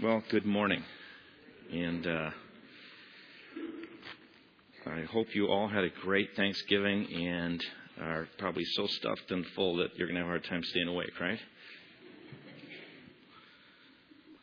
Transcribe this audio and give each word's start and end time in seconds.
Well, 0.00 0.22
good 0.30 0.46
morning. 0.46 0.84
And 1.72 2.06
uh, 2.06 2.30
I 4.86 5.00
hope 5.10 5.34
you 5.34 5.48
all 5.48 5.66
had 5.66 5.82
a 5.82 5.88
great 5.88 6.36
Thanksgiving 6.36 7.12
and 7.12 7.60
are 8.00 8.28
probably 8.38 8.64
so 8.64 8.86
stuffed 8.86 9.28
and 9.30 9.44
full 9.56 9.78
that 9.78 9.96
you're 9.96 10.06
going 10.06 10.14
to 10.14 10.20
have 10.20 10.28
a 10.28 10.30
hard 10.30 10.44
time 10.44 10.62
staying 10.62 10.86
awake, 10.86 11.18
right? 11.20 11.40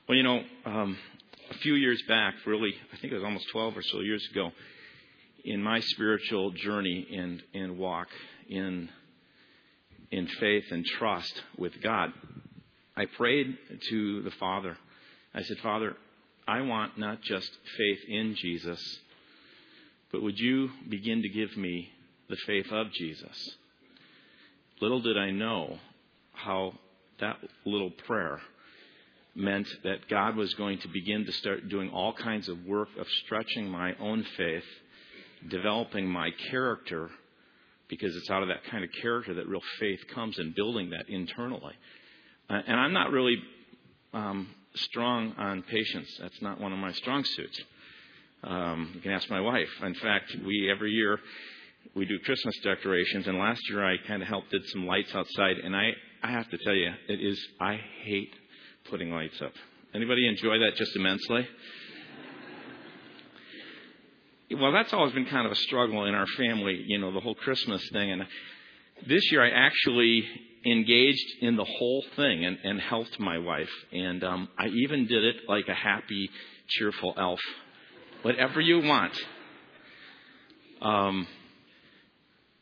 Well, 0.09 0.17
you 0.17 0.23
know, 0.23 0.41
um, 0.65 0.97
a 1.49 1.53
few 1.59 1.75
years 1.75 2.03
back, 2.05 2.33
really, 2.45 2.73
I 2.91 2.97
think 2.97 3.13
it 3.13 3.15
was 3.15 3.23
almost 3.23 3.47
12 3.53 3.77
or 3.77 3.81
so 3.81 4.01
years 4.01 4.27
ago, 4.31 4.51
in 5.45 5.63
my 5.63 5.79
spiritual 5.79 6.51
journey 6.51 7.07
and, 7.15 7.41
and 7.53 7.77
walk 7.77 8.09
in, 8.49 8.89
in 10.11 10.27
faith 10.27 10.65
and 10.71 10.83
trust 10.83 11.43
with 11.57 11.81
God, 11.81 12.11
I 12.97 13.05
prayed 13.05 13.57
to 13.89 14.21
the 14.21 14.31
Father 14.31 14.75
I 15.35 15.43
said, 15.43 15.57
Father, 15.59 15.97
I 16.47 16.61
want 16.61 16.97
not 16.97 17.21
just 17.21 17.51
faith 17.77 17.99
in 18.07 18.35
Jesus, 18.35 18.99
but 20.11 20.21
would 20.21 20.39
you 20.39 20.69
begin 20.87 21.23
to 21.23 21.29
give 21.29 21.57
me 21.57 21.89
the 22.29 22.37
faith 22.37 22.71
of 22.71 22.91
Jesus? 22.93 23.49
Little 24.79 25.01
did 25.01 25.17
I 25.17 25.31
know 25.31 25.77
how 26.31 26.73
that 27.19 27.37
little 27.65 27.91
prayer 27.91 28.39
meant 29.35 29.67
that 29.83 30.07
God 30.07 30.37
was 30.37 30.53
going 30.53 30.79
to 30.79 30.87
begin 30.87 31.25
to 31.25 31.31
start 31.33 31.67
doing 31.67 31.89
all 31.89 32.13
kinds 32.13 32.47
of 32.47 32.65
work 32.65 32.87
of 32.97 33.05
stretching 33.25 33.69
my 33.69 33.93
own 33.99 34.25
faith, 34.37 34.63
developing 35.49 36.07
my 36.07 36.29
character, 36.49 37.09
because 37.89 38.15
it's 38.15 38.29
out 38.29 38.41
of 38.41 38.47
that 38.47 38.63
kind 38.71 38.85
of 38.85 38.89
character 39.01 39.33
that 39.33 39.47
real 39.49 39.61
faith 39.79 39.99
comes 40.13 40.39
and 40.39 40.55
building 40.55 40.91
that 40.91 41.09
internally. 41.09 41.73
Uh, 42.49 42.61
and 42.65 42.79
I'm 42.79 42.93
not 42.93 43.11
really 43.11 43.37
um, 44.13 44.47
strong 44.77 45.33
on 45.37 45.63
patience. 45.63 46.09
That's 46.19 46.41
not 46.41 46.59
one 46.59 46.73
of 46.73 46.79
my 46.79 46.91
strong 46.93 47.23
suits. 47.23 47.61
Um, 48.43 48.91
you 48.93 49.01
can 49.01 49.11
ask 49.11 49.29
my 49.29 49.41
wife. 49.41 49.69
In 49.81 49.95
fact, 49.95 50.35
we 50.45 50.69
every 50.71 50.91
year 50.91 51.19
we 51.95 52.05
do 52.05 52.19
Christmas 52.19 52.55
decorations, 52.63 53.27
and 53.27 53.37
last 53.37 53.61
year 53.69 53.85
I 53.85 53.97
kind 54.07 54.21
of 54.21 54.27
helped 54.27 54.51
did 54.51 54.61
some 54.69 54.85
lights 54.85 55.13
outside, 55.15 55.57
and 55.57 55.75
I 55.75 55.91
I 56.23 56.31
have 56.31 56.49
to 56.49 56.57
tell 56.57 56.73
you, 56.73 56.91
it 57.07 57.19
is 57.21 57.39
I 57.59 57.79
hate 58.03 58.33
putting 58.89 59.11
lights 59.11 59.41
up. 59.41 59.53
Anybody 59.93 60.27
enjoy 60.27 60.59
that 60.59 60.75
just 60.75 60.95
immensely? 60.95 61.47
well, 64.51 64.71
that's 64.71 64.93
always 64.93 65.13
been 65.13 65.25
kind 65.25 65.45
of 65.45 65.51
a 65.51 65.55
struggle 65.55 66.05
in 66.05 66.13
our 66.13 66.27
family, 66.37 66.83
you 66.85 66.99
know, 66.99 67.11
the 67.11 67.19
whole 67.19 67.35
Christmas 67.35 67.81
thing. 67.91 68.11
And 68.11 68.25
this 69.07 69.31
year 69.31 69.43
I 69.43 69.49
actually 69.49 70.23
engaged 70.65 71.41
in 71.41 71.55
the 71.55 71.63
whole 71.63 72.03
thing 72.15 72.45
and, 72.45 72.57
and 72.63 72.81
helped 72.81 73.19
my 73.19 73.37
wife. 73.37 73.69
And 73.91 74.23
um, 74.23 74.49
I 74.57 74.67
even 74.67 75.05
did 75.05 75.23
it 75.23 75.35
like 75.47 75.67
a 75.67 75.75
happy, 75.75 76.29
cheerful 76.67 77.13
elf. 77.17 77.39
Whatever 78.23 78.59
you 78.59 78.81
want. 78.81 79.13
Um, 80.81 81.27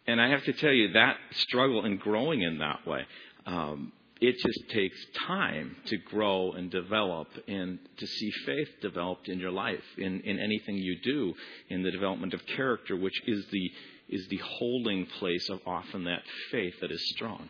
and 0.05 0.21
I 0.21 0.29
have 0.29 0.43
to 0.43 0.53
tell 0.53 0.71
you, 0.71 0.91
that 0.93 1.15
struggle 1.31 1.85
in 1.85 1.97
growing 1.97 2.41
in 2.41 2.59
that 2.59 2.85
way, 2.85 3.05
um, 3.45 3.93
it 4.19 4.35
just 4.37 4.69
takes 4.69 4.97
time 5.27 5.75
to 5.87 5.97
grow 5.97 6.51
and 6.53 6.69
develop 6.69 7.27
and 7.47 7.79
to 7.97 8.07
see 8.07 8.31
faith 8.45 8.69
developed 8.81 9.27
in 9.27 9.39
your 9.39 9.51
life, 9.51 9.83
in, 9.97 10.21
in 10.21 10.39
anything 10.39 10.77
you 10.77 10.97
do, 11.03 11.33
in 11.69 11.83
the 11.83 11.91
development 11.91 12.33
of 12.33 12.45
character, 12.45 12.95
which 12.95 13.21
is 13.27 13.45
the, 13.51 13.71
is 14.09 14.27
the 14.29 14.37
holding 14.37 15.05
place 15.05 15.49
of 15.49 15.59
often 15.65 16.05
that 16.05 16.21
faith 16.51 16.75
that 16.81 16.91
is 16.91 17.01
strong. 17.15 17.49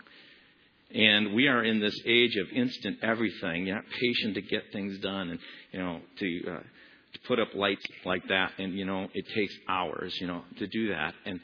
And 0.94 1.34
we 1.34 1.48
are 1.48 1.64
in 1.64 1.80
this 1.80 2.00
age 2.06 2.36
of 2.36 2.48
instant 2.52 3.00
everything. 3.02 3.66
You're 3.66 3.78
not 3.78 3.86
patient 4.00 4.36
to 4.36 4.42
get 4.42 4.72
things 4.72 5.00
done, 5.00 5.30
and 5.30 5.40
you 5.72 5.80
know 5.80 6.02
to 6.20 6.42
uh, 6.48 6.60
to 7.14 7.20
put 7.28 7.40
up 7.40 7.56
lights 7.56 7.86
like 8.06 8.28
that, 8.28 8.52
and 8.60 8.74
you 8.74 8.86
know 8.86 9.08
it 9.14 9.28
takes 9.34 9.54
hours, 9.68 10.16
you 10.22 10.28
know, 10.28 10.44
to 10.60 10.68
do 10.68 10.90
that. 10.90 11.16
And 11.26 11.40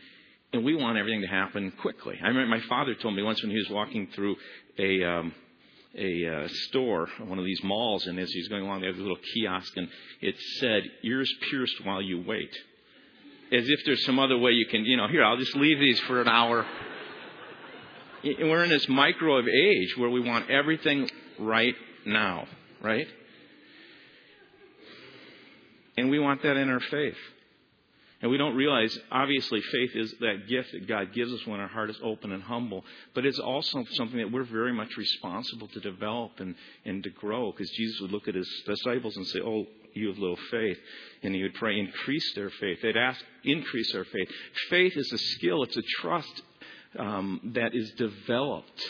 and 0.54 0.64
we 0.64 0.76
want 0.76 0.98
everything 0.98 1.22
to 1.22 1.28
happen 1.28 1.72
quickly. 1.82 2.20
I 2.24 2.28
remember 2.28 2.56
my 2.56 2.62
father 2.68 2.94
told 2.94 3.16
me 3.16 3.24
once 3.24 3.42
when 3.42 3.52
he 3.52 3.58
was 3.58 3.70
walking 3.70 4.08
through 4.14 4.36
a 4.78 5.04
um, 5.04 5.34
a 5.98 6.28
uh, 6.28 6.48
store, 6.68 7.08
one 7.26 7.40
of 7.40 7.46
these 7.46 7.64
malls, 7.64 8.06
and 8.06 8.20
as 8.20 8.30
he 8.32 8.40
was 8.42 8.50
going 8.50 8.64
along, 8.64 8.82
there 8.82 8.92
was 8.92 9.00
a 9.00 9.02
little 9.02 9.18
kiosk, 9.34 9.76
and 9.78 9.88
it 10.22 10.36
said, 10.60 10.84
"Ears 11.04 11.32
pierced 11.50 11.84
while 11.84 12.04
you 12.04 12.22
wait," 12.22 12.56
as 13.52 13.68
if 13.68 13.80
there's 13.84 14.06
some 14.06 14.20
other 14.20 14.38
way 14.38 14.52
you 14.52 14.68
can, 14.68 14.86
you 14.86 14.96
know, 14.96 15.08
here 15.08 15.24
I'll 15.24 15.38
just 15.38 15.56
leave 15.56 15.80
these 15.80 16.00
for 16.02 16.22
an 16.22 16.28
hour 16.28 16.68
we're 18.24 18.64
in 18.64 18.70
this 18.70 18.88
microwave 18.90 19.48
age 19.48 19.98
where 19.98 20.10
we 20.10 20.20
want 20.20 20.50
everything 20.50 21.10
right 21.40 21.76
now, 22.06 22.48
right? 22.82 23.08
And 25.98 26.10
we 26.10 26.20
want 26.20 26.44
that 26.44 26.58
in 26.58 26.70
our 26.70 26.80
faith. 26.80 27.18
And 28.22 28.30
we 28.30 28.38
don't 28.38 28.56
realize, 28.56 28.98
obviously, 29.12 29.62
faith 29.62 29.92
is 29.96 30.14
that 30.20 30.48
gift 30.50 30.74
that 30.74 30.88
God 30.88 31.14
gives 31.14 31.32
us 31.32 31.46
when 31.48 31.62
our 31.62 31.70
heart 31.70 31.90
is 31.90 31.98
open 32.04 32.34
and 32.34 32.44
humble. 32.44 32.84
But 33.14 33.26
it's 33.26 33.40
also 33.40 33.86
something 33.92 34.18
that 34.18 34.32
we're 34.32 34.44
very 34.44 34.74
much 34.74 34.98
responsible 34.98 35.70
to 35.70 35.80
develop 35.80 36.32
and, 36.40 36.56
and 36.84 37.02
to 37.04 37.10
grow. 37.12 37.52
Because 37.52 37.70
Jesus 37.72 38.02
would 38.02 38.12
look 38.12 38.28
at 38.28 38.36
his 38.36 38.50
disciples 38.66 39.16
and 39.16 39.26
say, 39.28 39.40
Oh, 39.40 39.66
you 39.94 40.10
have 40.10 40.18
little 40.18 40.40
faith. 40.52 40.78
And 41.24 41.34
he 41.34 41.44
would 41.44 41.54
pray, 41.54 41.80
increase 41.80 42.34
their 42.36 42.50
faith. 42.50 42.80
They'd 42.82 42.98
ask, 42.98 43.24
increase 43.46 43.96
our 43.96 44.04
faith. 44.04 44.30
Faith 44.70 44.98
is 44.98 45.12
a 45.14 45.18
skill, 45.18 45.64
it's 45.64 45.78
a 45.78 45.84
trust 46.02 46.42
um, 46.98 47.52
that 47.56 47.76
is 47.76 47.92
developed 47.92 48.82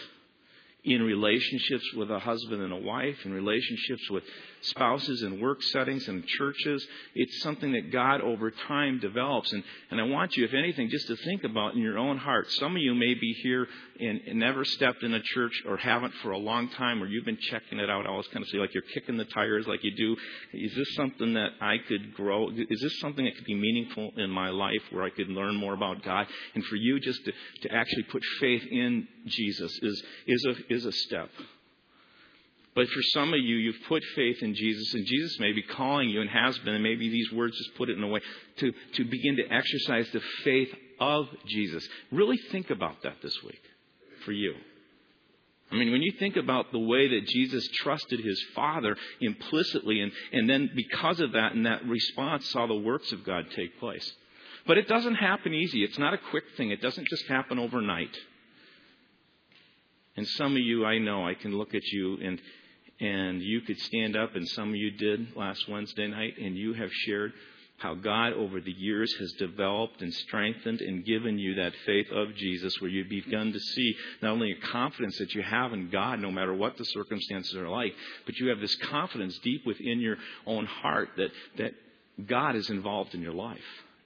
in 0.84 1.02
relationships 1.02 1.84
with 1.96 2.10
a 2.10 2.20
husband 2.20 2.62
and 2.62 2.72
a 2.72 2.78
wife, 2.78 3.18
in 3.26 3.34
relationships 3.34 4.10
with 4.10 4.24
spouses 4.62 5.24
in 5.24 5.40
work 5.40 5.62
settings 5.64 6.08
and 6.08 6.26
churches. 6.26 6.86
It's 7.16 7.42
something 7.42 7.72
that 7.74 7.92
God 7.92 8.22
over 8.22 8.52
time 8.52 9.00
develops. 9.00 9.52
And, 9.54 9.64
and 9.92 10.00
I 10.00 10.04
want 10.04 10.36
you, 10.36 10.46
if 10.46 10.54
anything, 10.54 10.90
just 10.90 11.08
to 11.08 11.16
think 11.18 11.44
about 11.44 11.74
in 11.74 11.82
your 11.82 11.98
own 11.98 12.18
heart. 12.18 12.50
Some 12.52 12.76
of 12.76 12.82
you 12.82 12.94
may 12.94 13.14
be 13.14 13.34
here 13.44 13.68
and, 14.00 14.22
and 14.28 14.40
never 14.40 14.66
stepped 14.66 15.04
in 15.04 15.14
a 15.14 15.22
church 15.22 15.54
or 15.68 15.78
haven't 15.78 16.14
for 16.16 16.32
a 16.32 16.38
long 16.38 16.70
time, 16.70 17.02
or 17.02 17.08
you've 17.08 17.26
been 17.26 17.38
checking 17.50 17.80
it 17.80 17.90
out. 17.90 18.06
I 18.06 18.10
always 18.10 18.28
kind 18.28 18.44
of 18.44 18.50
say, 18.50 18.58
like 18.58 18.74
you're 18.74 18.84
kicking 18.94 19.18
the 19.18 19.26
tires 19.26 19.68
like 19.68 19.84
you 19.84 19.96
do. 19.96 20.16
Is 20.54 20.76
this 20.76 20.96
something 20.96 21.34
that 21.34 21.50
I 21.62 21.78
could 21.88 22.14
grow? 22.14 22.50
Is 22.50 22.82
this 22.82 23.00
something 23.00 23.26
that 23.26 23.36
could 23.36 23.46
be 23.46 23.56
meaningful 23.56 24.12
in 24.18 24.30
my 24.30 24.50
life 24.50 24.82
where 24.92 25.04
I 25.04 25.10
could 25.10 25.30
learn 25.30 25.56
more 25.56 25.74
about 25.74 26.04
God? 26.04 26.28
And 26.56 26.66
for 26.66 26.76
you 26.76 27.00
just 27.00 27.24
to, 27.26 27.32
to 27.68 27.74
actually 27.74 28.04
put 28.04 28.24
faith 28.40 28.64
in 28.70 29.08
Jesus 29.26 29.72
is, 29.82 30.04
is, 30.28 30.46
a, 30.46 30.74
is 30.74 30.86
a 30.86 30.92
step. 30.92 31.30
But 32.76 32.88
for 32.88 33.02
some 33.14 33.34
of 33.34 33.40
you, 33.40 33.56
you've 33.56 33.84
put 33.88 34.04
faith 34.16 34.38
in 34.42 34.54
Jesus, 34.54 34.94
and 34.94 35.06
Jesus 35.06 35.40
may 35.40 35.52
be 35.52 35.64
calling 35.64 36.10
you 36.10 36.22
and 36.22 36.30
has 36.30 36.58
been, 36.60 36.76
and 36.76 36.84
maybe 36.84 37.10
these 37.10 37.32
words 37.32 37.58
just 37.58 37.76
put 37.76 37.90
it 37.90 37.98
in 37.98 38.04
a 38.04 38.08
way 38.08 38.22
to, 38.58 38.72
to 38.94 39.04
begin 39.06 39.38
to 39.38 39.54
exercise 39.54 40.08
the 40.14 40.22
faith 40.44 40.70
of 41.00 41.28
Jesus. 41.48 41.88
Really 42.12 42.38
think 42.52 42.70
about 42.70 43.02
that 43.04 43.16
this 43.22 43.36
week 43.44 43.62
for 44.24 44.32
you. 44.32 44.54
I 45.72 45.76
mean, 45.76 45.92
when 45.92 46.02
you 46.02 46.12
think 46.18 46.36
about 46.36 46.72
the 46.72 46.80
way 46.80 47.08
that 47.08 47.28
Jesus 47.28 47.68
trusted 47.82 48.20
his 48.22 48.44
Father 48.56 48.96
implicitly, 49.22 50.00
and, 50.02 50.12
and 50.32 50.50
then 50.50 50.70
because 50.76 51.20
of 51.20 51.34
that 51.34 51.54
and 51.54 51.66
that 51.66 51.86
response, 51.86 52.50
saw 52.50 52.66
the 52.66 52.76
works 52.76 53.12
of 53.12 53.24
God 53.24 53.46
take 53.56 53.80
place. 53.80 54.12
But 54.66 54.78
it 54.78 54.88
doesn't 54.88 55.16
happen 55.16 55.54
easy. 55.54 55.84
It's 55.84 56.00
not 56.00 56.14
a 56.14 56.20
quick 56.30 56.44
thing, 56.58 56.72
it 56.72 56.82
doesn't 56.82 57.08
just 57.08 57.28
happen 57.28 57.60
overnight. 57.60 58.16
And 60.16 60.28
some 60.28 60.54
of 60.54 60.60
you, 60.60 60.86
I 60.86 60.98
know, 60.98 61.26
I 61.26 61.34
can 61.34 61.56
look 61.56 61.74
at 61.74 61.86
you 61.86 62.18
and 62.22 62.42
and 63.00 63.42
you 63.42 63.62
could 63.62 63.80
stand 63.80 64.16
up, 64.16 64.36
and 64.36 64.48
some 64.50 64.70
of 64.70 64.76
you 64.76 64.92
did 64.92 65.36
last 65.36 65.68
Wednesday 65.70 66.08
night, 66.08 66.38
and 66.38 66.58
you 66.58 66.74
have 66.74 66.92
shared 66.92 67.34
how 67.80 67.96
God 67.96 68.34
over 68.34 68.60
the 68.60 68.74
years 68.74 69.14
has 69.20 69.32
developed 69.34 70.02
and 70.02 70.14
strengthened 70.14 70.82
and 70.82 71.06
given 71.06 71.40
you 71.40 71.56
that 71.56 71.72
faith 71.86 72.08
of 72.12 72.36
Jesus 72.36 72.80
where 72.80 72.90
you've 72.90 73.10
begun 73.10 73.54
to 73.54 73.60
see 73.60 73.96
not 74.22 74.32
only 74.32 74.52
a 74.52 74.68
confidence 74.68 75.18
that 75.18 75.34
you 75.34 75.42
have 75.42 75.72
in 75.72 75.90
God 75.90 76.20
no 76.20 76.30
matter 76.30 76.54
what 76.54 76.78
the 76.78 76.84
circumstances 76.84 77.56
are 77.56 77.70
like, 77.70 77.94
but 78.26 78.36
you 78.38 78.50
have 78.50 78.60
this 78.60 78.76
confidence 78.76 79.40
deep 79.40 79.66
within 79.66 80.00
your 80.00 80.18
own 80.46 80.66
heart 80.66 81.12
that, 81.16 81.30
that 81.58 81.72
God 82.28 82.58
is 82.58 82.70
involved 82.70 83.16
in 83.16 83.22
your 83.22 83.34
life, 83.34 83.60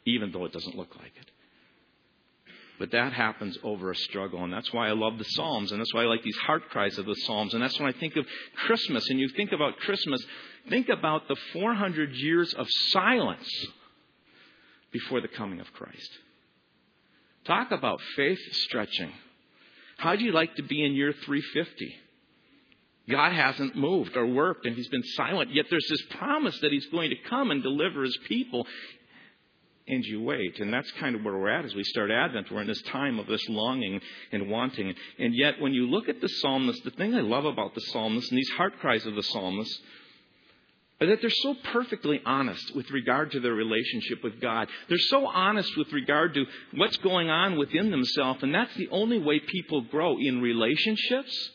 even 0.06 0.32
though 0.32 0.46
it 0.46 0.54
doesn't 0.54 0.76
look 0.76 0.96
like 0.96 1.14
it. 1.20 1.33
But 2.84 2.92
that 2.92 3.14
happens 3.14 3.58
over 3.64 3.92
a 3.92 3.96
struggle. 3.96 4.44
And 4.44 4.52
that's 4.52 4.74
why 4.74 4.90
I 4.90 4.92
love 4.92 5.18
the 5.18 5.24
Psalms. 5.24 5.72
And 5.72 5.80
that's 5.80 5.94
why 5.94 6.02
I 6.02 6.06
like 6.06 6.22
these 6.22 6.36
heart 6.36 6.70
cries 6.70 6.98
of 6.98 7.06
the 7.06 7.16
Psalms. 7.16 7.54
And 7.54 7.64
that's 7.64 7.80
when 7.80 7.88
I 7.88 7.98
think 7.98 8.18
of 8.18 8.26
Christmas. 8.58 9.10
And 9.10 9.22
you 9.22 9.30
think 9.30 9.54
about 9.54 9.78
Christmas, 9.78 10.22
think 10.68 10.90
about 10.90 11.30
the 11.30 11.38
400 11.54 12.12
years 12.12 12.54
of 12.54 12.68
silence 12.90 13.48
before 14.92 15.22
the 15.22 15.30
coming 15.30 15.62
of 15.62 15.72
Christ. 15.72 16.10
Talk 17.46 17.72
about 17.72 18.02
faith 18.18 18.42
stretching. 18.52 19.14
How'd 19.96 20.20
you 20.20 20.34
like 20.34 20.54
to 20.56 20.64
be 20.64 20.84
in 20.84 20.92
year 20.92 21.14
350? 21.14 21.96
God 23.10 23.32
hasn't 23.32 23.78
moved 23.78 24.18
or 24.18 24.28
worked 24.28 24.66
and 24.66 24.76
he's 24.76 24.90
been 24.90 25.06
silent. 25.16 25.54
Yet 25.54 25.68
there's 25.70 25.88
this 25.90 26.18
promise 26.18 26.60
that 26.60 26.74
he's 26.74 26.88
going 26.88 27.12
to 27.12 27.30
come 27.30 27.50
and 27.50 27.64
deliver 27.64 28.04
his 28.04 28.18
people 28.28 28.68
and 29.88 30.04
you 30.06 30.22
wait. 30.22 30.60
And 30.60 30.74
that's 30.74 30.92
kind 30.94 31.16
of 31.16 31.24
where 31.24 31.38
we're 31.38 31.50
at 31.50 31.66
as 31.66 31.76
we 31.76 31.84
start 31.84 32.12
Advent. 32.12 32.52
We're 32.52 32.62
in 32.62 32.68
this 32.68 32.82
time 32.84 33.20
of 33.20 33.28
this 33.28 33.48
longing 33.50 34.00
and 34.32 34.50
wanting. 34.50 34.94
And 35.20 35.36
yet, 35.36 35.60
when 35.60 35.74
you 35.74 35.88
look 35.88 36.10
at 36.10 36.22
the 36.22 36.30
psalmist, 36.30 36.84
the 36.84 36.92
thing 36.92 37.14
I 37.14 37.22
love 37.22 37.46
about 37.46 37.76
the 37.76 37.82
psalmist 37.82 38.30
and 38.32 38.38
these 38.38 38.52
heart 38.52 38.80
cries 38.80 39.06
of 39.06 39.16
the 39.16 39.24
psalmist, 39.24 39.82
or 41.02 41.08
that 41.08 41.20
they're 41.22 41.30
so 41.30 41.56
perfectly 41.72 42.22
honest 42.26 42.76
with 42.76 42.90
regard 42.92 43.32
to 43.32 43.40
their 43.40 43.54
relationship 43.54 44.24
with 44.24 44.40
God. 44.40 44.70
They're 44.88 44.98
so 44.98 45.28
honest 45.28 45.76
with 45.76 45.92
regard 45.92 46.34
to 46.36 46.46
what's 46.76 46.98
going 46.98 47.30
on 47.30 47.58
within 47.58 47.92
themselves, 47.92 48.42
and 48.44 48.56
that's 48.56 48.74
the 48.76 48.88
only 48.90 49.20
way 49.20 49.40
people 49.40 49.82
grow 49.82 50.18
in 50.18 50.42
relationships. 50.42 51.50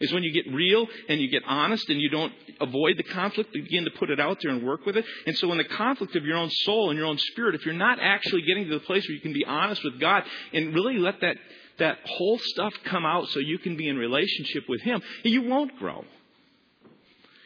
Is 0.00 0.12
when 0.12 0.22
you 0.22 0.32
get 0.32 0.52
real 0.52 0.86
and 1.08 1.20
you 1.20 1.28
get 1.28 1.42
honest 1.46 1.88
and 1.90 2.00
you 2.00 2.08
don't 2.08 2.32
avoid 2.58 2.96
the 2.96 3.02
conflict, 3.02 3.54
you 3.54 3.62
begin 3.62 3.84
to 3.84 3.90
put 3.90 4.08
it 4.08 4.18
out 4.18 4.38
there 4.42 4.50
and 4.50 4.66
work 4.66 4.86
with 4.86 4.96
it. 4.96 5.04
And 5.26 5.36
so, 5.36 5.52
in 5.52 5.58
the 5.58 5.64
conflict 5.64 6.16
of 6.16 6.24
your 6.24 6.38
own 6.38 6.48
soul 6.50 6.88
and 6.88 6.98
your 6.98 7.06
own 7.06 7.18
spirit, 7.18 7.54
if 7.54 7.66
you're 7.66 7.74
not 7.74 7.98
actually 8.00 8.42
getting 8.42 8.64
to 8.64 8.78
the 8.78 8.84
place 8.84 9.06
where 9.06 9.14
you 9.14 9.20
can 9.20 9.34
be 9.34 9.44
honest 9.44 9.84
with 9.84 10.00
God 10.00 10.24
and 10.54 10.74
really 10.74 10.96
let 10.96 11.20
that, 11.20 11.36
that 11.78 11.98
whole 12.04 12.38
stuff 12.38 12.72
come 12.84 13.04
out 13.04 13.28
so 13.28 13.40
you 13.40 13.58
can 13.58 13.76
be 13.76 13.88
in 13.88 13.98
relationship 13.98 14.64
with 14.68 14.80
Him, 14.80 15.02
you 15.22 15.42
won't 15.42 15.76
grow. 15.78 16.04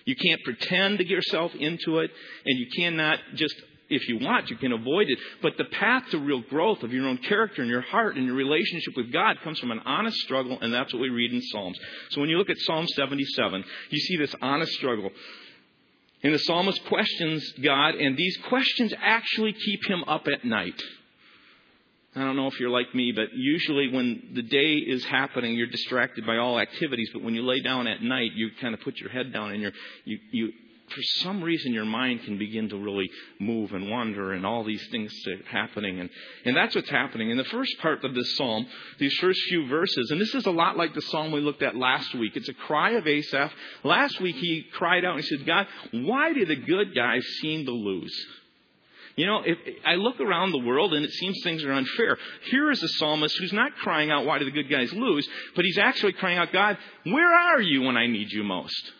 You 0.05 0.15
can't 0.15 0.43
pretend 0.45 0.99
to 0.99 1.05
get 1.05 1.15
yourself 1.15 1.55
into 1.55 1.99
it, 1.99 2.11
and 2.45 2.59
you 2.59 2.67
cannot 2.77 3.19
just, 3.35 3.55
if 3.95 4.09
you 4.09 4.19
want, 4.19 4.51
you 4.51 4.57
can 4.57 4.73
avoid 4.73 5.09
it. 5.09 5.19
But 5.43 5.57
the 5.57 5.65
path 5.65 6.05
to 6.11 6.19
real 6.19 6.43
growth 6.43 6.83
of 6.83 6.93
your 6.93 7.07
own 7.07 7.19
character 7.19 7.63
and 7.63 7.71
your 7.71 7.81
heart 7.81 8.17
and 8.17 8.27
your 8.27 8.35
relationship 8.35 8.97
with 8.97 9.13
God 9.13 9.41
comes 9.43 9.59
from 9.59 9.71
an 9.71 9.81
honest 9.85 10.19
struggle, 10.19 10.59
and 10.61 10.73
that's 10.73 10.93
what 10.93 11.01
we 11.01 11.09
read 11.09 11.33
in 11.33 11.43
Psalms. 11.43 11.79
So 12.11 12.21
when 12.21 12.31
you 12.31 12.39
look 12.39 12.51
at 12.51 12.59
Psalm 12.59 12.87
77, 12.87 13.65
you 13.91 13.99
see 13.99 14.17
this 14.17 14.35
honest 14.41 14.73
struggle. 14.73 15.11
And 16.23 16.33
the 16.33 16.39
psalmist 16.39 16.83
questions 16.87 17.53
God, 17.63 17.97
and 17.97 18.17
these 18.17 18.37
questions 18.49 18.95
actually 18.99 19.53
keep 19.53 19.87
him 19.87 20.05
up 20.05 20.27
at 20.27 20.45
night. 20.45 20.81
I 22.17 22.21
don't 22.21 22.37
know 22.37 22.47
if 22.47 22.61
you're 22.61 22.71
like 22.71 22.95
me, 22.95 23.13
but 23.13 23.35
usually 23.35 23.89
when 23.93 24.31
the 24.35 24.43
day 24.43 24.75
is 24.75 25.05
happening, 25.05 25.55
you're 25.55 25.67
distracted 25.67 26.25
by 26.25 26.37
all 26.37 26.61
activities. 26.61 27.11
But 27.13 27.23
when 27.23 27.35
you 27.35 27.45
lay 27.45 27.61
down 27.61 27.89
at 27.89 28.03
night, 28.03 28.31
you 28.35 28.51
kind 28.61 28.73
of 28.73 28.81
put 28.81 28.99
your 28.99 29.11
head 29.11 29.33
down 29.33 29.51
and 29.51 29.61
you're, 29.61 29.73
you, 30.05 30.19
you, 30.31 30.53
for 30.89 31.03
some 31.23 31.43
reason, 31.43 31.73
your 31.73 31.87
mind 31.87 32.23
can 32.25 32.39
begin 32.39 32.69
to 32.69 32.77
really 32.77 33.09
move 33.41 33.73
and 33.73 33.91
wander 33.91 34.33
and 34.33 34.45
all 34.45 34.65
these 34.65 34.87
things 34.91 35.13
are 35.27 35.51
happening. 35.51 35.99
And, 35.99 36.11
and 36.45 36.57
that's 36.57 36.75
what's 36.75 36.91
happening. 36.91 37.31
In 37.31 37.39
the 37.39 37.45
first 37.45 37.79
part 37.81 38.05
of 38.05 38.15
this 38.15 38.37
psalm, 38.37 38.67
these 38.99 39.15
first 39.15 39.41
few 39.49 39.67
verses, 39.67 40.11
and 40.11 40.21
this 40.21 40.35
is 40.35 40.47
a 40.47 40.51
lot 40.51 40.77
like 40.77 40.95
the 40.95 41.03
psalm 41.03 41.33
we 41.33 41.41
looked 41.41 41.63
at 41.63 41.75
last 41.75 42.15
week. 42.15 42.37
It's 42.37 42.49
a 42.49 42.55
cry 42.55 42.93
of 42.93 43.07
Asaph. 43.07 43.53
Last 43.83 44.21
week 44.21 44.37
he 44.37 44.65
cried 44.73 45.05
out 45.05 45.17
and 45.17 45.25
he 45.25 45.37
said, 45.37 45.47
God, 45.47 45.67
why 45.93 46.33
do 46.33 46.45
the 46.45 46.57
good 46.57 46.95
guys 46.95 47.25
seem 47.41 47.65
to 47.65 47.73
lose? 47.73 48.15
You 49.17 49.27
know, 49.27 49.43
if 49.45 49.59
I 49.87 49.95
look 49.95 50.21
around 50.21 50.51
the 50.51 50.59
world 50.59 50.93
and 50.93 51.05
it 51.05 51.13
seems 51.13 51.39
things 51.43 51.65
are 51.65 51.73
unfair. 51.73 52.19
Here 52.51 52.71
is 52.71 52.83
a 52.83 52.89
psalmist 52.89 53.39
who's 53.39 53.53
not 53.53 53.75
crying 53.77 54.11
out, 54.11 54.27
why 54.27 54.39
do 54.39 54.45
the 54.45 54.51
good 54.51 54.69
guys 54.69 54.93
lose? 54.93 55.27
But 55.55 55.65
he's 55.65 55.79
actually 55.79 56.15
crying 56.15 56.37
out, 56.37 56.53
God, 56.53 56.77
where 57.05 57.33
are 57.33 57.61
you 57.61 57.83
when 57.83 57.97
I 57.97 58.07
need 58.07 58.33
you 58.33 58.43
most? 58.43 58.93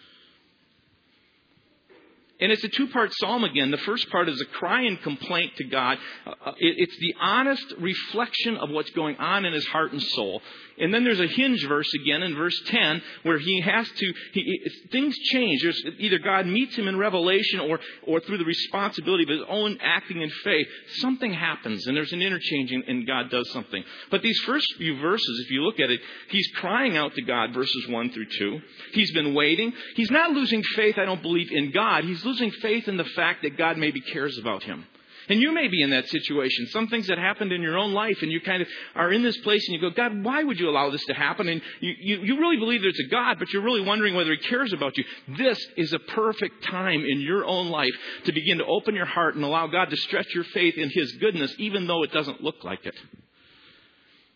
And 2.45 2.53
it's 2.53 2.63
a 2.63 2.69
two 2.69 2.89
part 2.89 3.11
psalm 3.15 3.43
again. 3.43 3.71
The 3.71 3.79
first 3.79 4.11
part 4.11 4.29
is 4.29 4.39
a 4.39 4.45
cry 4.45 4.83
and 4.83 5.01
complaint 5.01 5.57
to 5.57 5.65
God. 5.65 5.97
Uh, 6.27 6.33
uh 6.45 6.53
it's 6.59 6.95
the 6.99 7.15
honest 7.19 7.73
reflection 7.79 8.59
of 8.59 8.69
what's 8.69 8.91
going 8.91 9.17
on 9.17 9.47
in 9.47 9.55
his 9.55 9.65
heart 9.65 9.93
and 9.93 10.03
soul. 10.03 10.43
And 10.79 10.93
then 10.93 11.05
there's 11.05 11.21
a 11.21 11.27
hinge 11.27 11.65
verse 11.67 11.91
again 11.95 12.23
in 12.23 12.35
verse 12.35 12.61
10 12.67 13.03
where 13.23 13.39
he 13.39 13.61
has 13.61 13.89
to, 13.89 14.13
he, 14.33 14.61
things 14.91 15.17
change. 15.17 15.63
There's 15.63 15.83
either 15.99 16.19
God 16.19 16.47
meets 16.47 16.77
him 16.77 16.87
in 16.89 16.99
revelation 16.99 17.61
or, 17.61 17.79
or 18.03 18.21
through 18.21 18.39
the 18.39 18.45
responsibility 18.45 19.23
of 19.23 19.31
his 19.31 19.47
own 19.49 19.79
acting 19.81 20.21
in 20.21 20.31
faith. 20.43 20.67
Something 20.97 21.33
happens 21.33 21.87
and 21.87 21.97
there's 21.97 22.13
an 22.13 22.23
interchanging 22.23 22.83
and 22.87 23.07
God 23.07 23.31
does 23.31 23.51
something. 23.53 23.83
But 24.11 24.23
these 24.23 24.39
first 24.41 24.67
few 24.77 24.99
verses, 25.01 25.43
if 25.45 25.51
you 25.51 25.63
look 25.63 25.81
at 25.81 25.91
it, 25.91 26.01
he's 26.29 26.49
crying 26.57 26.97
out 26.97 27.15
to 27.15 27.23
God, 27.23 27.55
verses 27.55 27.89
1 27.89 28.11
through 28.11 28.27
2. 28.39 28.61
He's 28.93 29.13
been 29.13 29.33
waiting. 29.33 29.73
He's 29.95 30.11
not 30.11 30.33
losing 30.33 30.63
faith, 30.75 30.99
I 30.99 31.05
don't 31.05 31.23
believe, 31.23 31.53
in 31.53 31.71
God. 31.71 32.05
He's 32.05 32.25
losing 32.35 32.51
faith 32.61 32.89
in 32.89 32.97
the 32.97 33.05
fact 33.05 33.43
that 33.43 33.57
God 33.57 33.79
maybe 33.79 34.01
cares 34.01 34.39
about 34.39 34.63
him. 34.63 34.87
And 35.27 35.41
you 35.41 35.53
may 35.53 35.69
be 35.69 35.81
in 35.81 35.91
that 35.91 36.07
situation. 36.09 36.67
Some 36.67 36.89
things 36.89 37.07
that 37.07 37.17
happened 37.17 37.51
in 37.51 37.63
your 37.63 37.79
own 37.79 37.95
life, 37.95 38.19
and 38.21 38.31
you 38.31 38.43
kind 38.43 38.61
of 38.61 38.69
are 38.95 39.11
in 39.11 39.23
this 39.23 39.37
place 39.39 39.67
and 39.67 39.75
you 39.75 39.81
go, 39.81 39.89
God, 39.89 40.23
why 40.23 40.43
would 40.43 40.61
you 40.61 40.69
allow 40.69 40.91
this 40.91 41.05
to 41.07 41.15
happen? 41.15 41.49
And 41.49 41.63
you, 41.81 41.95
you, 41.99 42.21
you 42.25 42.39
really 42.39 42.59
believe 42.59 42.83
there's 42.83 43.01
a 43.07 43.09
God, 43.09 43.39
but 43.39 43.51
you're 43.51 43.63
really 43.63 43.81
wondering 43.81 44.15
whether 44.15 44.33
He 44.33 44.37
cares 44.37 44.75
about 44.75 44.99
you. 44.99 45.05
This 45.39 45.59
is 45.79 45.95
a 45.95 45.99
perfect 45.99 46.65
time 46.65 47.01
in 47.09 47.21
your 47.23 47.45
own 47.47 47.69
life 47.69 47.95
to 48.25 48.33
begin 48.33 48.59
to 48.59 48.67
open 48.67 48.95
your 48.95 49.07
heart 49.07 49.35
and 49.35 49.45
allow 49.45 49.67
God 49.67 49.89
to 49.89 49.97
stretch 49.97 50.29
your 50.35 50.45
faith 50.45 50.77
in 50.77 50.91
His 50.91 51.13
goodness, 51.13 51.55
even 51.59 51.87
though 51.87 52.03
it 52.03 52.13
doesn't 52.13 52.43
look 52.43 52.63
like 52.63 52.85
it. 52.85 52.97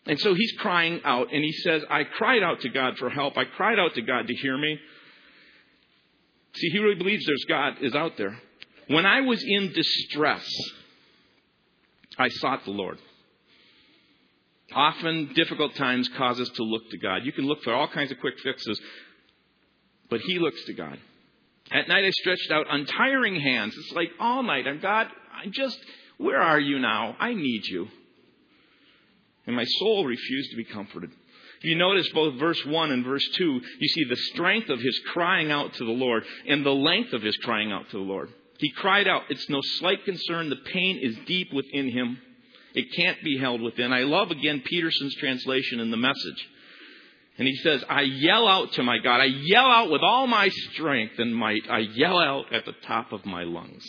And 0.07 0.19
so 0.19 0.33
he's 0.33 0.53
crying 0.53 1.01
out, 1.03 1.31
and 1.31 1.43
he 1.43 1.51
says, 1.51 1.83
I 1.87 2.03
cried 2.03 2.41
out 2.41 2.61
to 2.61 2.69
God 2.69 2.97
for 2.97 3.11
help. 3.11 3.37
I 3.37 3.45
cried 3.45 3.77
out 3.77 3.93
to 3.93 4.01
God 4.01 4.27
to 4.27 4.33
hear 4.33 4.57
me. 4.57 4.79
See, 6.59 6.69
he 6.69 6.79
really 6.79 6.95
believes 6.95 7.25
there's 7.25 7.45
God 7.47 7.75
is 7.81 7.95
out 7.95 8.17
there. 8.17 8.37
When 8.87 9.05
I 9.05 9.21
was 9.21 9.43
in 9.43 9.71
distress, 9.71 10.45
I 12.17 12.27
sought 12.29 12.65
the 12.65 12.71
Lord. 12.71 12.97
Often, 14.73 15.33
difficult 15.33 15.75
times 15.75 16.09
cause 16.17 16.39
us 16.39 16.49
to 16.49 16.63
look 16.63 16.89
to 16.91 16.97
God. 16.97 17.23
You 17.23 17.31
can 17.31 17.45
look 17.45 17.63
for 17.63 17.73
all 17.73 17.87
kinds 17.87 18.11
of 18.11 18.19
quick 18.19 18.35
fixes, 18.43 18.79
but 20.09 20.19
He 20.21 20.37
looks 20.37 20.63
to 20.65 20.73
God. 20.73 20.99
At 21.71 21.87
night, 21.87 22.03
I 22.03 22.09
stretched 22.11 22.51
out 22.51 22.65
untiring 22.69 23.39
hands. 23.39 23.75
It's 23.77 23.93
like 23.93 24.09
all 24.19 24.43
night. 24.43 24.67
I'm 24.67 24.79
God, 24.79 25.07
I 25.33 25.47
just, 25.49 25.79
where 26.17 26.41
are 26.41 26.59
you 26.59 26.79
now? 26.79 27.15
I 27.19 27.33
need 27.33 27.65
you. 27.67 27.87
And 29.47 29.55
my 29.55 29.65
soul 29.65 30.05
refused 30.05 30.51
to 30.51 30.57
be 30.57 30.65
comforted. 30.65 31.11
If 31.59 31.65
you 31.65 31.75
notice 31.75 32.07
both 32.13 32.39
verse 32.39 32.63
1 32.65 32.91
and 32.91 33.03
verse 33.03 33.27
2, 33.35 33.61
you 33.79 33.87
see 33.89 34.05
the 34.05 34.15
strength 34.15 34.69
of 34.69 34.79
his 34.79 34.97
crying 35.11 35.51
out 35.51 35.73
to 35.73 35.85
the 35.85 35.91
Lord 35.91 36.23
and 36.47 36.65
the 36.65 36.71
length 36.71 37.11
of 37.11 37.21
his 37.21 37.35
crying 37.37 37.71
out 37.71 37.89
to 37.89 37.97
the 37.97 38.03
Lord. 38.03 38.29
He 38.59 38.71
cried 38.71 39.07
out. 39.07 39.23
It's 39.29 39.49
no 39.49 39.59
slight 39.61 40.05
concern. 40.05 40.49
The 40.49 40.55
pain 40.55 40.99
is 41.01 41.17
deep 41.25 41.53
within 41.53 41.89
him. 41.89 42.17
It 42.73 42.93
can't 42.95 43.21
be 43.23 43.37
held 43.37 43.61
within. 43.61 43.91
I 43.91 44.01
love 44.01 44.31
again 44.31 44.61
Peterson's 44.65 45.15
translation 45.15 45.81
in 45.81 45.91
the 45.91 45.97
message. 45.97 46.47
And 47.37 47.47
he 47.47 47.55
says, 47.57 47.83
I 47.89 48.01
yell 48.01 48.47
out 48.47 48.73
to 48.73 48.83
my 48.83 48.97
God. 48.99 49.21
I 49.21 49.25
yell 49.25 49.65
out 49.65 49.89
with 49.89 50.01
all 50.01 50.27
my 50.27 50.49
strength 50.49 51.19
and 51.19 51.35
might. 51.35 51.63
I 51.69 51.79
yell 51.79 52.19
out 52.19 52.53
at 52.53 52.65
the 52.65 52.75
top 52.85 53.11
of 53.11 53.25
my 53.25 53.43
lungs. 53.43 53.85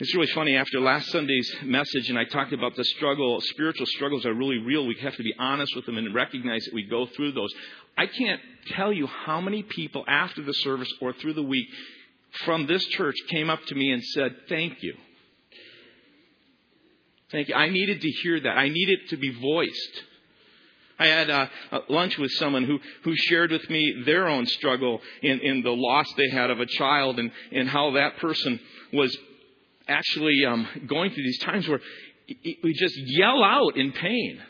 It's 0.00 0.12
really 0.12 0.26
funny. 0.32 0.56
After 0.56 0.80
last 0.80 1.08
Sunday's 1.10 1.54
message, 1.62 2.10
and 2.10 2.18
I 2.18 2.24
talked 2.24 2.52
about 2.52 2.74
the 2.74 2.82
struggle, 2.82 3.40
spiritual 3.40 3.86
struggles 3.86 4.26
are 4.26 4.34
really 4.34 4.58
real. 4.58 4.84
We 4.86 4.96
have 4.96 5.14
to 5.14 5.22
be 5.22 5.32
honest 5.38 5.76
with 5.76 5.86
them 5.86 5.98
and 5.98 6.12
recognize 6.12 6.64
that 6.64 6.74
we 6.74 6.82
go 6.82 7.06
through 7.06 7.30
those. 7.32 7.54
I 7.96 8.06
can't 8.06 8.40
tell 8.70 8.92
you 8.92 9.06
how 9.06 9.40
many 9.40 9.62
people 9.62 10.04
after 10.08 10.42
the 10.42 10.52
service 10.52 10.92
or 11.00 11.12
through 11.12 11.34
the 11.34 11.44
week 11.44 11.68
from 12.44 12.66
this 12.66 12.84
church 12.86 13.14
came 13.28 13.48
up 13.48 13.64
to 13.66 13.76
me 13.76 13.92
and 13.92 14.02
said, 14.02 14.34
Thank 14.48 14.82
you. 14.82 14.94
Thank 17.30 17.48
you. 17.48 17.54
I 17.54 17.68
needed 17.68 18.00
to 18.00 18.10
hear 18.10 18.40
that. 18.40 18.58
I 18.58 18.70
needed 18.70 18.98
to 19.10 19.16
be 19.16 19.30
voiced. 19.30 20.02
I 20.98 21.06
had 21.06 21.50
lunch 21.88 22.18
with 22.18 22.32
someone 22.32 22.64
who, 22.64 22.80
who 23.04 23.14
shared 23.14 23.52
with 23.52 23.68
me 23.70 24.02
their 24.04 24.28
own 24.28 24.46
struggle 24.46 25.00
in, 25.22 25.38
in 25.38 25.62
the 25.62 25.70
loss 25.70 26.06
they 26.16 26.30
had 26.30 26.50
of 26.50 26.58
a 26.58 26.66
child 26.66 27.20
and, 27.20 27.30
and 27.52 27.68
how 27.68 27.92
that 27.92 28.16
person 28.18 28.58
was 28.92 29.16
actually 29.88 30.44
um, 30.44 30.66
going 30.86 31.10
through 31.10 31.22
these 31.22 31.38
times 31.40 31.68
where 31.68 31.80
we 32.28 32.72
just 32.74 32.94
yell 32.96 33.42
out 33.42 33.76
in 33.76 33.92
pain. 33.92 34.40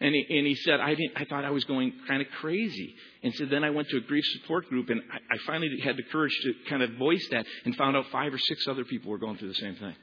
And 0.00 0.14
he, 0.14 0.38
and 0.38 0.46
he 0.46 0.54
said, 0.56 0.80
I, 0.80 0.94
didn't, 0.94 1.12
I 1.16 1.24
thought 1.24 1.44
I 1.44 1.50
was 1.50 1.64
going 1.64 1.92
kind 2.08 2.20
of 2.20 2.28
crazy. 2.40 2.94
And 3.22 3.32
so 3.34 3.46
then 3.46 3.64
I 3.64 3.70
went 3.70 3.88
to 3.90 3.96
a 3.96 4.00
grief 4.00 4.24
support 4.40 4.68
group, 4.68 4.90
and 4.90 5.00
I, 5.12 5.34
I 5.34 5.38
finally 5.46 5.70
had 5.82 5.96
the 5.96 6.02
courage 6.02 6.36
to 6.42 6.52
kind 6.68 6.82
of 6.82 6.94
voice 6.94 7.26
that 7.30 7.46
and 7.64 7.74
found 7.76 7.96
out 7.96 8.06
five 8.10 8.34
or 8.34 8.38
six 8.38 8.66
other 8.68 8.84
people 8.84 9.10
were 9.10 9.18
going 9.18 9.38
through 9.38 9.48
the 9.48 9.54
same 9.54 9.76
thing. 9.76 9.94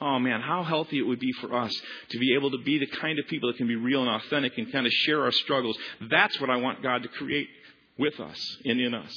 Oh 0.00 0.18
man, 0.18 0.40
how 0.40 0.64
healthy 0.64 0.98
it 0.98 1.02
would 1.02 1.20
be 1.20 1.32
for 1.40 1.54
us 1.54 1.72
to 2.08 2.18
be 2.18 2.34
able 2.34 2.50
to 2.52 2.58
be 2.64 2.78
the 2.78 2.86
kind 2.86 3.18
of 3.18 3.26
people 3.26 3.52
that 3.52 3.58
can 3.58 3.68
be 3.68 3.76
real 3.76 4.00
and 4.00 4.10
authentic 4.10 4.56
and 4.56 4.72
kind 4.72 4.86
of 4.86 4.92
share 4.92 5.22
our 5.22 5.32
struggles. 5.32 5.76
That's 6.08 6.40
what 6.40 6.48
I 6.48 6.56
want 6.56 6.82
God 6.82 7.02
to 7.02 7.08
create 7.08 7.48
with 7.98 8.18
us 8.18 8.56
and 8.64 8.80
in 8.80 8.94
us. 8.94 9.12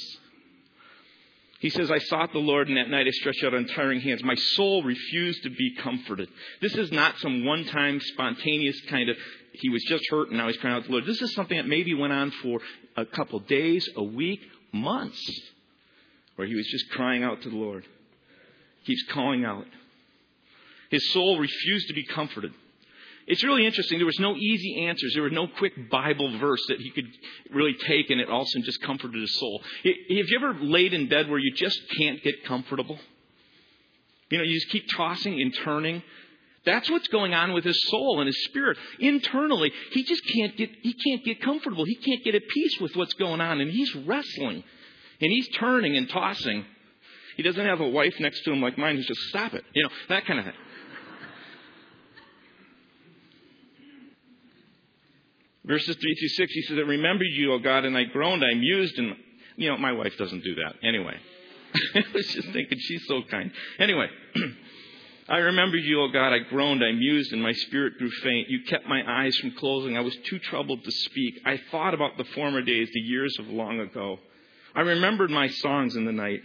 He 1.63 1.70
says, 1.70 1.89
I 1.89 2.00
sought 2.00 2.34
the 2.34 2.39
Lord, 2.39 2.67
and 2.67 2.75
that 2.75 2.89
night 2.89 3.08
I 3.08 3.12
stretched 3.12 3.41
out 3.41 3.53
untiring 3.53 4.01
hands. 4.01 4.22
My 4.22 4.36
soul 4.36 4.84
refused 4.84 5.43
to 5.43 5.50
be 5.50 5.74
comforted. 5.75 6.27
This 6.62 6.75
is 6.75 6.91
not 6.91 7.17
some 7.20 7.46
one 7.46 7.63
time 7.63 8.01
spontaneous 8.01 8.82
kind 8.89 9.08
of, 9.08 9.15
he 9.53 9.70
was 9.70 9.82
just 9.88 10.03
hurt 10.10 10.27
and 10.27 10.38
now 10.38 10.48
he's 10.48 10.58
crying 10.58 10.75
out 10.75 10.82
to 10.82 10.88
the 10.88 10.91
Lord. 10.91 11.05
This 11.05 11.22
is 11.22 11.34
something 11.34 11.55
that 11.55 11.65
maybe 11.65 11.93
went 11.93 12.12
on 12.12 12.32
for 12.32 12.60
a 12.98 13.05
couple 13.05 13.39
days, 13.39 13.88
a 13.96 14.03
week, 14.03 14.41
months, 14.74 15.25
where 16.36 16.46
he 16.46 16.53
was 16.53 16.67
just 16.67 16.89
crying 16.89 17.24
out 17.24 17.41
to 17.43 17.50
the 17.50 17.55
Lord. 17.55 17.86
Keeps 18.86 19.03
calling 19.13 19.46
out. 19.46 19.65
His 20.91 21.13
soul 21.13 21.39
refused 21.39 21.88
to 21.88 21.93
be 21.93 22.03
comforted. 22.03 22.51
It's 23.25 23.44
really 23.44 23.65
interesting. 23.65 24.00
There 24.00 24.06
was 24.06 24.20
no 24.20 24.36
easy 24.36 24.86
answers. 24.86 25.13
There 25.13 25.24
was 25.24 25.32
no 25.32 25.48
quick 25.48 25.89
Bible 25.89 26.38
verse 26.38 26.62
that 26.68 26.80
he 26.80 26.92
could 26.92 27.08
really 27.51 27.74
take 27.74 28.10
and 28.10 28.20
it 28.20 28.30
also 28.30 28.60
just 28.60 28.82
comforted 28.82 29.22
his 29.22 29.38
soul. 29.39 29.62
Have 29.84 29.94
you 30.08 30.38
ever 30.38 30.56
laid 30.60 30.94
in 30.94 31.08
bed 31.08 31.30
where 31.30 31.39
you 31.39 31.53
just 31.53 31.80
can't 31.98 32.22
get 32.22 32.44
comfortable? 32.46 33.00
You 34.30 34.39
know, 34.39 34.44
you 34.44 34.56
just 34.56 34.70
keep 34.70 34.86
tossing 34.89 35.42
and 35.42 35.53
turning. 35.63 36.03
That's 36.65 36.89
what's 36.89 37.08
going 37.10 37.34
on 37.34 37.53
with 37.53 37.65
his 37.65 37.80
soul 37.89 38.20
and 38.20 38.27
his 38.27 38.42
spirit. 38.46 38.77
Internally, 39.00 39.72
he 39.92 40.03
just 40.03 40.25
can't 40.34 40.56
get, 40.58 40.70
he 40.82 40.94
can't 40.94 41.24
get 41.24 41.42
comfortable. 41.42 41.86
He 41.86 41.96
can't 41.96 42.24
get 42.24 42.36
at 42.36 42.48
peace 42.48 42.80
with 42.80 42.96
what's 42.96 43.13
going 43.13 43.42
on. 43.42 43.62
And 43.62 43.70
he's 43.70 43.94
wrestling. 43.96 44.63
And 45.22 45.32
he's 45.32 45.48
turning 45.50 45.98
and 45.98 46.10
tossing. 46.10 46.65
He 47.36 47.44
doesn't 47.44 47.65
have 47.65 47.82
a 47.82 47.88
wife 47.88 48.15
next 48.20 48.44
to 48.44 48.51
him 48.51 48.62
like 48.62 48.77
mine 48.77 48.96
who's 48.96 49.08
just, 49.08 49.20
stop 49.30 49.53
it. 49.53 49.63
You 49.74 49.84
know, 49.84 49.89
that 50.10 50.25
kind 50.25 50.39
of 50.39 50.46
thing. 50.46 50.53
Verses 55.65 55.96
3 55.96 56.15
through 56.15 56.27
6, 56.27 56.53
he 56.53 56.62
says, 56.63 56.77
I 56.77 56.82
remembered 56.82 57.27
you, 57.32 57.53
O 57.53 57.60
God, 57.60 57.86
and 57.86 57.98
I 57.98 58.03
groaned, 58.03 58.43
I 58.43 58.53
mused, 58.53 58.98
and, 58.98 59.15
you 59.55 59.70
know, 59.70 59.77
my 59.77 59.93
wife 59.93 60.17
doesn't 60.17 60.43
do 60.43 60.55
that. 60.55 60.75
Anyway. 60.84 61.15
I 61.96 62.03
was 62.13 62.27
just 62.27 62.50
thinking, 62.50 62.77
she's 62.79 63.05
so 63.08 63.22
kind. 63.29 63.51
Anyway. 63.79 64.08
I 65.29 65.38
remember 65.38 65.77
you, 65.77 66.01
O 66.01 66.10
God. 66.10 66.34
I 66.34 66.39
groaned, 66.39 66.84
I 66.84 66.91
mused, 66.91 67.32
and 67.32 67.41
my 67.41 67.53
spirit 67.53 67.98
grew 67.98 68.12
faint. 68.12 68.50
You 68.50 68.63
kept 68.67 68.88
my 68.88 69.01
eyes 69.08 69.38
from 69.38 69.51
closing. 69.51 69.98
I 69.98 70.01
was 70.01 70.15
too 70.25 70.38
troubled 70.38 70.84
to 70.84 70.91
speak. 70.91 71.39
I 71.46 71.60
thought 71.72 71.93
about 71.93 72.17
the 72.17 72.25
former 72.36 72.62
days, 72.62 72.89
the 72.93 73.00
years 73.00 73.34
of 73.39 73.48
long 73.48 73.79
ago. 73.79 74.20
I 74.75 74.82
remembered 74.82 75.29
my 75.29 75.48
songs 75.48 75.96
in 75.96 76.05
the 76.05 76.12
night. 76.12 76.41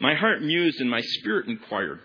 My 0.00 0.14
heart 0.14 0.42
mused, 0.42 0.78
and 0.80 0.90
my 0.90 1.00
spirit 1.00 1.48
inquired. 1.48 2.00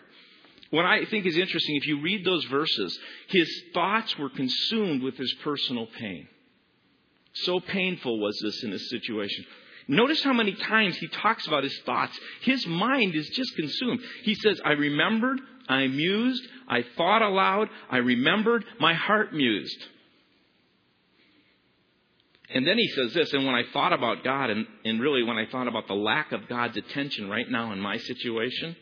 What 0.70 0.86
I 0.86 1.06
think 1.06 1.26
is 1.26 1.38
interesting, 1.38 1.76
if 1.76 1.88
you 1.88 2.02
read 2.02 2.26
those 2.26 2.46
verses, 2.46 2.98
his 3.28 3.64
thoughts 3.74 4.18
were 4.18 4.30
consumed 4.30 5.04
with 5.04 5.18
his 5.18 5.34
personal 5.44 5.88
pain. 6.00 6.28
So 7.34 7.60
painful 7.60 8.20
was 8.20 8.40
this 8.44 8.64
in 8.64 8.72
this 8.72 8.90
situation. 8.90 9.46
Notice 9.88 10.24
how 10.24 10.34
many 10.34 10.54
times 10.54 10.98
he 10.98 11.08
talks 11.08 11.46
about 11.48 11.64
his 11.64 11.78
thoughts. 11.86 12.18
His 12.42 12.66
mind 12.66 13.16
is 13.16 13.28
just 13.30 13.56
consumed. 13.56 14.00
He 14.24 14.36
says, 14.36 14.62
I 14.64 14.72
remembered, 14.72 15.40
I 15.68 15.88
mused, 15.88 16.44
I 16.68 16.84
thought 16.96 17.22
aloud, 17.22 17.70
I 17.90 17.98
remembered, 17.98 18.64
my 18.80 18.94
heart 18.94 19.34
mused. 19.34 19.78
And 22.54 22.68
then 22.68 22.78
he 22.78 22.88
says 22.90 23.14
this, 23.14 23.34
and 23.34 23.46
when 23.46 23.56
I 23.56 23.64
thought 23.74 23.94
about 23.94 24.24
God, 24.24 24.52
and, 24.52 24.68
and 24.86 25.02
really 25.02 25.24
when 25.24 25.38
I 25.38 25.48
thought 25.48 25.68
about 25.68 25.88
the 25.88 25.96
lack 25.96 26.32
of 26.32 26.48
God's 26.48 26.78
attention 26.78 27.30
right 27.30 27.50
now 27.50 27.74
in 27.74 27.80
my 27.80 27.98
situation, 27.98 28.76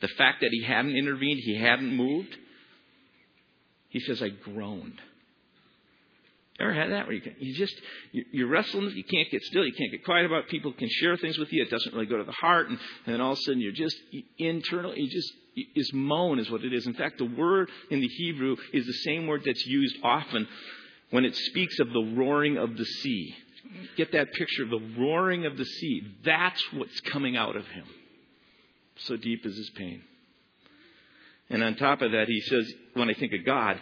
the 0.00 0.08
fact 0.08 0.42
that 0.42 0.50
he 0.50 0.62
hadn't 0.62 0.94
intervened, 0.94 1.40
he 1.42 1.58
hadn't 1.58 1.96
moved, 1.96 2.36
he 3.88 4.00
says, 4.00 4.22
I 4.22 4.28
groaned. 4.28 5.00
Ever 6.60 6.72
had 6.72 6.92
that 6.92 7.06
where 7.06 7.16
you, 7.16 7.20
can, 7.20 7.34
you 7.40 7.52
just 7.54 7.74
you're 8.12 8.46
wrestling, 8.46 8.92
you 8.94 9.02
can't 9.02 9.28
get 9.28 9.42
still, 9.42 9.66
you 9.66 9.72
can't 9.72 9.90
get 9.90 10.04
quiet 10.04 10.24
about 10.24 10.44
it. 10.44 10.48
People 10.48 10.72
can 10.72 10.88
share 10.88 11.16
things 11.16 11.36
with 11.36 11.52
you. 11.52 11.62
It 11.62 11.70
doesn't 11.70 11.92
really 11.92 12.06
go 12.06 12.16
to 12.16 12.24
the 12.24 12.32
heart, 12.32 12.68
and, 12.68 12.78
then 13.06 13.20
all 13.20 13.32
of 13.32 13.38
a 13.38 13.40
sudden 13.42 13.60
you're 13.60 13.72
just 13.72 13.96
internal. 14.38 14.96
You 14.96 15.10
just 15.10 15.32
is 15.74 15.92
moan 15.92 16.38
is 16.38 16.50
what 16.50 16.64
it 16.64 16.72
is. 16.72 16.86
In 16.86 16.94
fact, 16.94 17.18
the 17.18 17.24
word 17.24 17.70
in 17.90 18.00
the 18.00 18.08
Hebrew 18.08 18.56
is 18.72 18.86
the 18.86 18.92
same 18.92 19.26
word 19.26 19.42
that's 19.44 19.66
used 19.66 19.96
often 20.02 20.46
when 21.10 21.24
it 21.24 21.34
speaks 21.34 21.78
of 21.80 21.92
the 21.92 22.12
roaring 22.16 22.56
of 22.56 22.76
the 22.76 22.84
sea. 22.84 23.34
Get 23.96 24.12
that 24.12 24.32
picture 24.32 24.62
of 24.62 24.70
the 24.70 24.94
roaring 24.98 25.46
of 25.46 25.56
the 25.56 25.64
sea. 25.64 26.02
That's 26.24 26.62
what's 26.72 27.00
coming 27.00 27.36
out 27.36 27.56
of 27.56 27.66
him. 27.66 27.84
So 28.96 29.16
deep 29.16 29.44
is 29.44 29.56
his 29.56 29.70
pain. 29.70 30.02
And 31.50 31.62
on 31.62 31.76
top 31.76 32.02
of 32.02 32.12
that, 32.12 32.28
he 32.28 32.40
says, 32.42 32.72
when 32.94 33.10
I 33.10 33.14
think 33.14 33.32
of 33.32 33.44
God, 33.44 33.80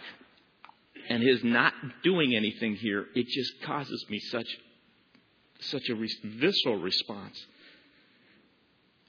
and 1.09 1.21
his 1.21 1.43
not 1.43 1.73
doing 2.03 2.35
anything 2.35 2.75
here, 2.75 3.05
it 3.15 3.27
just 3.27 3.61
causes 3.63 4.05
me 4.09 4.19
such, 4.19 4.47
such 5.61 5.89
a 5.89 5.95
visceral 5.95 6.77
response. 6.77 7.45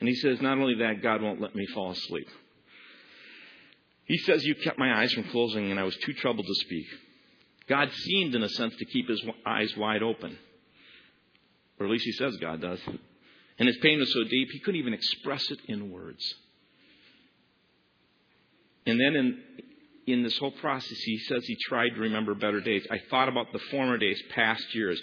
And 0.01 0.09
he 0.09 0.15
says, 0.17 0.41
not 0.41 0.59
only 0.59 0.77
that, 0.77 1.03
God 1.03 1.23
won't 1.23 1.41
let 1.41 1.55
me 1.55 1.67
fall 1.67 1.93
asleep. 1.93 2.29
He 4.07 4.19
says, 4.19 4.45
You 4.45 4.55
kept 4.55 4.79
my 4.79 5.01
eyes 5.01 5.13
from 5.13 5.25
closing, 5.25 5.71
and 5.71 5.81
I 5.81 5.85
was 5.85 5.97
too 5.97 6.13
troubled 6.13 6.47
to 6.47 6.55
speak. 6.67 6.87
God 7.69 7.91
seemed, 7.91 8.35
in 8.35 8.43
a 8.43 8.49
sense, 8.51 8.75
to 8.77 8.85
keep 8.85 9.09
his 9.09 9.25
eyes 9.47 9.75
wide 9.77 10.03
open. 10.03 10.37
Or 11.79 11.87
at 11.87 11.93
least 11.93 12.05
he 12.05 12.13
says 12.13 12.37
God 12.37 12.61
does. 12.61 12.81
And 13.59 13.67
his 13.69 13.79
pain 13.79 13.99
was 13.99 14.13
so 14.13 14.25
deep, 14.25 14.51
he 14.51 14.61
couldn't 14.61 14.81
even 14.81 14.95
express 14.95 15.43
it 15.51 15.59
in 15.67 15.91
words. 15.91 16.23
And 18.87 19.01
then 19.01 19.17
in, 19.17 19.43
in 20.07 20.23
this 20.23 20.37
whole 20.39 20.51
process, 20.53 20.99
he 20.99 21.19
says 21.19 21.45
he 21.45 21.57
tried 21.69 21.91
to 21.91 22.01
remember 22.01 22.35
better 22.35 22.61
days. 22.61 22.87
I 22.91 23.01
thought 23.11 23.29
about 23.29 23.53
the 23.53 23.59
former 23.71 23.99
days, 23.99 24.21
past 24.35 24.75
years. 24.75 25.01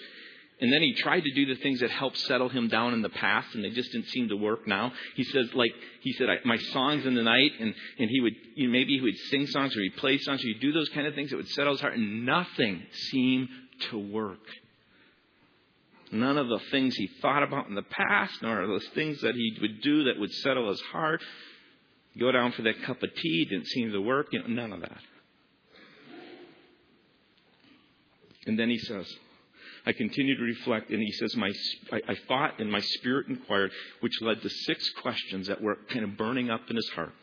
And 0.59 0.71
then 0.71 0.83
he 0.83 0.93
tried 0.93 1.21
to 1.21 1.31
do 1.31 1.47
the 1.47 1.59
things 1.59 1.79
that 1.79 1.89
helped 1.89 2.19
settle 2.19 2.47
him 2.47 2.67
down 2.67 2.93
in 2.93 3.01
the 3.01 3.09
past, 3.09 3.55
and 3.55 3.63
they 3.63 3.71
just 3.71 3.91
didn't 3.91 4.09
seem 4.09 4.29
to 4.29 4.35
work 4.35 4.67
now. 4.67 4.93
He 5.15 5.23
says, 5.23 5.51
like, 5.55 5.73
he 6.01 6.13
said, 6.13 6.27
my 6.45 6.57
songs 6.57 7.03
in 7.07 7.15
the 7.15 7.23
night, 7.23 7.51
and, 7.59 7.73
and 7.97 8.09
he 8.09 8.21
would, 8.21 8.35
you 8.53 8.67
know, 8.67 8.71
maybe 8.71 8.93
he 8.93 9.01
would 9.01 9.17
sing 9.31 9.47
songs 9.47 9.75
or 9.75 9.81
he'd 9.81 9.97
play 9.97 10.19
songs 10.19 10.43
or 10.43 10.47
he'd 10.47 10.61
do 10.61 10.71
those 10.71 10.89
kind 10.89 11.07
of 11.07 11.15
things 11.15 11.31
that 11.31 11.37
would 11.37 11.49
settle 11.49 11.73
his 11.73 11.81
heart, 11.81 11.95
and 11.95 12.27
nothing 12.27 12.83
seemed 12.93 13.49
to 13.89 13.97
work. 13.97 14.37
None 16.11 16.37
of 16.37 16.47
the 16.47 16.59
things 16.69 16.95
he 16.95 17.07
thought 17.21 17.41
about 17.41 17.67
in 17.67 17.73
the 17.73 17.81
past, 17.81 18.41
nor 18.43 18.67
those 18.67 18.87
things 18.93 19.19
that 19.21 19.33
he 19.33 19.57
would 19.61 19.81
do 19.81 20.03
that 20.03 20.19
would 20.19 20.31
settle 20.31 20.69
his 20.69 20.81
heart, 20.91 21.23
Go 22.19 22.31
down 22.31 22.51
for 22.51 22.63
that 22.63 22.83
cup 22.83 23.01
of 23.03 23.13
tea, 23.15 23.45
didn't 23.45 23.67
seem 23.67 23.91
to 23.91 24.01
work, 24.01 24.27
you 24.31 24.39
know, 24.39 24.47
none 24.47 24.73
of 24.73 24.81
that. 24.81 24.99
And 28.45 28.59
then 28.59 28.69
he 28.69 28.77
says, 28.77 29.07
I 29.85 29.93
continue 29.93 30.35
to 30.35 30.43
reflect, 30.43 30.89
and 30.89 30.99
he 30.99 31.11
says, 31.13 31.35
my, 31.35 31.51
I, 31.91 32.01
I 32.09 32.15
thought 32.27 32.59
and 32.59 32.71
my 32.71 32.81
spirit 32.81 33.27
inquired, 33.27 33.71
which 34.01 34.21
led 34.21 34.41
to 34.41 34.49
six 34.49 34.89
questions 35.01 35.47
that 35.47 35.61
were 35.61 35.77
kind 35.89 36.03
of 36.03 36.17
burning 36.17 36.49
up 36.49 36.69
in 36.69 36.75
his 36.75 36.89
heart. 36.89 37.13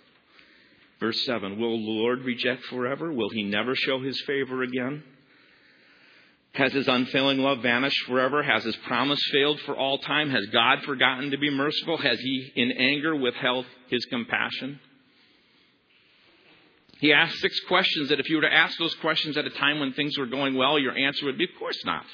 Verse 1.00 1.24
7 1.26 1.58
Will 1.58 1.70
the 1.70 1.90
Lord 1.90 2.24
reject 2.24 2.64
forever? 2.64 3.12
Will 3.12 3.30
he 3.30 3.44
never 3.44 3.74
show 3.74 4.00
his 4.00 4.20
favor 4.22 4.62
again? 4.62 5.02
Has 6.58 6.72
his 6.72 6.88
unfailing 6.88 7.38
love 7.38 7.62
vanished 7.62 8.04
forever? 8.06 8.42
Has 8.42 8.64
his 8.64 8.74
promise 8.74 9.22
failed 9.30 9.60
for 9.60 9.76
all 9.76 9.98
time? 9.98 10.28
Has 10.30 10.44
God 10.46 10.82
forgotten 10.82 11.30
to 11.30 11.38
be 11.38 11.50
merciful? 11.50 11.98
Has 11.98 12.18
he, 12.18 12.50
in 12.56 12.72
anger, 12.72 13.14
withheld 13.14 13.64
his 13.88 14.04
compassion? 14.06 14.80
He 16.98 17.12
asked 17.12 17.38
six 17.38 17.60
questions 17.68 18.08
that 18.08 18.18
if 18.18 18.28
you 18.28 18.36
were 18.36 18.42
to 18.42 18.52
ask 18.52 18.76
those 18.76 18.94
questions 18.96 19.36
at 19.36 19.46
a 19.46 19.50
time 19.50 19.78
when 19.78 19.92
things 19.92 20.18
were 20.18 20.26
going 20.26 20.56
well, 20.56 20.80
your 20.80 20.98
answer 20.98 21.26
would 21.26 21.38
be, 21.38 21.44
of 21.44 21.50
course 21.60 21.80
not. 21.84 22.04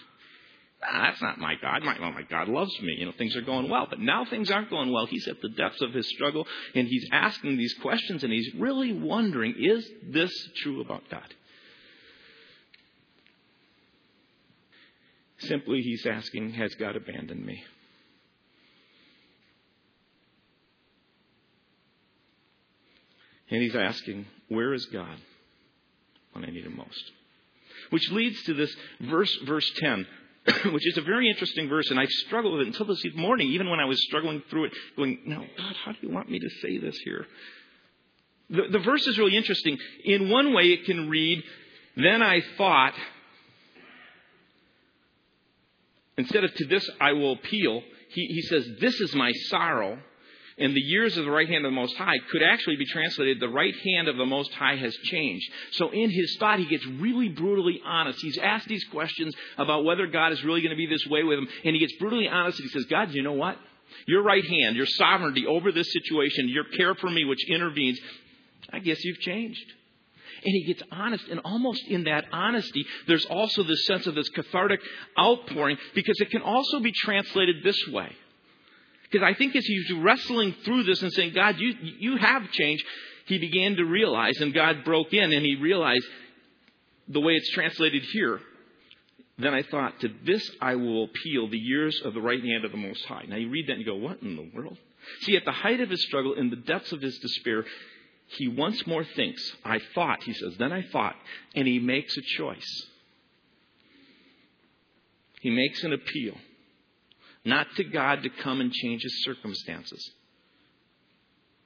Ah, 0.86 1.04
that's 1.06 1.22
not 1.22 1.38
my 1.38 1.54
God. 1.62 1.82
My, 1.82 1.98
well, 1.98 2.12
my 2.12 2.24
God 2.28 2.48
loves 2.48 2.78
me. 2.82 2.96
You 2.98 3.06
know, 3.06 3.12
things 3.16 3.34
are 3.36 3.40
going 3.40 3.70
well. 3.70 3.86
But 3.88 4.00
now 4.00 4.26
things 4.26 4.50
aren't 4.50 4.68
going 4.68 4.92
well. 4.92 5.06
He's 5.06 5.26
at 5.26 5.40
the 5.40 5.48
depths 5.48 5.80
of 5.80 5.94
his 5.94 6.06
struggle 6.10 6.46
and 6.74 6.86
he's 6.86 7.08
asking 7.10 7.56
these 7.56 7.72
questions 7.80 8.22
and 8.22 8.30
he's 8.30 8.54
really 8.58 8.92
wondering, 8.92 9.54
is 9.58 9.88
this 10.06 10.32
true 10.56 10.82
about 10.82 11.04
God? 11.10 11.32
Simply, 15.38 15.82
he's 15.82 16.06
asking, 16.06 16.52
Has 16.54 16.74
God 16.74 16.96
abandoned 16.96 17.44
me? 17.44 17.64
And 23.50 23.62
he's 23.62 23.76
asking, 23.76 24.26
Where 24.48 24.72
is 24.72 24.86
God 24.86 25.18
when 26.32 26.44
I 26.44 26.50
need 26.50 26.64
him 26.64 26.76
most? 26.76 27.12
Which 27.90 28.10
leads 28.10 28.42
to 28.44 28.54
this 28.54 28.74
verse, 29.00 29.34
verse 29.44 29.70
10, 29.76 30.06
which 30.72 30.86
is 30.86 30.98
a 30.98 31.02
very 31.02 31.28
interesting 31.28 31.68
verse, 31.68 31.90
and 31.90 31.98
I 31.98 32.06
struggled 32.06 32.54
with 32.54 32.62
it 32.62 32.68
until 32.68 32.86
this 32.86 33.04
morning, 33.14 33.48
even 33.48 33.68
when 33.68 33.80
I 33.80 33.84
was 33.84 34.02
struggling 34.04 34.42
through 34.50 34.66
it, 34.66 34.72
going, 34.96 35.20
Now, 35.26 35.44
God, 35.56 35.76
how 35.84 35.92
do 35.92 35.98
you 36.00 36.10
want 36.10 36.30
me 36.30 36.38
to 36.38 36.50
say 36.62 36.78
this 36.78 36.96
here? 37.04 37.26
The, 38.50 38.62
the 38.72 38.78
verse 38.78 39.06
is 39.06 39.18
really 39.18 39.36
interesting. 39.36 39.78
In 40.04 40.30
one 40.30 40.52
way, 40.52 40.64
it 40.64 40.84
can 40.84 41.08
read, 41.08 41.42
Then 41.96 42.22
I 42.22 42.42
thought, 42.56 42.94
Instead 46.16 46.44
of 46.44 46.54
to 46.54 46.66
this 46.66 46.88
I 47.00 47.12
will 47.12 47.32
appeal, 47.32 47.82
he, 48.10 48.26
he 48.26 48.42
says, 48.42 48.66
This 48.80 49.00
is 49.00 49.14
my 49.14 49.32
sorrow. 49.48 49.98
And 50.56 50.72
the 50.72 50.80
years 50.80 51.16
of 51.16 51.24
the 51.24 51.32
right 51.32 51.48
hand 51.48 51.64
of 51.66 51.72
the 51.72 51.74
Most 51.74 51.96
High 51.96 52.14
could 52.30 52.42
actually 52.42 52.76
be 52.76 52.86
translated, 52.86 53.40
the 53.40 53.48
right 53.48 53.74
hand 53.74 54.06
of 54.06 54.16
the 54.16 54.24
Most 54.24 54.52
High 54.54 54.76
has 54.76 54.94
changed. 54.94 55.50
So 55.72 55.90
in 55.90 56.10
his 56.10 56.36
thought, 56.38 56.60
he 56.60 56.66
gets 56.66 56.86
really 56.86 57.28
brutally 57.28 57.80
honest. 57.84 58.20
He's 58.22 58.38
asked 58.38 58.68
these 58.68 58.84
questions 58.84 59.34
about 59.58 59.84
whether 59.84 60.06
God 60.06 60.30
is 60.30 60.44
really 60.44 60.60
going 60.60 60.70
to 60.70 60.76
be 60.76 60.86
this 60.86 61.04
way 61.08 61.24
with 61.24 61.38
him. 61.40 61.48
And 61.64 61.74
he 61.74 61.80
gets 61.80 61.96
brutally 61.98 62.28
honest 62.28 62.60
and 62.60 62.70
he 62.70 62.78
says, 62.78 62.86
God, 62.88 63.12
you 63.12 63.24
know 63.24 63.32
what? 63.32 63.58
Your 64.06 64.22
right 64.22 64.44
hand, 64.44 64.76
your 64.76 64.86
sovereignty 64.86 65.44
over 65.44 65.72
this 65.72 65.92
situation, 65.92 66.48
your 66.48 66.64
care 66.76 66.94
for 66.94 67.10
me, 67.10 67.24
which 67.24 67.50
intervenes, 67.50 67.98
I 68.72 68.78
guess 68.78 69.02
you've 69.02 69.18
changed 69.18 69.64
he 70.52 70.64
gets 70.64 70.82
honest. 70.90 71.26
And 71.28 71.40
almost 71.44 71.86
in 71.86 72.04
that 72.04 72.26
honesty, 72.32 72.84
there's 73.06 73.24
also 73.26 73.62
this 73.62 73.86
sense 73.86 74.06
of 74.06 74.14
this 74.14 74.28
cathartic 74.28 74.80
outpouring 75.18 75.78
because 75.94 76.20
it 76.20 76.30
can 76.30 76.42
also 76.42 76.80
be 76.80 76.92
translated 76.92 77.56
this 77.64 77.80
way. 77.88 78.10
Because 79.10 79.24
I 79.24 79.34
think 79.34 79.54
as 79.54 79.64
he's 79.64 79.92
wrestling 79.92 80.54
through 80.64 80.84
this 80.84 81.02
and 81.02 81.12
saying, 81.12 81.34
God, 81.34 81.56
you, 81.58 81.74
you 81.98 82.16
have 82.16 82.50
changed, 82.50 82.84
he 83.26 83.38
began 83.38 83.76
to 83.76 83.84
realize, 83.84 84.40
and 84.40 84.52
God 84.52 84.84
broke 84.84 85.12
in 85.12 85.32
and 85.32 85.44
he 85.44 85.56
realized 85.56 86.06
the 87.08 87.20
way 87.20 87.34
it's 87.34 87.50
translated 87.50 88.02
here. 88.02 88.40
Then 89.38 89.54
I 89.54 89.62
thought, 89.62 90.00
to 90.00 90.10
this 90.24 90.48
I 90.60 90.76
will 90.76 91.04
appeal 91.04 91.48
the 91.48 91.58
years 91.58 92.00
of 92.04 92.14
the 92.14 92.20
right 92.20 92.42
hand 92.42 92.64
of 92.64 92.70
the 92.70 92.76
Most 92.76 93.04
High. 93.04 93.24
Now 93.28 93.36
you 93.36 93.50
read 93.50 93.68
that 93.68 93.72
and 93.72 93.80
you 93.80 93.86
go, 93.86 93.96
what 93.96 94.22
in 94.22 94.36
the 94.36 94.50
world? 94.54 94.78
See, 95.22 95.36
at 95.36 95.44
the 95.44 95.52
height 95.52 95.80
of 95.80 95.90
his 95.90 96.02
struggle, 96.02 96.34
in 96.34 96.50
the 96.50 96.56
depths 96.56 96.92
of 96.92 97.00
his 97.00 97.18
despair, 97.18 97.64
he 98.26 98.48
once 98.48 98.86
more 98.86 99.04
thinks, 99.04 99.42
I 99.64 99.80
thought, 99.94 100.22
he 100.22 100.32
says, 100.32 100.54
then 100.58 100.72
I 100.72 100.82
thought, 100.82 101.14
and 101.54 101.66
he 101.66 101.78
makes 101.78 102.16
a 102.16 102.22
choice. 102.22 102.86
He 105.40 105.50
makes 105.50 105.82
an 105.84 105.92
appeal, 105.92 106.34
not 107.44 107.66
to 107.76 107.84
God 107.84 108.22
to 108.22 108.30
come 108.30 108.60
and 108.60 108.72
change 108.72 109.02
his 109.02 109.24
circumstances. 109.24 110.10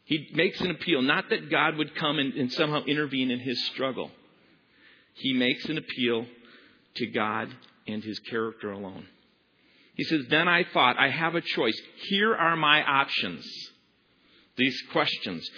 He 0.05 0.31
makes 0.33 0.61
an 0.61 0.71
appeal, 0.71 1.03
not 1.03 1.29
that 1.31 1.51
God 1.51 1.77
would 1.77 1.95
come 1.95 2.19
and, 2.19 2.33
and 2.35 2.53
somehow 2.53 2.83
intervene 2.85 3.31
in 3.31 3.41
his 3.41 3.63
struggle. 3.69 4.11
He 5.15 5.33
makes 5.33 5.65
an 5.67 5.79
appeal 5.79 6.27
to 6.97 7.07
God 7.07 7.55
and 7.87 8.03
his 8.03 8.19
character 8.21 8.73
alone. 8.73 9.07
He 9.95 10.05
says, 10.05 10.27
Then 10.31 10.49
I 10.49 10.65
thought, 10.65 10.97
I 10.99 11.11
have 11.11 11.35
a 11.35 11.41
choice. 11.41 11.79
Here 12.09 12.35
are 12.35 12.57
my 12.57 12.83
options. 12.83 13.45
These 14.57 14.81
questions. 14.93 15.49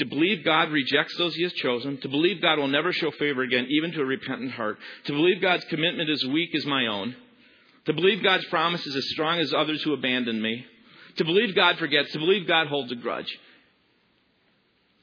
To 0.00 0.06
believe 0.06 0.46
God 0.46 0.70
rejects 0.70 1.14
those 1.18 1.34
he 1.34 1.42
has 1.42 1.52
chosen, 1.52 1.98
to 1.98 2.08
believe 2.08 2.40
God 2.40 2.58
will 2.58 2.68
never 2.68 2.90
show 2.90 3.10
favor 3.10 3.42
again, 3.42 3.66
even 3.68 3.92
to 3.92 4.00
a 4.00 4.04
repentant 4.06 4.50
heart, 4.52 4.78
to 5.04 5.12
believe 5.12 5.42
God's 5.42 5.64
commitment 5.66 6.08
is 6.08 6.26
weak 6.26 6.54
as 6.54 6.64
my 6.64 6.86
own, 6.86 7.14
to 7.84 7.92
believe 7.92 8.22
God's 8.22 8.46
promise 8.46 8.86
is 8.86 8.96
as 8.96 9.10
strong 9.10 9.40
as 9.40 9.52
others 9.52 9.82
who 9.82 9.92
abandon 9.92 10.40
me, 10.40 10.64
to 11.16 11.24
believe 11.26 11.54
God 11.54 11.76
forgets, 11.76 12.12
to 12.12 12.18
believe 12.18 12.48
God 12.48 12.66
holds 12.66 12.90
a 12.90 12.94
grudge. 12.94 13.38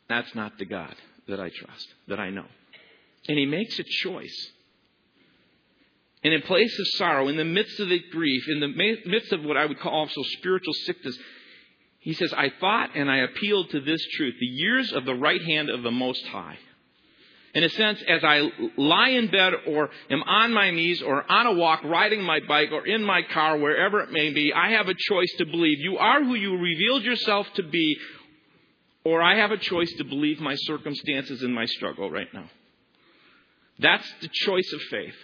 That's 0.09 0.33
not 0.33 0.57
the 0.57 0.65
God 0.65 0.95
that 1.27 1.39
I 1.39 1.49
trust, 1.49 1.93
that 2.07 2.19
I 2.19 2.31
know. 2.31 2.45
And 3.27 3.37
he 3.37 3.45
makes 3.45 3.77
a 3.77 3.83
choice. 3.83 4.51
And 6.23 6.33
in 6.33 6.41
place 6.41 6.75
of 6.79 6.87
sorrow, 6.97 7.27
in 7.27 7.37
the 7.37 7.45
midst 7.45 7.79
of 7.79 7.89
the 7.89 8.01
grief, 8.11 8.49
in 8.49 8.61
the 8.61 8.97
midst 9.05 9.31
of 9.31 9.43
what 9.43 9.57
I 9.57 9.67
would 9.67 9.79
call 9.79 9.93
also 9.93 10.23
spiritual 10.39 10.73
sickness, 10.73 11.15
he 12.07 12.13
says, 12.13 12.33
I 12.37 12.53
thought 12.61 12.91
and 12.95 13.11
I 13.11 13.17
appealed 13.17 13.69
to 13.71 13.81
this 13.81 14.01
truth, 14.13 14.35
the 14.39 14.45
years 14.45 14.93
of 14.93 15.03
the 15.03 15.13
right 15.13 15.41
hand 15.41 15.69
of 15.69 15.83
the 15.83 15.91
Most 15.91 16.25
High. 16.27 16.57
In 17.53 17.65
a 17.65 17.69
sense, 17.69 18.01
as 18.07 18.23
I 18.23 18.49
lie 18.77 19.09
in 19.09 19.27
bed 19.27 19.51
or 19.67 19.89
am 20.09 20.23
on 20.23 20.53
my 20.53 20.71
knees 20.71 21.01
or 21.01 21.29
on 21.29 21.47
a 21.47 21.51
walk, 21.51 21.83
riding 21.83 22.23
my 22.23 22.39
bike 22.47 22.71
or 22.71 22.87
in 22.87 23.03
my 23.03 23.23
car, 23.23 23.57
wherever 23.57 23.99
it 23.99 24.13
may 24.13 24.31
be, 24.31 24.53
I 24.53 24.69
have 24.69 24.87
a 24.87 24.93
choice 24.93 25.33
to 25.39 25.45
believe 25.47 25.81
you 25.81 25.97
are 25.97 26.23
who 26.23 26.35
you 26.35 26.55
revealed 26.55 27.03
yourself 27.03 27.45
to 27.55 27.63
be, 27.63 27.97
or 29.03 29.21
I 29.21 29.35
have 29.35 29.51
a 29.51 29.57
choice 29.57 29.91
to 29.97 30.05
believe 30.05 30.39
my 30.39 30.55
circumstances 30.55 31.41
and 31.41 31.53
my 31.53 31.65
struggle 31.65 32.09
right 32.09 32.33
now. 32.33 32.49
That's 33.79 34.09
the 34.21 34.29
choice 34.31 34.71
of 34.71 34.81
faith. 34.83 35.15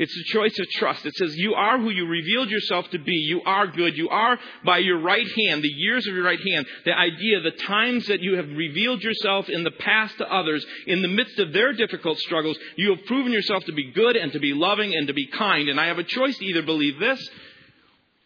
It's 0.00 0.16
a 0.16 0.32
choice 0.32 0.58
of 0.58 0.66
trust. 0.70 1.04
It 1.04 1.14
says, 1.14 1.36
You 1.36 1.52
are 1.52 1.78
who 1.78 1.90
you 1.90 2.06
revealed 2.06 2.48
yourself 2.48 2.88
to 2.92 2.98
be. 2.98 3.12
You 3.16 3.42
are 3.44 3.66
good. 3.66 3.98
You 3.98 4.08
are 4.08 4.38
by 4.64 4.78
your 4.78 4.98
right 4.98 5.26
hand, 5.36 5.62
the 5.62 5.68
years 5.68 6.06
of 6.06 6.14
your 6.14 6.24
right 6.24 6.40
hand. 6.40 6.64
The 6.86 6.96
idea, 6.96 7.40
the 7.42 7.50
times 7.50 8.06
that 8.06 8.22
you 8.22 8.36
have 8.36 8.48
revealed 8.48 9.02
yourself 9.02 9.50
in 9.50 9.62
the 9.62 9.70
past 9.72 10.16
to 10.16 10.24
others, 10.24 10.64
in 10.86 11.02
the 11.02 11.08
midst 11.08 11.38
of 11.38 11.52
their 11.52 11.74
difficult 11.74 12.18
struggles, 12.18 12.56
you 12.78 12.96
have 12.96 13.04
proven 13.04 13.30
yourself 13.30 13.62
to 13.66 13.74
be 13.74 13.92
good 13.92 14.16
and 14.16 14.32
to 14.32 14.38
be 14.38 14.54
loving 14.54 14.94
and 14.94 15.06
to 15.08 15.12
be 15.12 15.26
kind. 15.26 15.68
And 15.68 15.78
I 15.78 15.88
have 15.88 15.98
a 15.98 16.04
choice 16.04 16.38
to 16.38 16.46
either 16.46 16.62
believe 16.62 16.98
this 16.98 17.20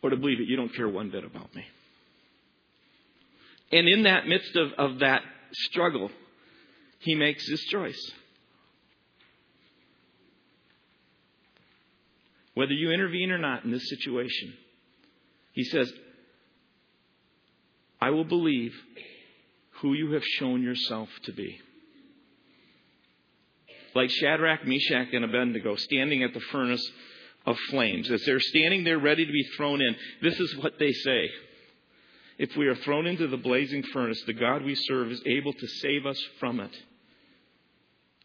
or 0.00 0.10
to 0.10 0.16
believe 0.16 0.38
that 0.38 0.46
you 0.46 0.54
don't 0.54 0.72
care 0.72 0.88
one 0.88 1.10
bit 1.10 1.24
about 1.24 1.52
me. 1.56 1.64
And 3.72 3.88
in 3.88 4.04
that 4.04 4.28
midst 4.28 4.54
of, 4.54 4.70
of 4.78 5.00
that 5.00 5.22
struggle, 5.52 6.12
he 7.00 7.16
makes 7.16 7.48
his 7.48 7.62
choice. 7.62 8.12
Whether 12.54 12.72
you 12.72 12.90
intervene 12.90 13.30
or 13.30 13.38
not 13.38 13.64
in 13.64 13.70
this 13.70 13.88
situation. 13.88 14.54
He 15.52 15.64
says, 15.64 15.92
I 18.00 18.10
will 18.10 18.24
believe 18.24 18.74
who 19.80 19.94
you 19.94 20.12
have 20.12 20.24
shown 20.24 20.62
yourself 20.62 21.08
to 21.24 21.32
be. 21.32 21.60
Like 23.94 24.10
Shadrach, 24.10 24.66
Meshach, 24.66 25.08
and 25.12 25.24
Abednego 25.24 25.76
standing 25.76 26.22
at 26.24 26.34
the 26.34 26.40
furnace 26.40 26.84
of 27.46 27.56
flames. 27.70 28.10
As 28.10 28.22
they're 28.24 28.40
standing 28.40 28.84
there 28.84 28.98
ready 28.98 29.24
to 29.24 29.32
be 29.32 29.46
thrown 29.56 29.80
in, 29.80 29.94
this 30.22 30.38
is 30.40 30.56
what 30.56 30.78
they 30.78 30.92
say. 30.92 31.30
If 32.38 32.56
we 32.56 32.66
are 32.66 32.74
thrown 32.74 33.06
into 33.06 33.28
the 33.28 33.36
blazing 33.36 33.84
furnace, 33.92 34.20
the 34.26 34.32
God 34.32 34.64
we 34.64 34.74
serve 34.74 35.12
is 35.12 35.22
able 35.24 35.52
to 35.52 35.66
save 35.80 36.06
us 36.06 36.20
from 36.40 36.58
it. 36.58 36.72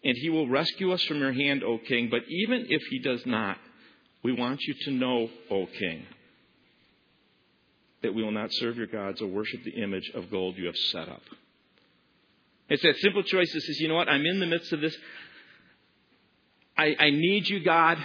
And 0.04 0.18
he 0.18 0.30
will 0.30 0.48
rescue 0.48 0.92
us 0.92 1.04
from 1.04 1.20
your 1.20 1.34
hand, 1.34 1.64
O 1.64 1.78
king. 1.78 2.10
But 2.10 2.24
even 2.28 2.66
if 2.70 2.82
he 2.90 3.00
does 3.00 3.26
not, 3.26 3.58
we 4.24 4.34
want 4.34 4.62
you 4.62 4.74
to 4.86 4.92
know, 4.92 5.30
O 5.50 5.66
king, 5.66 6.06
that 8.02 8.14
we 8.14 8.24
will 8.24 8.32
not 8.32 8.54
serve 8.54 8.78
your 8.78 8.88
gods 8.88 9.22
or 9.22 9.28
worship 9.28 9.64
the 9.64 9.82
image 9.82 10.10
of 10.14 10.30
gold 10.30 10.58
you 10.58 10.66
have 10.68 10.78
set 10.78 11.10
up. 11.10 11.22
It's 12.70 12.84
that 12.84 12.98
simple 12.98 13.24
choice 13.24 13.52
that 13.52 13.62
says, 13.62 13.80
you 13.80 13.88
know 13.88 13.96
what, 13.96 14.10
I'm 14.10 14.26
in 14.26 14.40
the 14.40 14.46
midst 14.46 14.72
of 14.74 14.82
this. 14.82 14.96
I, 16.78 16.96
I 17.00 17.10
need 17.10 17.50
you, 17.50 17.64
God, 17.64 17.98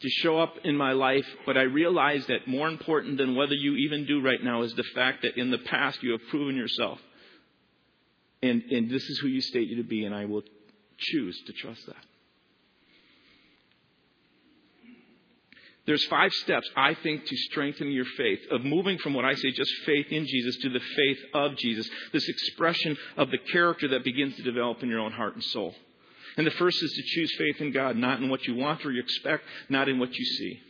to 0.00 0.08
show 0.08 0.38
up 0.38 0.58
in 0.64 0.76
my 0.76 0.92
life, 0.92 1.26
but 1.44 1.56
I 1.56 1.62
realize 1.62 2.26
that 2.26 2.46
more 2.46 2.68
important 2.68 3.18
than 3.18 3.34
whether 3.34 3.54
you 3.54 3.76
even 3.76 4.06
do 4.06 4.22
right 4.22 4.42
now 4.42 4.62
is 4.62 4.74
the 4.74 4.84
fact 4.94 5.22
that 5.22 5.36
in 5.36 5.50
the 5.50 5.58
past 5.58 6.02
you 6.02 6.12
have 6.12 6.20
proven 6.30 6.54
yourself. 6.54 6.98
And, 8.42 8.62
and 8.70 8.90
this 8.90 9.02
is 9.02 9.18
who 9.18 9.28
you 9.28 9.40
state 9.40 9.68
you 9.68 9.76
to 9.76 9.88
be, 9.88 10.04
and 10.04 10.14
I 10.14 10.26
will 10.26 10.42
choose 10.98 11.38
to 11.46 11.52
trust 11.52 11.84
that. 11.86 11.96
There's 15.86 16.04
five 16.06 16.32
steps, 16.32 16.68
I 16.76 16.94
think, 16.94 17.26
to 17.26 17.36
strengthen 17.36 17.92
your 17.92 18.04
faith, 18.16 18.40
of 18.50 18.64
moving 18.64 18.98
from 18.98 19.14
what 19.14 19.24
I 19.24 19.34
say 19.34 19.52
just 19.52 19.72
faith 19.84 20.06
in 20.10 20.26
Jesus 20.26 20.56
to 20.62 20.68
the 20.68 20.80
faith 20.80 21.18
of 21.32 21.56
Jesus, 21.56 21.88
this 22.12 22.28
expression 22.28 22.96
of 23.16 23.30
the 23.30 23.38
character 23.38 23.88
that 23.88 24.02
begins 24.02 24.34
to 24.36 24.42
develop 24.42 24.82
in 24.82 24.88
your 24.88 24.98
own 24.98 25.12
heart 25.12 25.34
and 25.34 25.44
soul. 25.44 25.74
And 26.36 26.46
the 26.46 26.50
first 26.52 26.82
is 26.82 26.92
to 26.92 27.02
choose 27.02 27.34
faith 27.38 27.60
in 27.60 27.72
God, 27.72 27.96
not 27.96 28.20
in 28.20 28.28
what 28.28 28.46
you 28.46 28.56
want 28.56 28.84
or 28.84 28.90
you 28.90 29.00
expect, 29.00 29.44
not 29.68 29.88
in 29.88 30.00
what 30.00 30.12
you 30.12 30.24
see. 30.24 30.60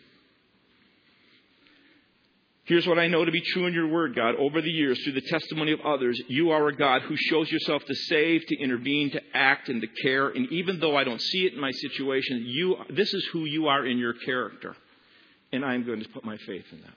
Here's 2.64 2.86
what 2.86 2.98
I 2.98 3.06
know 3.06 3.24
to 3.24 3.32
be 3.32 3.40
true 3.40 3.66
in 3.66 3.72
your 3.72 3.88
word, 3.88 4.14
God. 4.14 4.34
Over 4.34 4.60
the 4.60 4.70
years, 4.70 5.00
through 5.02 5.12
the 5.12 5.20
testimony 5.22 5.72
of 5.72 5.80
others, 5.80 6.20
you 6.28 6.50
are 6.50 6.68
a 6.68 6.76
God 6.76 7.02
who 7.02 7.16
shows 7.16 7.50
yourself 7.50 7.84
to 7.84 7.94
save, 7.94 8.44
to 8.46 8.58
intervene, 8.58 9.12
to 9.12 9.22
act, 9.32 9.68
and 9.68 9.80
to 9.80 9.86
care. 10.02 10.28
And 10.28 10.52
even 10.52 10.80
though 10.80 10.96
I 10.96 11.04
don't 11.04 11.22
see 11.22 11.46
it 11.46 11.54
in 11.54 11.60
my 11.60 11.70
situation, 11.70 12.42
you, 12.44 12.76
this 12.90 13.14
is 13.14 13.24
who 13.32 13.44
you 13.44 13.68
are 13.68 13.86
in 13.86 13.98
your 13.98 14.12
character 14.12 14.76
and 15.56 15.64
I'm 15.64 15.84
going 15.84 16.02
to 16.02 16.08
put 16.08 16.24
my 16.24 16.36
faith 16.38 16.64
in 16.72 16.80
that. 16.82 16.94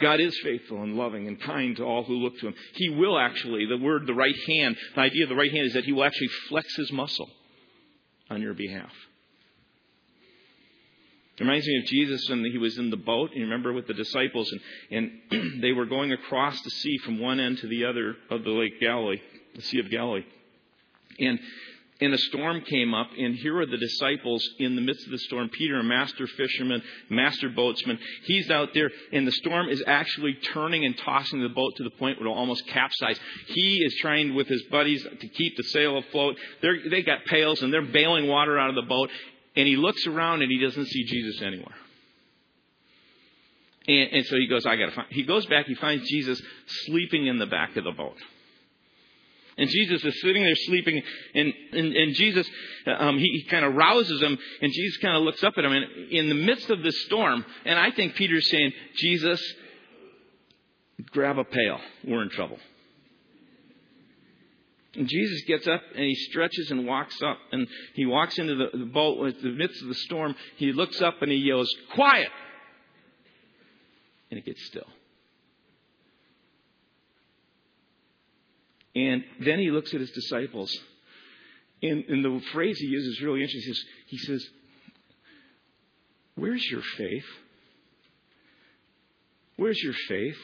God 0.00 0.18
is 0.18 0.38
faithful 0.42 0.82
and 0.82 0.94
loving 0.94 1.28
and 1.28 1.38
kind 1.40 1.76
to 1.76 1.84
all 1.84 2.04
who 2.04 2.14
look 2.14 2.38
to 2.38 2.48
Him. 2.48 2.54
He 2.74 2.88
will 2.88 3.18
actually, 3.18 3.66
the 3.66 3.76
word 3.76 4.06
the 4.06 4.14
right 4.14 4.34
hand, 4.46 4.76
the 4.94 5.02
idea 5.02 5.24
of 5.24 5.28
the 5.28 5.36
right 5.36 5.52
hand 5.52 5.66
is 5.66 5.74
that 5.74 5.84
He 5.84 5.92
will 5.92 6.04
actually 6.04 6.30
flex 6.48 6.74
His 6.76 6.90
muscle 6.90 7.28
on 8.30 8.40
your 8.40 8.54
behalf. 8.54 8.90
It 11.40 11.44
reminds 11.44 11.66
me 11.66 11.78
of 11.78 11.84
Jesus 11.86 12.28
when 12.28 12.44
he 12.44 12.58
was 12.58 12.76
in 12.76 12.90
the 12.90 12.98
boat. 12.98 13.30
You 13.32 13.44
remember 13.44 13.72
with 13.72 13.86
the 13.86 13.94
disciples, 13.94 14.52
and, 14.90 15.10
and 15.30 15.62
they 15.62 15.72
were 15.72 15.86
going 15.86 16.12
across 16.12 16.60
the 16.60 16.70
sea 16.70 16.98
from 16.98 17.18
one 17.18 17.40
end 17.40 17.58
to 17.58 17.66
the 17.66 17.86
other 17.86 18.14
of 18.30 18.44
the 18.44 18.50
Lake 18.50 18.78
Galilee, 18.78 19.22
the 19.54 19.62
Sea 19.62 19.80
of 19.80 19.90
Galilee. 19.90 20.24
And 21.18 21.38
and 22.00 22.14
a 22.14 22.18
storm 22.18 22.62
came 22.62 22.94
up, 22.94 23.08
and 23.18 23.34
here 23.34 23.58
are 23.58 23.66
the 23.66 23.76
disciples 23.76 24.42
in 24.58 24.74
the 24.74 24.80
midst 24.80 25.04
of 25.04 25.12
the 25.12 25.18
storm. 25.18 25.48
Peter, 25.50 25.78
a 25.78 25.82
master 25.82 26.26
fisherman, 26.26 26.82
master 27.08 27.50
boatsman, 27.50 27.98
he's 28.24 28.50
out 28.50 28.70
there, 28.74 28.90
and 29.12 29.26
the 29.26 29.32
storm 29.32 29.68
is 29.68 29.82
actually 29.86 30.34
turning 30.52 30.84
and 30.84 30.96
tossing 30.98 31.42
the 31.42 31.48
boat 31.48 31.74
to 31.76 31.84
the 31.84 31.90
point 31.90 32.18
where 32.18 32.26
it'll 32.26 32.38
almost 32.38 32.66
capsize. 32.66 33.18
He 33.48 33.82
is 33.84 33.94
trying 34.00 34.34
with 34.34 34.48
his 34.48 34.62
buddies 34.70 35.02
to 35.02 35.28
keep 35.28 35.56
the 35.56 35.64
sail 35.64 35.98
afloat. 35.98 36.36
They're, 36.62 36.88
they 36.88 37.02
got 37.02 37.24
pails, 37.26 37.62
and 37.62 37.72
they're 37.72 37.82
bailing 37.82 38.28
water 38.28 38.58
out 38.58 38.70
of 38.70 38.76
the 38.76 38.82
boat, 38.82 39.10
and 39.56 39.66
he 39.68 39.76
looks 39.76 40.06
around 40.06 40.42
and 40.42 40.50
he 40.50 40.58
doesn't 40.58 40.86
see 40.86 41.04
Jesus 41.04 41.42
anywhere. 41.42 41.74
And, 43.86 44.12
and 44.12 44.26
so 44.26 44.36
he 44.36 44.46
goes, 44.46 44.66
I 44.66 44.76
gotta 44.76 44.92
find. 44.92 45.08
He 45.10 45.24
goes 45.24 45.46
back, 45.46 45.66
he 45.66 45.74
finds 45.74 46.08
Jesus 46.08 46.40
sleeping 46.86 47.26
in 47.26 47.38
the 47.38 47.46
back 47.46 47.76
of 47.76 47.84
the 47.84 47.92
boat. 47.92 48.16
And 49.58 49.68
Jesus 49.68 50.04
is 50.04 50.20
sitting 50.20 50.42
there 50.42 50.54
sleeping, 50.54 51.02
and, 51.34 51.52
and, 51.72 51.94
and 51.94 52.14
Jesus, 52.14 52.48
um, 52.86 53.18
he, 53.18 53.24
he 53.24 53.44
kind 53.44 53.64
of 53.64 53.74
rouses 53.74 54.22
him, 54.22 54.38
and 54.62 54.72
Jesus 54.72 54.96
kind 54.98 55.16
of 55.16 55.22
looks 55.22 55.42
up 55.44 55.54
at 55.56 55.64
him, 55.64 55.72
and 55.72 55.84
in 56.10 56.28
the 56.28 56.34
midst 56.34 56.70
of 56.70 56.82
this 56.82 57.04
storm, 57.04 57.44
and 57.64 57.78
I 57.78 57.90
think 57.90 58.14
Peter's 58.14 58.48
saying, 58.50 58.72
Jesus, 58.96 59.40
grab 61.10 61.38
a 61.38 61.44
pail. 61.44 61.80
We're 62.04 62.22
in 62.22 62.30
trouble. 62.30 62.58
And 64.94 65.08
Jesus 65.08 65.42
gets 65.46 65.68
up 65.68 65.82
and 65.94 66.04
he 66.04 66.14
stretches 66.16 66.70
and 66.72 66.84
walks 66.84 67.16
up 67.22 67.38
and 67.52 67.68
he 67.94 68.06
walks 68.06 68.38
into 68.38 68.56
the, 68.56 68.76
the 68.76 68.86
boat 68.86 69.24
in 69.24 69.42
the 69.42 69.56
midst 69.56 69.80
of 69.82 69.88
the 69.88 69.94
storm. 69.94 70.34
He 70.56 70.72
looks 70.72 71.00
up 71.00 71.22
and 71.22 71.30
he 71.30 71.38
yells, 71.38 71.72
Quiet! 71.94 72.28
And 74.30 74.38
it 74.38 74.44
gets 74.44 74.64
still. 74.66 74.86
And 78.94 79.24
then 79.40 79.58
he 79.58 79.70
looks 79.70 79.94
at 79.94 80.00
his 80.00 80.10
disciples. 80.10 80.76
And, 81.82 82.04
and 82.08 82.24
the 82.24 82.44
phrase 82.52 82.78
he 82.78 82.86
uses 82.86 83.16
is 83.16 83.22
really 83.22 83.42
interesting. 83.42 83.62
He 83.62 83.72
says, 83.72 83.84
he 84.06 84.18
says, 84.18 84.48
Where's 86.34 86.64
your 86.70 86.82
faith? 86.82 87.26
Where's 89.56 89.82
your 89.82 89.94
faith? 90.08 90.38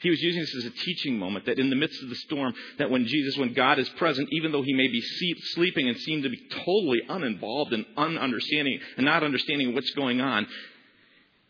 He 0.00 0.10
was 0.10 0.20
using 0.20 0.40
this 0.40 0.54
as 0.56 0.64
a 0.64 0.70
teaching 0.70 1.18
moment 1.18 1.44
that 1.46 1.58
in 1.58 1.68
the 1.68 1.76
midst 1.76 2.02
of 2.02 2.08
the 2.08 2.16
storm, 2.16 2.54
that 2.78 2.90
when 2.90 3.06
Jesus, 3.06 3.36
when 3.36 3.52
God 3.52 3.78
is 3.78 3.88
present, 3.90 4.28
even 4.32 4.50
though 4.50 4.62
he 4.62 4.72
may 4.72 4.88
be 4.88 5.02
sleeping 5.02 5.88
and 5.88 5.96
seem 5.98 6.22
to 6.22 6.30
be 6.30 6.40
totally 6.64 7.02
uninvolved 7.08 7.72
and 7.74 7.84
ununderstanding 7.96 8.80
and 8.96 9.04
not 9.04 9.22
understanding 9.22 9.74
what's 9.74 9.90
going 9.90 10.20
on, 10.20 10.46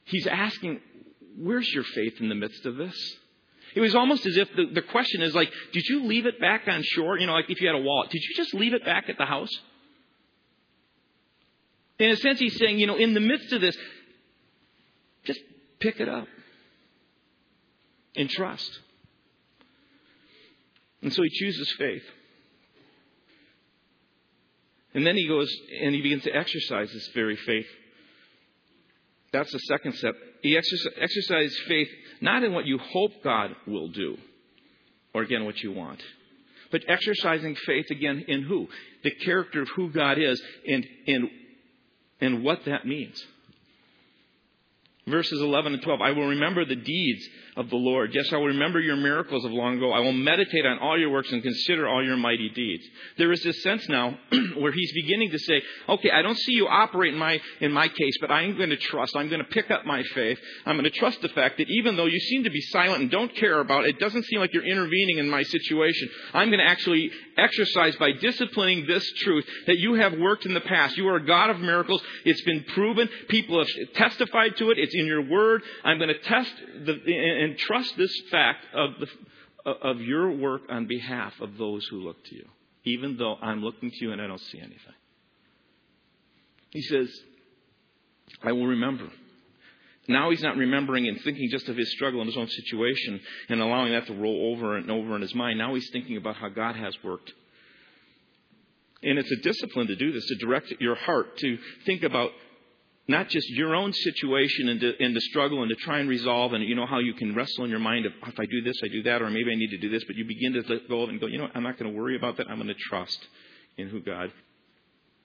he's 0.04 0.26
asking, 0.26 0.80
where's 1.38 1.72
your 1.72 1.84
faith 1.84 2.20
in 2.20 2.28
the 2.28 2.34
midst 2.34 2.66
of 2.66 2.76
this? 2.76 3.16
It 3.74 3.80
was 3.80 3.94
almost 3.94 4.26
as 4.26 4.36
if 4.36 4.48
the, 4.56 4.66
the 4.72 4.82
question 4.82 5.22
is 5.22 5.34
like, 5.34 5.50
did 5.72 5.84
you 5.88 6.04
leave 6.04 6.26
it 6.26 6.40
back 6.40 6.66
on 6.66 6.82
shore? 6.82 7.18
You 7.18 7.26
know, 7.26 7.34
like 7.34 7.48
if 7.48 7.60
you 7.60 7.68
had 7.68 7.76
a 7.76 7.82
wallet, 7.82 8.10
did 8.10 8.22
you 8.22 8.34
just 8.34 8.54
leave 8.54 8.74
it 8.74 8.84
back 8.84 9.08
at 9.08 9.16
the 9.16 9.26
house? 9.26 9.50
In 11.98 12.10
a 12.10 12.16
sense, 12.16 12.40
he's 12.40 12.56
saying, 12.58 12.78
you 12.78 12.86
know, 12.86 12.96
in 12.96 13.14
the 13.14 13.20
midst 13.20 13.52
of 13.52 13.60
this, 13.60 13.76
just 15.24 15.40
pick 15.78 16.00
it 16.00 16.08
up 16.08 16.26
and 18.16 18.28
trust. 18.28 18.80
And 21.02 21.12
so 21.12 21.22
he 21.22 21.30
chooses 21.30 21.70
faith. 21.72 22.04
And 24.94 25.06
then 25.06 25.16
he 25.16 25.28
goes 25.28 25.48
and 25.80 25.94
he 25.94 26.02
begins 26.02 26.24
to 26.24 26.34
exercise 26.34 26.92
this 26.92 27.08
very 27.14 27.36
faith. 27.36 27.68
That's 29.32 29.52
the 29.52 29.58
second 29.60 29.94
step. 29.94 30.14
He 30.42 30.56
exercises 30.56 31.60
faith 31.68 31.88
not 32.20 32.42
in 32.42 32.52
what 32.52 32.66
you 32.66 32.78
hope 32.78 33.12
God 33.22 33.54
will 33.66 33.88
do, 33.88 34.16
or 35.14 35.22
again, 35.22 35.44
what 35.44 35.58
you 35.58 35.72
want, 35.72 36.00
but 36.70 36.84
exercising 36.88 37.56
faith 37.66 37.86
again 37.90 38.24
in 38.28 38.42
who? 38.42 38.68
The 39.02 39.10
character 39.10 39.62
of 39.62 39.68
who 39.74 39.90
God 39.90 40.18
is 40.18 40.40
and, 40.66 40.86
and, 41.06 41.30
and 42.20 42.44
what 42.44 42.64
that 42.66 42.86
means. 42.86 43.24
Verses 45.10 45.40
11 45.40 45.74
and 45.74 45.82
12. 45.82 46.00
I 46.00 46.12
will 46.12 46.28
remember 46.28 46.64
the 46.64 46.76
deeds 46.76 47.28
of 47.56 47.68
the 47.68 47.76
Lord. 47.76 48.14
Yes, 48.14 48.32
I 48.32 48.36
will 48.36 48.46
remember 48.46 48.80
your 48.80 48.96
miracles 48.96 49.44
of 49.44 49.52
long 49.52 49.76
ago. 49.76 49.92
I 49.92 50.00
will 50.00 50.12
meditate 50.12 50.64
on 50.64 50.78
all 50.78 50.98
your 50.98 51.10
works 51.10 51.30
and 51.32 51.42
consider 51.42 51.88
all 51.88 52.04
your 52.04 52.16
mighty 52.16 52.48
deeds. 52.50 52.84
There 53.18 53.32
is 53.32 53.42
this 53.42 53.62
sense 53.62 53.88
now 53.88 54.16
where 54.56 54.72
he's 54.72 54.92
beginning 54.92 55.30
to 55.32 55.38
say, 55.38 55.62
okay, 55.88 56.10
I 56.10 56.22
don't 56.22 56.38
see 56.38 56.52
you 56.52 56.68
operate 56.68 57.12
in 57.12 57.18
my, 57.18 57.40
in 57.60 57.72
my 57.72 57.88
case, 57.88 58.16
but 58.20 58.30
I'm 58.30 58.56
going 58.56 58.70
to 58.70 58.76
trust. 58.76 59.16
I'm 59.16 59.28
going 59.28 59.42
to 59.42 59.48
pick 59.48 59.70
up 59.70 59.84
my 59.84 60.02
faith. 60.14 60.38
I'm 60.64 60.76
going 60.76 60.90
to 60.90 60.98
trust 60.98 61.20
the 61.22 61.28
fact 61.28 61.58
that 61.58 61.68
even 61.68 61.96
though 61.96 62.06
you 62.06 62.20
seem 62.20 62.44
to 62.44 62.50
be 62.50 62.60
silent 62.60 63.02
and 63.02 63.10
don't 63.10 63.34
care 63.34 63.60
about 63.60 63.84
it, 63.84 63.96
it 63.96 63.98
doesn't 63.98 64.24
seem 64.24 64.40
like 64.40 64.54
you're 64.54 64.64
intervening 64.64 65.18
in 65.18 65.28
my 65.28 65.42
situation. 65.42 66.08
I'm 66.32 66.48
going 66.48 66.60
to 66.60 66.70
actually 66.70 67.10
exercise 67.40 67.96
by 67.96 68.12
disciplining 68.12 68.86
this 68.86 69.10
truth 69.18 69.46
that 69.66 69.78
you 69.78 69.94
have 69.94 70.12
worked 70.18 70.46
in 70.46 70.54
the 70.54 70.60
past. 70.60 70.96
You 70.96 71.08
are 71.08 71.16
a 71.16 71.26
God 71.26 71.50
of 71.50 71.60
miracles. 71.60 72.02
It's 72.24 72.42
been 72.42 72.64
proven. 72.74 73.08
People 73.28 73.58
have 73.58 73.92
testified 73.94 74.56
to 74.58 74.70
it. 74.70 74.78
It's 74.78 74.94
in 74.94 75.06
your 75.06 75.22
word. 75.22 75.62
I'm 75.84 75.98
going 75.98 76.08
to 76.08 76.18
test 76.18 76.52
the, 76.84 77.00
and 77.42 77.58
trust 77.58 77.96
this 77.96 78.14
fact 78.30 78.66
of, 78.74 78.90
the, 79.00 79.70
of 79.70 80.00
your 80.00 80.30
work 80.30 80.62
on 80.68 80.86
behalf 80.86 81.34
of 81.40 81.56
those 81.56 81.86
who 81.86 81.98
look 82.00 82.22
to 82.26 82.34
you, 82.34 82.46
even 82.84 83.16
though 83.16 83.36
I'm 83.40 83.62
looking 83.62 83.90
to 83.90 83.96
you 84.00 84.12
and 84.12 84.20
I 84.20 84.26
don't 84.26 84.40
see 84.40 84.58
anything. 84.58 84.94
He 86.70 86.82
says, 86.82 87.10
I 88.42 88.52
will 88.52 88.66
remember. 88.66 89.08
Now 90.10 90.30
he's 90.30 90.42
not 90.42 90.56
remembering 90.56 91.06
and 91.06 91.20
thinking 91.22 91.48
just 91.50 91.68
of 91.68 91.76
his 91.76 91.92
struggle 91.92 92.20
and 92.20 92.28
his 92.28 92.36
own 92.36 92.48
situation 92.48 93.20
and 93.48 93.60
allowing 93.60 93.92
that 93.92 94.06
to 94.08 94.14
roll 94.14 94.52
over 94.52 94.76
and 94.76 94.90
over 94.90 95.14
in 95.14 95.22
his 95.22 95.34
mind. 95.34 95.58
Now 95.58 95.74
he's 95.74 95.88
thinking 95.90 96.16
about 96.16 96.36
how 96.36 96.48
God 96.48 96.74
has 96.74 96.94
worked. 97.04 97.32
And 99.02 99.18
it's 99.18 99.30
a 99.30 99.36
discipline 99.36 99.86
to 99.86 99.96
do 99.96 100.12
this, 100.12 100.26
to 100.26 100.34
direct 100.36 100.72
your 100.80 100.96
heart, 100.96 101.36
to 101.38 101.58
think 101.86 102.02
about 102.02 102.30
not 103.08 103.28
just 103.28 103.48
your 103.50 103.74
own 103.74 103.92
situation 103.92 104.68
and 104.68 104.80
to, 104.80 104.92
and 105.02 105.16
struggle 105.22 105.62
and 105.62 105.70
to 105.70 105.76
try 105.76 105.98
and 105.98 106.08
resolve, 106.08 106.52
and 106.52 106.64
you 106.64 106.74
know 106.74 106.86
how 106.86 106.98
you 106.98 107.14
can 107.14 107.34
wrestle 107.34 107.64
in 107.64 107.70
your 107.70 107.80
mind 107.80 108.06
of 108.06 108.12
if 108.26 108.38
I 108.38 108.46
do 108.46 108.62
this, 108.62 108.76
I 108.84 108.88
do 108.88 109.02
that, 109.04 109.22
or 109.22 109.30
maybe 109.30 109.50
I 109.50 109.54
need 109.54 109.70
to 109.70 109.78
do 109.78 109.90
this, 109.90 110.04
but 110.04 110.16
you 110.16 110.24
begin 110.24 110.52
to 110.54 110.62
let 110.68 110.88
go 110.88 111.02
of 111.02 111.08
and 111.08 111.20
go, 111.20 111.26
you 111.26 111.38
know, 111.38 111.48
I'm 111.54 111.62
not 111.62 111.78
going 111.78 111.92
to 111.92 111.98
worry 111.98 112.16
about 112.16 112.36
that. 112.36 112.48
I'm 112.48 112.56
going 112.56 112.68
to 112.68 112.74
trust 112.74 113.18
in 113.76 113.88
who 113.88 114.00
God 114.00 114.32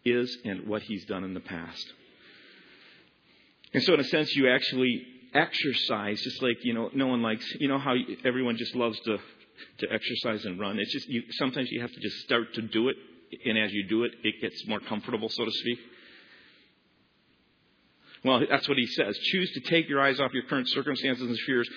is 0.03 0.37
and 0.45 0.67
what 0.67 0.83
He's 0.83 1.05
done 1.05 1.23
in 1.23 1.33
the 1.33 1.39
past. 1.39 1.85
And 3.75 3.83
so, 3.83 3.93
in 3.93 3.99
a 3.99 4.05
sense, 4.05 4.33
you 4.33 4.49
actually 4.49 5.05
exercise, 5.33 6.21
just 6.21 6.41
like 6.41 6.63
you 6.63 6.73
know, 6.73 6.89
no 6.93 7.07
one 7.07 7.21
likes, 7.21 7.45
you 7.59 7.67
know, 7.67 7.77
how 7.77 7.93
everyone 8.23 8.55
just 8.55 8.73
loves 8.73 8.97
to 9.01 9.17
to 9.79 9.91
exercise 9.91 10.45
and 10.45 10.57
run. 10.57 10.79
It's 10.79 10.93
just 10.93 11.09
you, 11.09 11.23
sometimes 11.31 11.69
you 11.69 11.81
have 11.81 11.91
to 11.91 11.99
just 11.99 12.15
start 12.19 12.53
to 12.53 12.61
do 12.61 12.87
it, 12.87 12.95
and 13.45 13.57
as 13.57 13.73
you 13.73 13.83
do 13.83 14.05
it, 14.05 14.13
it 14.23 14.35
gets 14.39 14.65
more 14.65 14.79
comfortable, 14.79 15.27
so 15.27 15.43
to 15.43 15.51
speak. 15.51 15.79
Well, 18.23 18.43
that's 18.49 18.69
what 18.69 18.77
he 18.77 18.87
says. 18.87 19.17
Choose 19.17 19.51
to 19.51 19.59
take 19.69 19.89
your 19.89 19.99
eyes 19.99 20.21
off 20.21 20.33
your 20.33 20.43
current 20.43 20.69
circumstances 20.69 21.27
and 21.27 21.37
fears. 21.39 21.69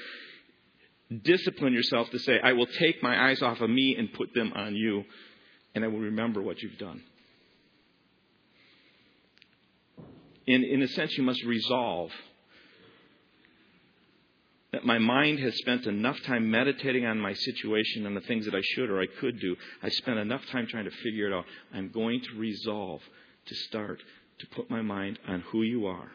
Discipline 1.25 1.73
yourself 1.73 2.11
to 2.11 2.21
say, 2.21 2.39
I 2.41 2.53
will 2.53 2.67
take 2.79 3.03
my 3.03 3.29
eyes 3.29 3.43
off 3.43 3.61
of 3.61 3.71
me 3.71 3.97
and 3.99 4.13
put 4.13 4.35
them 4.35 4.53
on 4.55 4.77
you, 4.77 5.03
and 5.75 5.85
I 5.85 5.89
will 5.89 5.99
remember 5.99 6.41
what 6.43 6.63
you've 6.63 6.79
done. 6.79 7.03
In, 10.49 10.65
in 10.65 10.81
a 10.81 10.89
sense, 10.89 11.15
you 11.19 11.23
must 11.23 11.45
resolve 11.45 12.11
that 14.73 14.83
my 14.83 14.97
mind 14.97 15.41
has 15.41 15.55
spent 15.59 15.85
enough 15.85 16.19
time 16.23 16.51
meditating 16.51 17.05
on 17.05 17.21
my 17.21 17.35
situation 17.35 18.07
and 18.07 18.17
the 18.17 18.23
things 18.23 18.47
that 18.47 18.55
I 18.55 18.63
should 18.63 18.89
or 18.89 18.99
I 18.99 19.07
could 19.21 19.39
do. 19.41 19.57
I 19.83 19.91
spent 19.91 20.19
enough 20.19 20.41
time 20.47 20.67
trying 20.67 20.87
to 20.87 20.91
figure 20.91 21.27
it 21.27 21.35
out. 21.35 21.45
I'm 21.75 21.91
going 21.91 22.23
to 22.23 22.39
resolve 22.39 23.03
to 23.45 23.55
start 23.55 24.03
to 24.39 24.47
put 24.47 24.71
my 24.71 24.81
mind 24.81 25.19
on 25.29 25.43
who 25.53 25.61
you 25.63 25.87
are 25.87 26.11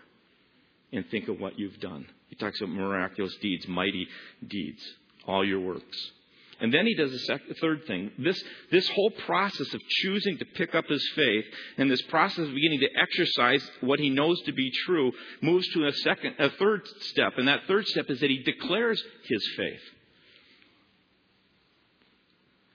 and 0.91 1.07
think 1.11 1.27
of 1.27 1.39
what 1.39 1.59
you've 1.59 1.79
done. 1.79 2.07
He 2.29 2.35
talks 2.35 2.59
about 2.59 2.73
miraculous 2.73 3.35
deeds, 3.39 3.67
mighty 3.67 4.07
deeds, 4.47 4.81
all 5.27 5.45
your 5.45 5.59
works. 5.59 6.11
And 6.63 6.73
then 6.73 6.85
he 6.85 6.95
does 6.95 7.11
a 7.11 7.19
second, 7.19 7.55
third 7.59 7.85
thing. 7.87 8.09
This, 8.17 8.41
this 8.71 8.87
whole 8.87 9.11
process 9.11 9.73
of 9.73 9.81
choosing 9.89 10.37
to 10.37 10.45
pick 10.45 10.73
up 10.73 10.85
his 10.87 11.05
faith 11.13 11.43
and 11.77 11.91
this 11.91 12.01
process 12.03 12.47
of 12.47 12.53
beginning 12.53 12.79
to 12.79 13.01
exercise 13.01 13.69
what 13.81 13.99
he 13.99 14.09
knows 14.09 14.41
to 14.43 14.53
be 14.53 14.71
true 14.85 15.11
moves 15.41 15.67
to 15.73 15.85
a 15.85 15.91
second, 15.91 16.35
a 16.39 16.49
third 16.51 16.87
step. 17.01 17.33
And 17.35 17.49
that 17.49 17.67
third 17.67 17.85
step 17.87 18.09
is 18.09 18.21
that 18.21 18.29
he 18.29 18.43
declares 18.43 19.03
his 19.25 19.45
faith. 19.57 19.81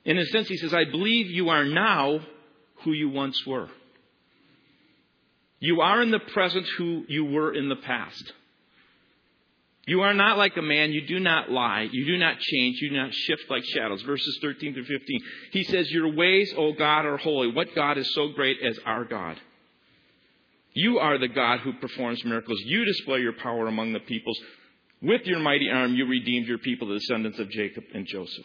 In 0.04 0.18
a 0.18 0.26
sense, 0.26 0.48
he 0.48 0.58
says, 0.58 0.74
I 0.74 0.84
believe 0.84 1.30
you 1.30 1.48
are 1.48 1.64
now 1.64 2.20
who 2.82 2.92
you 2.92 3.08
once 3.08 3.42
were. 3.46 3.70
You 5.60 5.80
are 5.80 6.02
in 6.02 6.10
the 6.10 6.20
present 6.20 6.66
who 6.76 7.06
you 7.08 7.24
were 7.24 7.54
in 7.54 7.70
the 7.70 7.76
past. 7.76 8.34
You 9.88 10.02
are 10.02 10.12
not 10.12 10.36
like 10.36 10.54
a 10.58 10.62
man. 10.62 10.92
You 10.92 11.06
do 11.06 11.18
not 11.18 11.50
lie. 11.50 11.88
You 11.90 12.04
do 12.04 12.18
not 12.18 12.38
change. 12.38 12.78
You 12.82 12.90
do 12.90 12.96
not 12.96 13.14
shift 13.14 13.44
like 13.48 13.64
shadows. 13.64 14.02
Verses 14.02 14.38
13 14.42 14.74
through 14.74 14.84
15. 14.84 15.20
He 15.52 15.64
says, 15.64 15.90
Your 15.90 16.12
ways, 16.12 16.52
O 16.58 16.74
God, 16.74 17.06
are 17.06 17.16
holy. 17.16 17.50
What 17.50 17.74
God 17.74 17.96
is 17.96 18.14
so 18.14 18.28
great 18.28 18.58
as 18.62 18.78
our 18.84 19.06
God? 19.06 19.40
You 20.74 20.98
are 20.98 21.16
the 21.16 21.28
God 21.28 21.60
who 21.60 21.72
performs 21.72 22.22
miracles. 22.22 22.60
You 22.66 22.84
display 22.84 23.20
your 23.20 23.32
power 23.32 23.66
among 23.66 23.94
the 23.94 24.00
peoples. 24.00 24.38
With 25.00 25.22
your 25.24 25.38
mighty 25.38 25.70
arm, 25.70 25.94
you 25.94 26.04
redeemed 26.04 26.46
your 26.46 26.58
people, 26.58 26.88
the 26.88 26.98
descendants 26.98 27.38
of 27.38 27.48
Jacob 27.48 27.84
and 27.94 28.06
Joseph. 28.06 28.44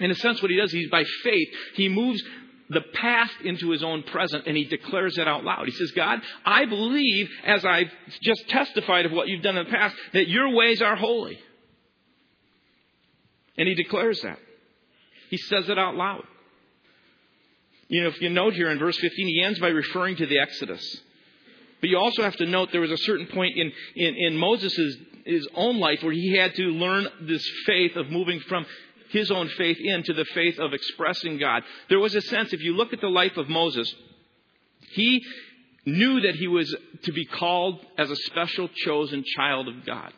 In 0.00 0.10
a 0.10 0.16
sense, 0.16 0.42
what 0.42 0.50
he 0.50 0.56
does, 0.56 0.72
he's 0.72 0.90
by 0.90 1.04
faith, 1.22 1.48
he 1.74 1.88
moves 1.88 2.20
the 2.72 2.82
past 2.94 3.34
into 3.44 3.70
his 3.70 3.82
own 3.82 4.02
present 4.02 4.46
and 4.46 4.56
he 4.56 4.64
declares 4.64 5.18
it 5.18 5.28
out 5.28 5.44
loud. 5.44 5.66
He 5.66 5.72
says, 5.72 5.92
God, 5.92 6.20
I 6.44 6.64
believe, 6.64 7.28
as 7.44 7.64
I've 7.64 7.90
just 8.22 8.48
testified 8.48 9.06
of 9.06 9.12
what 9.12 9.28
you've 9.28 9.42
done 9.42 9.56
in 9.56 9.64
the 9.64 9.70
past, 9.70 9.94
that 10.12 10.28
your 10.28 10.50
ways 10.50 10.82
are 10.82 10.96
holy. 10.96 11.38
And 13.58 13.68
he 13.68 13.74
declares 13.74 14.20
that. 14.22 14.38
He 15.30 15.36
says 15.36 15.68
it 15.68 15.78
out 15.78 15.94
loud. 15.94 16.24
You 17.88 18.02
know, 18.02 18.08
if 18.08 18.20
you 18.20 18.30
note 18.30 18.54
here 18.54 18.70
in 18.70 18.78
verse 18.78 18.96
15, 18.98 19.26
he 19.26 19.42
ends 19.42 19.58
by 19.58 19.68
referring 19.68 20.16
to 20.16 20.26
the 20.26 20.38
Exodus. 20.38 21.00
But 21.80 21.90
you 21.90 21.98
also 21.98 22.22
have 22.22 22.36
to 22.36 22.46
note 22.46 22.70
there 22.72 22.80
was 22.80 22.90
a 22.90 22.96
certain 22.96 23.26
point 23.26 23.56
in, 23.56 23.72
in, 23.96 24.14
in 24.14 24.36
Moses' 24.36 24.96
his 25.24 25.46
own 25.54 25.78
life 25.78 26.02
where 26.02 26.12
he 26.12 26.36
had 26.36 26.54
to 26.54 26.62
learn 26.62 27.06
this 27.22 27.48
faith 27.66 27.96
of 27.96 28.10
moving 28.10 28.40
from 28.40 28.66
his 29.12 29.30
own 29.30 29.48
faith 29.50 29.78
into 29.80 30.12
the 30.12 30.24
faith 30.24 30.58
of 30.58 30.74
expressing 30.74 31.38
God. 31.38 31.62
There 31.88 32.00
was 32.00 32.14
a 32.14 32.20
sense, 32.22 32.52
if 32.52 32.62
you 32.62 32.74
look 32.74 32.92
at 32.92 33.00
the 33.00 33.08
life 33.08 33.36
of 33.36 33.48
Moses, 33.48 33.92
he 34.92 35.22
knew 35.84 36.20
that 36.20 36.34
he 36.34 36.48
was 36.48 36.74
to 37.04 37.12
be 37.12 37.24
called 37.24 37.84
as 37.98 38.10
a 38.10 38.16
special 38.16 38.68
chosen 38.68 39.24
child 39.36 39.68
of 39.68 39.84
God. 39.86 40.12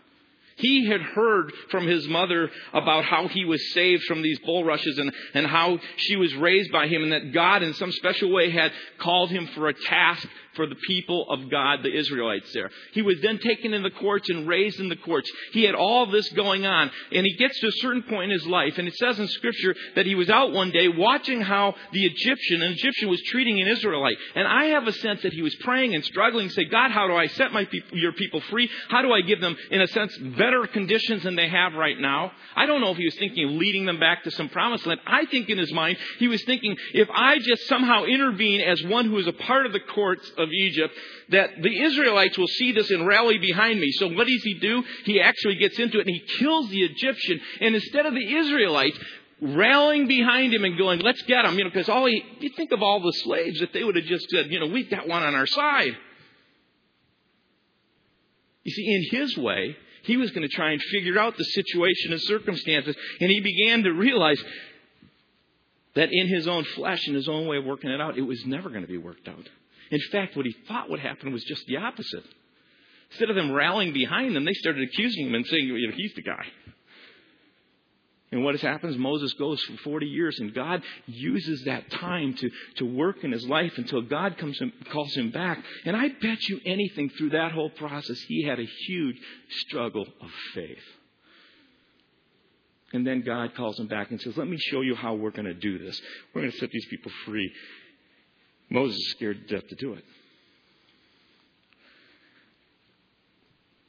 He 0.56 0.86
had 0.86 1.00
heard 1.00 1.52
from 1.70 1.86
his 1.86 2.06
mother 2.06 2.50
about 2.72 3.04
how 3.04 3.26
he 3.26 3.44
was 3.44 3.72
saved 3.72 4.04
from 4.04 4.22
these 4.22 4.38
bulrushes 4.40 4.98
and, 4.98 5.12
and 5.34 5.46
how 5.46 5.80
she 5.96 6.14
was 6.16 6.32
raised 6.34 6.70
by 6.70 6.86
him 6.86 7.02
and 7.02 7.12
that 7.12 7.32
God 7.32 7.62
in 7.62 7.74
some 7.74 7.90
special 7.90 8.30
way 8.30 8.50
had 8.50 8.72
called 8.98 9.30
him 9.30 9.48
for 9.48 9.68
a 9.68 9.74
task 9.74 10.28
for 10.56 10.66
the 10.66 10.74
people 10.74 11.26
of 11.30 11.50
God, 11.50 11.82
the 11.82 11.94
Israelites 11.94 12.52
there. 12.52 12.70
He 12.92 13.02
was 13.02 13.20
then 13.20 13.38
taken 13.38 13.74
in 13.74 13.82
the 13.82 13.90
courts 13.90 14.28
and 14.30 14.46
raised 14.46 14.80
in 14.80 14.88
the 14.88 14.96
courts. 14.96 15.30
He 15.52 15.64
had 15.64 15.74
all 15.74 16.06
this 16.06 16.28
going 16.30 16.66
on. 16.66 16.90
And 17.12 17.26
he 17.26 17.36
gets 17.36 17.58
to 17.60 17.68
a 17.68 17.72
certain 17.72 18.02
point 18.02 18.30
in 18.32 18.38
his 18.38 18.46
life, 18.46 18.78
and 18.78 18.88
it 18.88 18.94
says 18.96 19.18
in 19.18 19.28
Scripture 19.28 19.74
that 19.96 20.06
he 20.06 20.14
was 20.14 20.30
out 20.30 20.52
one 20.52 20.70
day 20.70 20.88
watching 20.88 21.40
how 21.40 21.74
the 21.92 22.04
Egyptian, 22.04 22.62
an 22.62 22.72
Egyptian 22.72 23.08
was 23.08 23.22
treating 23.22 23.60
an 23.60 23.68
Israelite. 23.68 24.16
And 24.34 24.46
I 24.46 24.66
have 24.66 24.86
a 24.86 24.92
sense 24.92 25.22
that 25.22 25.32
he 25.32 25.42
was 25.42 25.54
praying 25.56 25.94
and 25.94 26.04
struggling, 26.04 26.48
say, 26.50 26.64
God, 26.64 26.90
how 26.90 27.06
do 27.06 27.14
I 27.14 27.26
set 27.26 27.52
my 27.52 27.64
people, 27.64 27.98
your 27.98 28.12
people 28.12 28.40
free? 28.42 28.70
How 28.88 29.02
do 29.02 29.12
I 29.12 29.20
give 29.20 29.40
them, 29.40 29.56
in 29.70 29.80
a 29.80 29.88
sense, 29.88 30.16
better 30.18 30.66
conditions 30.66 31.22
than 31.22 31.36
they 31.36 31.48
have 31.48 31.74
right 31.74 31.98
now. 31.98 32.32
I 32.56 32.66
don't 32.66 32.80
know 32.80 32.90
if 32.90 32.96
he 32.96 33.04
was 33.04 33.16
thinking 33.16 33.44
of 33.44 33.50
leading 33.52 33.86
them 33.86 33.98
back 33.98 34.24
to 34.24 34.30
some 34.30 34.48
promised 34.48 34.86
land. 34.86 35.00
I 35.06 35.24
think 35.26 35.48
in 35.48 35.58
his 35.58 35.72
mind, 35.72 35.96
he 36.18 36.28
was 36.28 36.42
thinking, 36.44 36.76
if 36.92 37.08
I 37.10 37.38
just 37.38 37.66
somehow 37.66 38.04
intervene 38.04 38.60
as 38.60 38.82
one 38.84 39.06
who 39.06 39.18
is 39.18 39.26
a 39.26 39.32
part 39.32 39.66
of 39.66 39.72
the 39.72 39.80
courts 39.80 40.30
of 40.44 40.50
Egypt, 40.52 40.94
that 41.30 41.50
the 41.60 41.82
Israelites 41.82 42.38
will 42.38 42.46
see 42.46 42.70
this 42.70 42.90
and 42.90 43.06
rally 43.06 43.38
behind 43.38 43.80
me. 43.80 43.90
So 43.92 44.08
what 44.08 44.28
does 44.28 44.42
he 44.44 44.54
do? 44.54 44.84
He 45.04 45.20
actually 45.20 45.56
gets 45.56 45.78
into 45.78 45.98
it 45.98 46.06
and 46.06 46.14
he 46.14 46.38
kills 46.38 46.68
the 46.68 46.82
Egyptian. 46.84 47.40
And 47.60 47.74
instead 47.74 48.06
of 48.06 48.14
the 48.14 48.36
Israelites 48.36 48.98
rallying 49.40 50.06
behind 50.06 50.54
him 50.54 50.64
and 50.64 50.78
going, 50.78 51.00
let's 51.00 51.22
get 51.22 51.44
him, 51.44 51.58
you 51.58 51.64
know, 51.64 51.70
because 51.70 51.88
all 51.88 52.06
he, 52.06 52.22
you 52.40 52.50
think 52.56 52.70
of 52.72 52.82
all 52.82 53.00
the 53.00 53.12
slaves 53.12 53.60
that 53.60 53.72
they 53.72 53.82
would 53.82 53.96
have 53.96 54.04
just 54.04 54.30
said, 54.30 54.50
you 54.50 54.60
know, 54.60 54.66
we've 54.66 54.88
got 54.90 55.08
one 55.08 55.22
on 55.22 55.34
our 55.34 55.46
side. 55.46 55.96
You 58.62 58.72
see, 58.72 58.94
in 58.94 59.20
his 59.20 59.36
way, 59.36 59.76
he 60.04 60.16
was 60.16 60.30
going 60.30 60.48
to 60.48 60.54
try 60.54 60.72
and 60.72 60.82
figure 60.82 61.18
out 61.18 61.36
the 61.36 61.44
situation 61.44 62.12
and 62.12 62.20
circumstances, 62.22 62.96
and 63.20 63.30
he 63.30 63.40
began 63.40 63.82
to 63.82 63.90
realize 63.90 64.42
that 65.94 66.10
in 66.12 66.28
his 66.28 66.48
own 66.48 66.64
flesh 66.64 67.06
and 67.06 67.14
his 67.14 67.28
own 67.28 67.46
way 67.46 67.58
of 67.58 67.64
working 67.64 67.90
it 67.90 68.00
out, 68.00 68.18
it 68.18 68.22
was 68.22 68.44
never 68.44 68.68
going 68.68 68.82
to 68.82 68.88
be 68.88 68.98
worked 68.98 69.28
out. 69.28 69.48
In 69.90 70.00
fact, 70.12 70.36
what 70.36 70.46
he 70.46 70.54
thought 70.66 70.90
would 70.90 71.00
happen 71.00 71.32
was 71.32 71.44
just 71.44 71.66
the 71.66 71.76
opposite. 71.76 72.24
Instead 73.10 73.30
of 73.30 73.36
them 73.36 73.52
rallying 73.52 73.92
behind 73.92 74.34
them, 74.34 74.44
they 74.44 74.54
started 74.54 74.82
accusing 74.82 75.28
him 75.28 75.34
and 75.34 75.46
saying, 75.46 75.66
you 75.66 75.88
know, 75.88 75.94
he's 75.96 76.14
the 76.14 76.22
guy. 76.22 76.44
And 78.32 78.42
what 78.42 78.54
has 78.54 78.62
happened 78.62 78.92
is 78.92 78.98
Moses 78.98 79.32
goes 79.34 79.62
for 79.62 79.76
40 79.76 80.06
years, 80.06 80.40
and 80.40 80.52
God 80.52 80.82
uses 81.06 81.62
that 81.66 81.88
time 81.88 82.34
to, 82.34 82.50
to 82.78 82.84
work 82.84 83.22
in 83.22 83.30
his 83.30 83.46
life 83.46 83.74
until 83.76 84.02
God 84.02 84.38
comes 84.38 84.60
and 84.60 84.72
calls 84.90 85.14
him 85.14 85.30
back. 85.30 85.62
And 85.84 85.96
I 85.96 86.08
bet 86.08 86.48
you 86.48 86.60
anything 86.66 87.10
through 87.10 87.30
that 87.30 87.52
whole 87.52 87.70
process, 87.70 88.18
he 88.22 88.42
had 88.42 88.58
a 88.58 88.66
huge 88.86 89.16
struggle 89.50 90.08
of 90.20 90.30
faith. 90.52 90.82
And 92.92 93.06
then 93.06 93.22
God 93.22 93.54
calls 93.54 93.78
him 93.78 93.86
back 93.86 94.10
and 94.10 94.20
says, 94.20 94.36
Let 94.36 94.48
me 94.48 94.58
show 94.58 94.80
you 94.80 94.96
how 94.96 95.14
we're 95.14 95.30
going 95.30 95.44
to 95.44 95.54
do 95.54 95.78
this. 95.78 96.00
We're 96.34 96.42
going 96.42 96.52
to 96.52 96.58
set 96.58 96.70
these 96.70 96.86
people 96.86 97.12
free. 97.26 97.52
Moses 98.70 98.96
is 98.96 99.10
scared 99.10 99.46
to 99.48 99.54
death 99.54 99.68
to 99.68 99.74
do 99.74 99.94
it. 99.94 100.04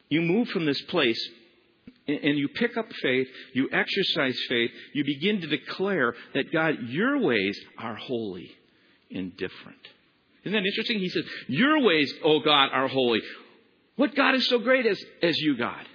You 0.10 0.22
move 0.22 0.50
from 0.50 0.66
this 0.66 0.82
place 0.84 1.30
and 2.08 2.38
you 2.38 2.48
pick 2.50 2.78
up 2.78 2.92
faith, 3.02 3.28
you 3.54 3.68
exercise 3.72 4.40
faith, 4.48 4.72
you 4.94 5.04
begin 5.04 5.42
to 5.42 5.48
declare 5.48 6.14
that 6.34 6.52
God, 6.52 6.76
your 6.90 7.20
ways 7.20 7.60
are 7.80 7.96
holy 7.96 8.52
and 9.12 9.36
different. 9.36 9.80
Isn't 10.44 10.54
that 10.54 10.66
interesting? 10.66 11.00
He 11.00 11.10
says, 11.10 11.26
Your 11.48 11.82
ways, 11.82 12.14
oh 12.24 12.40
God, 12.42 12.70
are 12.72 12.88
holy. 12.88 13.22
What 13.96 14.16
God 14.16 14.36
is 14.36 14.48
so 14.48 14.60
great 14.60 14.86
as, 14.86 15.04
as 15.24 15.40
you, 15.40 15.58
God? 15.58 15.86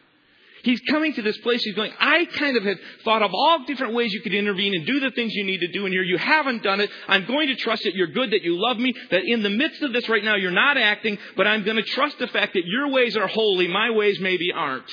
He's 0.63 0.81
coming 0.81 1.15
to 1.15 1.23
this 1.23 1.39
place. 1.39 1.63
He's 1.63 1.75
going, 1.75 1.93
I 1.99 2.25
kind 2.27 2.57
of 2.57 2.65
have 2.65 2.79
thought 3.05 3.23
of 3.23 3.31
all 3.33 3.65
different 3.67 3.95
ways 3.95 4.13
you 4.13 4.21
could 4.21 4.35
intervene 4.35 4.75
and 4.75 4.87
do 4.87 5.01
the 5.01 5.11
things 5.11 5.35
you 5.35 5.45
need 5.45 5.61
to 5.61 5.69
do 5.73 5.87
in 5.87 5.93
here. 5.93 6.03
You 6.03 6.19
haven't 6.19 6.63
done 6.63 6.81
it. 6.81 6.91
I'm 7.09 7.27
going 7.27 7.49
to 7.49 7.57
trust 7.57 7.85
that 7.85 7.95
you're 7.95 8.09
good, 8.09 8.33
that 8.33 8.43
you 8.43 8.61
love 8.61 8.79
me, 8.79 8.95
that 9.11 9.23
in 9.25 9.43
the 9.43 9.51
midst 9.51 9.83
of 9.83 9.93
this 9.93 10.09
right 10.09 10.25
now 10.25 10.37
you're 10.37 10.51
not 10.51 10.77
acting, 10.77 11.19
but 11.37 11.47
I'm 11.47 11.65
going 11.65 11.77
to 11.77 11.83
trust 11.83 12.19
the 12.19 12.27
fact 12.29 12.55
that 12.55 12.67
your 12.67 12.89
ways 12.89 13.17
are 13.17 13.27
holy, 13.27 13.69
my 13.69 13.91
ways 13.91 14.21
maybe 14.21 14.53
aren't. 14.53 14.91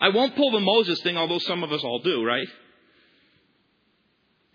I 0.00 0.08
won't 0.08 0.36
pull 0.36 0.50
the 0.50 0.60
Moses 0.60 1.00
thing, 1.02 1.16
although 1.16 1.38
some 1.38 1.62
of 1.62 1.72
us 1.72 1.82
all 1.84 2.00
do, 2.00 2.24
right? 2.24 2.48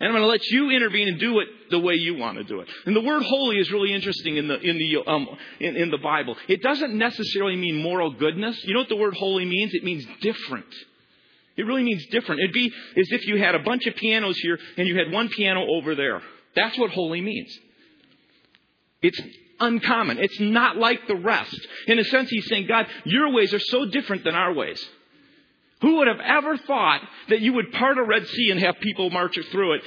And 0.00 0.08
I'm 0.08 0.12
going 0.14 0.22
to 0.22 0.28
let 0.28 0.46
you 0.46 0.70
intervene 0.70 1.08
and 1.08 1.18
do 1.18 1.40
it 1.40 1.48
the 1.70 1.78
way 1.80 1.94
you 1.94 2.14
want 2.14 2.38
to 2.38 2.44
do 2.44 2.60
it. 2.60 2.68
And 2.86 2.94
the 2.94 3.00
word 3.00 3.22
holy 3.24 3.56
is 3.56 3.70
really 3.72 3.92
interesting 3.92 4.36
in 4.36 4.46
the 4.46 4.58
in 4.60 4.78
the 4.78 5.10
um, 5.10 5.28
in, 5.58 5.76
in 5.76 5.90
the 5.90 5.98
Bible. 5.98 6.36
It 6.46 6.62
doesn't 6.62 6.96
necessarily 6.96 7.56
mean 7.56 7.82
moral 7.82 8.12
goodness. 8.12 8.62
You 8.64 8.74
know 8.74 8.80
what 8.80 8.88
the 8.88 8.96
word 8.96 9.14
holy 9.14 9.44
means? 9.44 9.74
It 9.74 9.82
means 9.82 10.06
different. 10.20 10.72
It 11.56 11.66
really 11.66 11.82
means 11.82 12.06
different. 12.06 12.40
It'd 12.40 12.52
be 12.52 12.72
as 12.96 13.10
if 13.10 13.26
you 13.26 13.38
had 13.38 13.56
a 13.56 13.58
bunch 13.58 13.86
of 13.86 13.96
pianos 13.96 14.38
here 14.38 14.58
and 14.76 14.86
you 14.86 14.96
had 14.96 15.10
one 15.10 15.28
piano 15.28 15.66
over 15.68 15.96
there. 15.96 16.22
That's 16.54 16.78
what 16.78 16.90
holy 16.90 17.20
means. 17.20 17.52
It's 19.02 19.20
uncommon. 19.58 20.18
It's 20.18 20.38
not 20.38 20.76
like 20.76 21.08
the 21.08 21.16
rest. 21.16 21.58
In 21.88 21.98
a 21.98 22.04
sense, 22.04 22.30
he's 22.30 22.48
saying, 22.48 22.68
God, 22.68 22.86
your 23.04 23.32
ways 23.32 23.52
are 23.52 23.58
so 23.58 23.86
different 23.86 24.22
than 24.22 24.36
our 24.36 24.52
ways. 24.52 24.80
Who 25.80 25.98
would 25.98 26.08
have 26.08 26.20
ever 26.20 26.56
thought 26.58 27.00
that 27.28 27.40
you 27.40 27.52
would 27.54 27.72
part 27.72 27.98
a 27.98 28.02
Red 28.02 28.26
Sea 28.26 28.50
and 28.50 28.60
have 28.60 28.76
people 28.80 29.10
march 29.10 29.38
through 29.52 29.74
it 29.74 29.82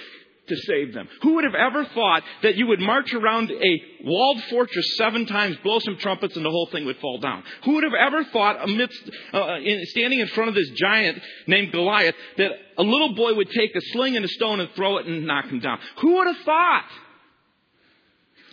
to 0.47 0.55
save 0.55 0.93
them? 0.93 1.07
Who 1.21 1.35
would 1.35 1.43
have 1.43 1.55
ever 1.55 1.85
thought 1.85 2.23
that 2.43 2.55
you 2.55 2.67
would 2.67 2.79
march 2.79 3.13
around 3.13 3.51
a 3.51 3.83
walled 4.03 4.41
fortress 4.45 4.95
seven 4.97 5.25
times, 5.25 5.57
blow 5.63 5.79
some 5.79 5.97
trumpets, 5.97 6.35
and 6.35 6.45
the 6.45 6.49
whole 6.49 6.67
thing 6.67 6.85
would 6.85 6.97
fall 6.97 7.19
down? 7.19 7.43
Who 7.65 7.75
would 7.75 7.83
have 7.83 7.93
ever 7.93 8.23
thought, 8.25 8.63
amidst 8.63 9.01
uh, 9.33 9.57
in, 9.61 9.85
standing 9.87 10.19
in 10.19 10.27
front 10.27 10.49
of 10.49 10.55
this 10.55 10.69
giant 10.71 11.21
named 11.47 11.71
Goliath, 11.71 12.15
that 12.37 12.51
a 12.77 12.83
little 12.83 13.13
boy 13.13 13.33
would 13.33 13.49
take 13.49 13.75
a 13.75 13.81
sling 13.93 14.15
and 14.15 14.23
a 14.23 14.29
stone 14.29 14.59
and 14.59 14.69
throw 14.75 14.97
it 14.97 15.07
and 15.07 15.25
knock 15.25 15.45
him 15.45 15.59
down? 15.59 15.79
Who 16.01 16.15
would 16.15 16.27
have 16.27 16.45
thought? 16.45 16.85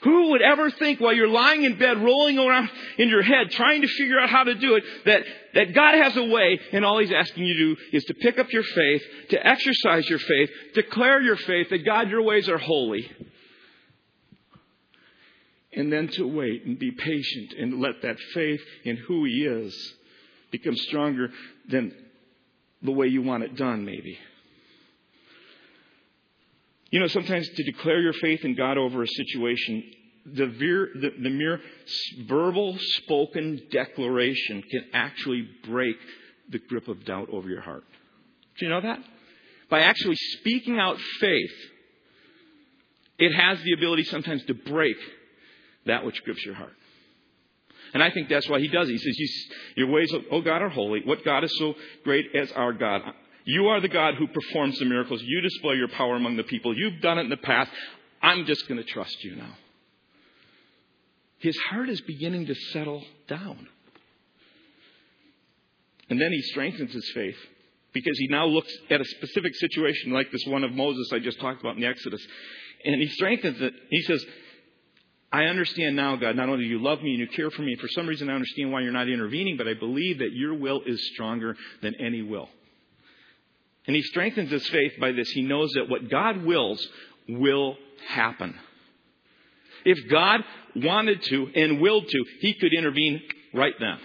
Who 0.02 0.30
would 0.30 0.42
ever 0.42 0.70
think 0.70 1.00
while 1.00 1.12
you're 1.12 1.28
lying 1.28 1.64
in 1.64 1.78
bed, 1.78 1.98
rolling 2.02 2.38
around 2.38 2.70
in 2.98 3.08
your 3.08 3.22
head, 3.22 3.50
trying 3.50 3.82
to 3.82 3.88
figure 3.88 4.18
out 4.20 4.30
how 4.30 4.44
to 4.44 4.54
do 4.54 4.76
it, 4.76 4.84
that, 5.06 5.22
that 5.54 5.74
God 5.74 5.94
has 5.94 6.16
a 6.16 6.24
way 6.24 6.60
and 6.72 6.84
all 6.84 6.98
He's 6.98 7.12
asking 7.12 7.44
you 7.44 7.54
to 7.54 7.74
do 7.74 7.80
is 7.92 8.04
to 8.04 8.14
pick 8.14 8.38
up 8.38 8.52
your 8.52 8.62
faith, 8.62 9.02
to 9.30 9.46
exercise 9.46 10.08
your 10.08 10.20
faith, 10.20 10.50
declare 10.74 11.20
your 11.20 11.36
faith 11.36 11.70
that 11.70 11.84
God, 11.84 12.10
your 12.10 12.22
ways 12.22 12.48
are 12.48 12.58
holy, 12.58 13.10
and 15.72 15.92
then 15.92 16.08
to 16.08 16.26
wait 16.26 16.64
and 16.64 16.78
be 16.78 16.92
patient 16.92 17.54
and 17.58 17.80
let 17.80 18.02
that 18.02 18.18
faith 18.34 18.62
in 18.84 18.96
who 18.96 19.24
He 19.24 19.44
is 19.44 19.94
become 20.52 20.76
stronger 20.76 21.30
than 21.68 21.92
the 22.82 22.92
way 22.92 23.08
you 23.08 23.22
want 23.22 23.42
it 23.42 23.56
done, 23.56 23.84
maybe. 23.84 24.18
You 26.90 27.00
know, 27.00 27.06
sometimes 27.06 27.48
to 27.48 27.62
declare 27.64 28.00
your 28.00 28.14
faith 28.14 28.44
in 28.44 28.54
God 28.54 28.78
over 28.78 29.02
a 29.02 29.06
situation, 29.06 29.84
the, 30.24 30.46
veer, 30.46 30.88
the, 30.94 31.10
the 31.22 31.30
mere 31.30 31.60
verbal 32.26 32.76
spoken 32.78 33.60
declaration 33.70 34.62
can 34.70 34.86
actually 34.94 35.48
break 35.66 35.96
the 36.50 36.58
grip 36.58 36.88
of 36.88 37.04
doubt 37.04 37.28
over 37.30 37.48
your 37.48 37.60
heart. 37.60 37.84
Do 38.58 38.66
you 38.66 38.70
know 38.70 38.80
that? 38.80 39.00
By 39.70 39.80
actually 39.80 40.16
speaking 40.16 40.78
out 40.78 40.98
faith, 41.20 41.52
it 43.18 43.34
has 43.34 43.60
the 43.62 43.74
ability 43.74 44.04
sometimes 44.04 44.44
to 44.44 44.54
break 44.54 44.96
that 45.86 46.04
which 46.04 46.22
grips 46.24 46.44
your 46.44 46.54
heart. 46.54 46.72
And 47.92 48.02
I 48.02 48.10
think 48.10 48.28
that's 48.28 48.48
why 48.48 48.60
he 48.60 48.68
does 48.68 48.88
it. 48.88 48.92
He 48.92 48.98
says, 48.98 49.54
Your 49.76 49.88
ways, 49.88 50.12
oh 50.30 50.40
God, 50.40 50.62
are 50.62 50.68
holy. 50.68 51.00
What 51.04 51.24
God 51.24 51.44
is 51.44 51.54
so 51.58 51.74
great 52.04 52.34
as 52.34 52.52
our 52.52 52.72
God? 52.72 53.02
You 53.48 53.68
are 53.68 53.80
the 53.80 53.88
God 53.88 54.16
who 54.16 54.26
performs 54.26 54.78
the 54.78 54.84
miracles. 54.84 55.22
You 55.22 55.40
display 55.40 55.76
your 55.76 55.88
power 55.88 56.16
among 56.16 56.36
the 56.36 56.42
people. 56.42 56.76
You've 56.76 57.00
done 57.00 57.16
it 57.16 57.22
in 57.22 57.30
the 57.30 57.38
past. 57.38 57.70
I'm 58.20 58.44
just 58.44 58.68
going 58.68 58.76
to 58.76 58.84
trust 58.84 59.24
you 59.24 59.36
now. 59.36 59.54
His 61.38 61.56
heart 61.70 61.88
is 61.88 61.98
beginning 62.02 62.44
to 62.44 62.54
settle 62.54 63.02
down. 63.26 63.66
And 66.10 66.20
then 66.20 66.30
he 66.30 66.42
strengthens 66.42 66.92
his 66.92 67.10
faith 67.14 67.38
because 67.94 68.18
he 68.18 68.28
now 68.28 68.44
looks 68.44 68.70
at 68.90 69.00
a 69.00 69.04
specific 69.06 69.54
situation 69.54 70.12
like 70.12 70.30
this 70.30 70.44
one 70.44 70.62
of 70.62 70.72
Moses 70.72 71.08
I 71.14 71.18
just 71.18 71.40
talked 71.40 71.62
about 71.62 71.76
in 71.76 71.80
the 71.80 71.88
Exodus. 71.88 72.20
And 72.84 73.00
he 73.00 73.08
strengthens 73.08 73.62
it. 73.62 73.72
He 73.88 74.02
says, 74.02 74.22
I 75.32 75.44
understand 75.44 75.96
now, 75.96 76.16
God, 76.16 76.36
not 76.36 76.50
only 76.50 76.64
do 76.64 76.70
you 76.70 76.82
love 76.82 77.02
me 77.02 77.12
and 77.12 77.20
you 77.20 77.28
care 77.28 77.50
for 77.50 77.62
me, 77.62 77.76
for 77.76 77.88
some 77.88 78.06
reason 78.06 78.28
I 78.28 78.34
understand 78.34 78.72
why 78.72 78.82
you're 78.82 78.92
not 78.92 79.08
intervening, 79.08 79.56
but 79.56 79.66
I 79.66 79.72
believe 79.72 80.18
that 80.18 80.34
your 80.34 80.52
will 80.52 80.82
is 80.84 81.02
stronger 81.14 81.56
than 81.80 81.94
any 81.94 82.20
will. 82.20 82.50
And 83.88 83.96
he 83.96 84.02
strengthens 84.02 84.50
his 84.50 84.68
faith 84.68 84.92
by 85.00 85.12
this. 85.12 85.30
He 85.30 85.42
knows 85.42 85.72
that 85.72 85.88
what 85.88 86.10
God 86.10 86.44
wills 86.44 86.86
will 87.26 87.76
happen. 88.06 88.54
If 89.84 90.10
God 90.10 90.44
wanted 90.76 91.22
to 91.22 91.50
and 91.54 91.80
willed 91.80 92.06
to, 92.06 92.24
he 92.40 92.52
could 92.52 92.74
intervene 92.74 93.22
right 93.54 93.72
then. 93.80 93.98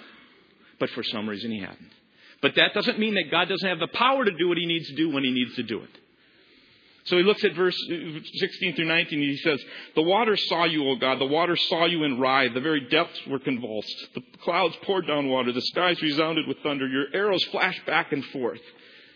But 0.79 0.89
for 0.91 1.03
some 1.03 1.27
reason 1.27 1.51
he 1.51 1.59
hadn't. 1.59 1.91
But 2.41 2.55
that 2.55 2.73
doesn't 2.73 2.97
mean 2.97 3.15
that 3.15 3.29
God 3.29 3.49
doesn't 3.49 3.67
have 3.67 3.79
the 3.79 3.87
power 3.87 4.23
to 4.23 4.31
do 4.31 4.47
what 4.47 4.57
he 4.57 4.65
needs 4.65 4.87
to 4.87 4.95
do 4.95 5.11
when 5.11 5.25
he 5.25 5.31
needs 5.31 5.53
to 5.55 5.63
do 5.63 5.81
it. 5.81 5.89
So 7.05 7.17
he 7.17 7.23
looks 7.23 7.43
at 7.43 7.53
verse 7.53 7.75
uh, 7.91 8.19
16 8.35 8.75
through 8.75 8.85
19 8.85 9.19
and 9.19 9.29
he 9.29 9.37
says, 9.37 9.61
The 9.95 10.01
waters 10.01 10.47
saw 10.47 10.63
you, 10.63 10.87
O 10.87 10.95
God. 10.95 11.19
The 11.19 11.25
waters 11.25 11.61
saw 11.67 11.85
you 11.85 12.05
and 12.05 12.21
writhed. 12.21 12.53
The 12.53 12.61
very 12.61 12.87
depths 12.87 13.19
were 13.27 13.39
convulsed. 13.39 13.93
The 14.15 14.21
clouds 14.41 14.77
poured 14.83 15.07
down 15.07 15.27
water. 15.27 15.51
The 15.51 15.61
skies 15.61 16.01
resounded 16.01 16.47
with 16.47 16.59
thunder. 16.63 16.87
Your 16.87 17.07
arrows 17.13 17.43
flashed 17.45 17.85
back 17.85 18.13
and 18.13 18.23
forth. 18.25 18.61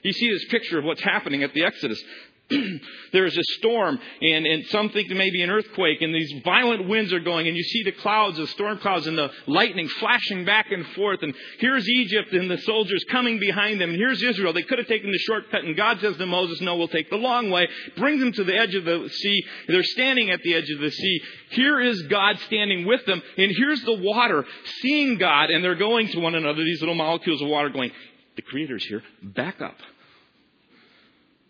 You 0.07 0.13
see 0.13 0.29
this 0.29 0.45
picture 0.45 0.79
of 0.79 0.85
what's 0.85 1.01
happening 1.01 1.43
at 1.43 1.53
the 1.53 1.65
Exodus. 1.65 2.01
there's 3.11 3.37
a 3.37 3.43
storm, 3.59 3.99
and, 4.21 4.45
and 4.45 4.65
some 4.67 4.89
think 4.91 5.09
there 5.09 5.17
may 5.17 5.31
be 5.31 5.41
an 5.41 5.49
earthquake, 5.49 6.01
and 6.01 6.15
these 6.15 6.33
violent 6.45 6.87
winds 6.87 7.11
are 7.11 7.19
going, 7.19 7.45
and 7.45 7.57
you 7.57 7.63
see 7.63 7.83
the 7.83 7.91
clouds, 7.91 8.37
the 8.37 8.47
storm 8.47 8.77
clouds, 8.77 9.05
and 9.05 9.17
the 9.17 9.29
lightning 9.47 9.85
flashing 9.99 10.45
back 10.45 10.71
and 10.71 10.87
forth. 10.95 11.21
And 11.23 11.35
here's 11.59 11.89
Egypt 11.89 12.31
and 12.31 12.49
the 12.49 12.57
soldiers 12.59 13.03
coming 13.11 13.37
behind 13.37 13.81
them, 13.81 13.89
and 13.89 13.97
here's 13.97 14.23
Israel. 14.23 14.53
They 14.53 14.61
could 14.61 14.77
have 14.77 14.87
taken 14.87 15.11
the 15.11 15.17
shortcut, 15.17 15.65
and 15.65 15.75
God 15.75 15.99
says 15.99 16.15
to 16.15 16.25
Moses, 16.25 16.61
No, 16.61 16.77
we'll 16.77 16.87
take 16.87 17.09
the 17.09 17.17
long 17.17 17.49
way. 17.49 17.67
Brings 17.97 18.21
them 18.21 18.31
to 18.31 18.45
the 18.45 18.55
edge 18.55 18.75
of 18.75 18.85
the 18.85 19.09
sea. 19.11 19.43
They're 19.67 19.83
standing 19.83 20.29
at 20.29 20.41
the 20.41 20.53
edge 20.53 20.69
of 20.69 20.79
the 20.79 20.91
sea. 20.91 21.21
Here 21.49 21.81
is 21.81 22.03
God 22.03 22.39
standing 22.45 22.85
with 22.85 23.05
them, 23.05 23.21
and 23.37 23.51
here's 23.57 23.81
the 23.81 23.97
water, 23.97 24.45
seeing 24.79 25.17
God, 25.17 25.49
and 25.49 25.61
they're 25.61 25.75
going 25.75 26.07
to 26.09 26.21
one 26.21 26.35
another, 26.35 26.63
these 26.63 26.79
little 26.79 26.95
molecules 26.95 27.41
of 27.41 27.49
water 27.49 27.67
going, 27.67 27.91
the 28.37 28.41
Creator's 28.41 28.85
here. 28.85 29.03
Back 29.21 29.59
up. 29.59 29.75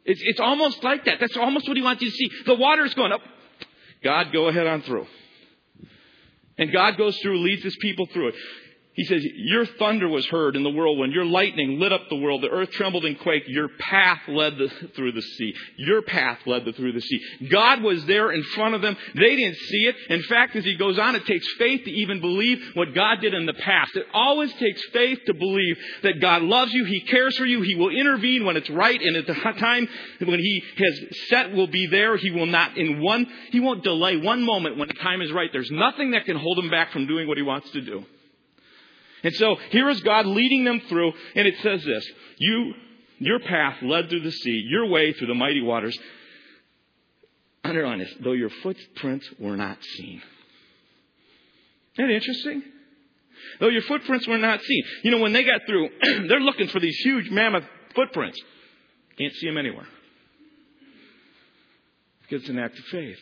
It's, 0.08 0.22
it's 0.24 0.39
almost 0.39 0.82
like 0.84 1.04
that. 1.06 1.20
That's 1.20 1.36
almost 1.36 1.67
what 1.67 1.76
he 1.76 1.84
wants 1.84 2.02
you 2.02 2.10
to 2.10 2.15
see. 2.15 2.32
The 2.46 2.56
water's 2.56 2.93
going 2.93 3.12
up. 3.12 3.20
God, 4.02 4.32
go 4.32 4.48
ahead 4.48 4.65
on 4.65 4.82
through. 4.82 5.06
And 6.58 6.72
God 6.72 6.98
goes 6.98 7.17
through, 7.20 7.39
leads 7.39 7.62
his 7.62 7.76
people 7.82 8.08
through 8.08 8.30
it. 8.30 8.36
He 8.98 9.04
says, 9.04 9.24
Your 9.36 9.68
thunder 9.68 10.10
was 10.10 10.26
heard 10.26 10.56
in 10.56 10.64
the 10.64 10.72
whirlwind. 10.72 11.14
Your 11.14 11.24
lightning 11.24 11.80
lit 11.80 11.94
up 11.94 12.10
the 12.10 12.16
world. 12.16 12.42
The 12.42 12.50
earth 12.50 12.72
trembled 12.72 13.06
and 13.06 13.18
quaked. 13.20 13.48
Your 13.48 13.70
path 13.80 14.22
led 14.28 14.58
the, 14.58 14.70
through 14.96 15.12
the 15.12 15.22
sea. 15.22 15.54
Your 15.78 16.02
path 16.02 16.40
led 16.48 16.66
the, 16.66 16.74
through 16.74 16.94
the 16.94 17.02
sea. 17.02 17.22
God 17.48 17.84
was 17.84 18.04
there 18.06 18.32
in 18.32 18.42
front 18.56 18.74
of 18.74 18.82
them. 18.82 18.98
They 19.14 19.36
didn't 19.36 19.58
see 19.58 19.86
it. 19.86 19.96
In 20.10 20.24
fact, 20.24 20.56
as 20.56 20.66
he 20.66 20.76
goes 20.76 20.98
on, 20.98 21.16
it 21.16 21.28
takes 21.28 21.46
faith 21.60 21.86
to 21.86 21.92
even 21.92 22.22
believe 22.22 22.60
what 22.74 22.96
God 22.96 23.22
did 23.22 23.36
in 23.36 23.46
the 23.46 23.54
past. 23.54 23.96
It 23.96 24.08
always 24.16 24.52
takes 24.54 24.82
faith 24.92 25.20
to 25.28 25.34
believe 25.36 25.78
that 26.02 26.20
God 26.20 26.42
loves 26.42 26.74
you. 26.74 26.84
He 26.84 27.02
cares 27.02 27.38
for 27.38 27.46
you. 27.46 27.62
He 27.62 27.76
will 27.76 27.96
intervene 27.96 28.46
when 28.46 28.58
it's 28.58 28.70
right. 28.72 29.00
And 29.00 29.16
at 29.16 29.28
the 29.28 29.36
time 29.36 29.88
when 30.26 30.40
he 30.40 30.64
has 30.76 31.18
set 31.30 31.54
will 31.54 31.68
be 31.68 31.86
there, 31.86 32.18
he 32.18 32.32
will 32.32 32.48
not 32.48 32.76
in 32.76 33.00
one, 33.00 33.28
he 33.52 33.60
won't 33.60 33.84
delay 33.84 34.18
one 34.18 34.42
moment 34.42 34.80
when 34.80 34.88
the 34.88 34.96
time 34.96 35.22
is 35.22 35.32
right. 35.32 35.52
There's 35.54 35.70
nothing 35.70 36.12
that 36.12 36.26
can 36.26 36.36
hold 36.36 36.58
him 36.58 36.72
back 36.72 36.92
from 36.92 37.06
doing 37.06 37.28
what 37.28 37.38
he 37.38 37.44
wants 37.44 37.70
to 37.72 37.82
do. 37.82 38.04
And 39.24 39.34
so 39.36 39.56
here 39.72 39.90
is 39.90 40.02
God 40.02 40.26
leading 40.26 40.64
them 40.64 40.82
through, 40.88 41.12
and 41.36 41.48
it 41.48 41.56
says 41.62 41.84
this 41.84 42.08
You, 42.38 42.74
your 43.20 43.40
path 43.40 43.78
led 43.82 44.10
through 44.10 44.22
the 44.22 44.32
sea, 44.32 44.64
your 44.68 44.88
way 44.88 45.14
through 45.14 45.28
the 45.28 45.34
mighty 45.34 45.62
waters. 45.62 45.98
Underline 47.64 48.00
this, 48.00 48.14
though 48.22 48.34
your 48.34 48.50
footprints 48.50 49.28
were 49.40 49.58
not 49.58 49.78
seen. 49.84 50.22
Isn't 51.96 52.08
that 52.08 52.14
interesting? 52.14 52.64
Though 53.60 53.70
your 53.70 53.82
footprints 53.84 54.28
were 54.28 54.38
not 54.38 54.62
seen. 54.62 54.84
You 55.04 55.12
know, 55.12 55.20
when 55.20 55.34
they 55.34 55.44
got 55.44 55.62
through, 55.68 55.90
they're 56.28 56.40
looking 56.40 56.68
for 56.68 56.80
these 56.80 56.98
huge 56.98 57.30
mammoth 57.30 57.66
footprints. 57.96 58.40
Can't 59.18 59.34
see 59.34 59.48
them 59.48 59.58
anywhere. 59.58 59.88
Because 62.22 62.42
it's 62.42 62.50
an 62.50 62.60
act 62.60 62.78
of 62.78 62.86
faith. 62.86 63.20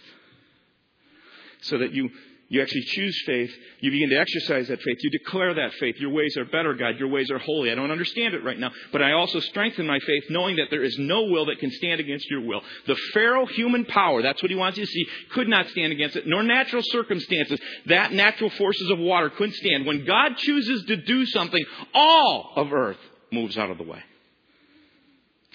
So 1.62 1.78
that 1.80 1.94
you 1.94 2.10
you 2.48 2.62
actually 2.62 2.84
choose 2.84 3.24
faith. 3.26 3.52
You 3.80 3.90
begin 3.90 4.10
to 4.12 4.18
exercise 4.18 4.68
that 4.68 4.82
faith. 4.82 4.98
You 5.02 5.10
declare 5.10 5.56
that 5.56 5.74
faith. 5.74 5.96
Your 5.98 6.12
ways 6.12 6.38
are 6.38 6.46
better, 6.46 6.76
God. 6.76 7.00
Your 7.00 7.08
ways 7.08 7.32
are 7.32 7.40
holy. 7.40 7.72
I 7.72 7.76
don't 7.76 7.90
understand 7.90 8.36
it 8.36 8.44
right 8.44 8.60
now, 8.60 8.72
but 8.92 9.02
I 9.02 9.14
also 9.14 9.40
strengthen 9.40 9.88
my 9.88 10.00
faith 10.00 10.26
knowing 10.30 10.58
that 10.58 10.70
there 10.70 10.84
is 10.84 10.96
no 11.00 11.24
will 11.24 11.48
that 11.48 11.60
can 11.60 11.72
stand 11.72 12.00
against 12.00 12.30
your 12.30 12.42
will. 12.42 12.62
The 12.86 12.96
Pharaoh 13.14 13.48
human 13.48 13.86
power, 13.86 14.22
that's 14.22 14.44
what 14.44 14.52
he 14.52 14.56
wants 14.56 14.78
you 14.78 14.86
to 14.86 14.92
see, 14.92 15.06
could 15.32 15.48
not 15.48 15.68
stand 15.70 15.92
against 15.92 16.16
it, 16.18 16.28
nor 16.28 16.44
natural 16.44 16.84
circumstances. 16.86 17.60
That 17.88 18.14
natural 18.14 18.52
forces 18.52 18.92
of 18.92 19.00
water 19.00 19.32
couldn't 19.32 19.56
stand. 19.56 19.88
When 19.88 20.06
God 20.06 20.38
chooses 20.38 20.86
to 20.86 20.98
do 20.98 21.26
something, 21.26 21.66
all 21.96 22.54
of 22.56 22.72
earth 22.72 23.00
moves 23.32 23.58
out 23.58 23.72
of 23.72 23.80
the 23.80 23.84
way. 23.84 24.04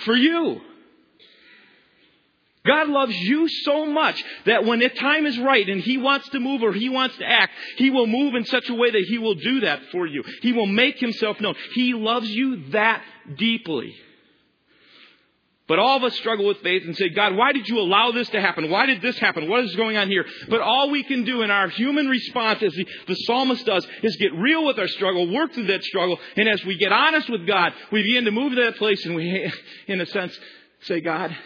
For 0.04 0.16
you. 0.16 0.60
God 2.66 2.88
loves 2.88 3.14
you 3.16 3.48
so 3.48 3.86
much 3.86 4.22
that 4.44 4.64
when 4.64 4.80
the 4.80 4.90
time 4.90 5.24
is 5.24 5.38
right 5.38 5.66
and 5.66 5.80
He 5.80 5.96
wants 5.96 6.28
to 6.30 6.40
move 6.40 6.62
or 6.62 6.72
He 6.72 6.88
wants 6.88 7.16
to 7.16 7.24
act, 7.24 7.52
He 7.76 7.90
will 7.90 8.06
move 8.06 8.34
in 8.34 8.44
such 8.44 8.68
a 8.68 8.74
way 8.74 8.90
that 8.90 9.04
He 9.08 9.18
will 9.18 9.34
do 9.34 9.60
that 9.60 9.80
for 9.90 10.06
you. 10.06 10.22
He 10.42 10.52
will 10.52 10.66
make 10.66 10.98
Himself 10.98 11.40
known. 11.40 11.54
He 11.72 11.94
loves 11.94 12.28
you 12.28 12.70
that 12.70 13.02
deeply. 13.36 13.94
But 15.70 15.78
all 15.78 15.98
of 15.98 16.02
us 16.02 16.16
struggle 16.16 16.48
with 16.48 16.58
faith 16.62 16.82
and 16.84 16.96
say, 16.96 17.10
God, 17.10 17.36
why 17.36 17.52
did 17.52 17.68
you 17.68 17.78
allow 17.78 18.10
this 18.10 18.28
to 18.30 18.40
happen? 18.40 18.70
Why 18.70 18.86
did 18.86 19.00
this 19.02 19.16
happen? 19.20 19.48
What 19.48 19.62
is 19.64 19.76
going 19.76 19.96
on 19.96 20.08
here? 20.08 20.26
But 20.48 20.60
all 20.60 20.90
we 20.90 21.04
can 21.04 21.22
do 21.22 21.42
in 21.42 21.50
our 21.52 21.68
human 21.68 22.08
response, 22.08 22.60
as 22.60 22.72
the, 22.72 22.84
the 23.06 23.14
psalmist 23.14 23.64
does, 23.64 23.86
is 24.02 24.16
get 24.16 24.34
real 24.34 24.66
with 24.66 24.80
our 24.80 24.88
struggle, 24.88 25.32
work 25.32 25.54
through 25.54 25.68
that 25.68 25.84
struggle, 25.84 26.18
and 26.36 26.48
as 26.48 26.64
we 26.64 26.76
get 26.76 26.90
honest 26.90 27.30
with 27.30 27.46
God, 27.46 27.72
we 27.92 28.02
begin 28.02 28.24
to 28.24 28.32
move 28.32 28.52
to 28.52 28.64
that 28.64 28.78
place 28.78 29.06
and 29.06 29.14
we, 29.14 29.48
in 29.86 30.00
a 30.00 30.06
sense, 30.06 30.36
say, 30.80 31.00
God, 31.00 31.36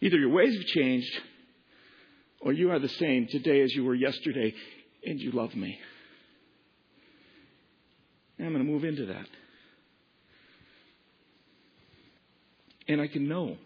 Either 0.00 0.18
your 0.18 0.30
ways 0.30 0.54
have 0.56 0.66
changed 0.66 1.20
or 2.40 2.52
you 2.52 2.70
are 2.70 2.78
the 2.78 2.88
same 2.88 3.26
today 3.26 3.60
as 3.60 3.72
you 3.74 3.84
were 3.84 3.94
yesterday 3.94 4.54
and 5.04 5.20
you 5.20 5.30
love 5.32 5.54
me. 5.54 5.78
And 8.38 8.46
I'm 8.46 8.54
going 8.54 8.64
to 8.64 8.72
move 8.72 8.84
into 8.84 9.06
that. 9.06 9.26
And 12.88 13.00
I 13.00 13.08
can 13.08 13.28
know 13.28 13.56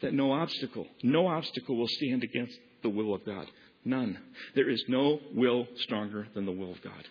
that 0.00 0.14
no 0.14 0.32
obstacle, 0.32 0.86
no 1.02 1.26
obstacle 1.26 1.76
will 1.76 1.88
stand 1.88 2.22
against 2.22 2.56
the 2.82 2.88
will 2.88 3.12
of 3.14 3.26
God. 3.26 3.46
None. 3.84 4.18
There 4.54 4.70
is 4.70 4.82
no 4.88 5.18
will 5.34 5.66
stronger 5.76 6.28
than 6.34 6.46
the 6.46 6.52
will 6.52 6.72
of 6.72 6.82
God. 6.82 7.08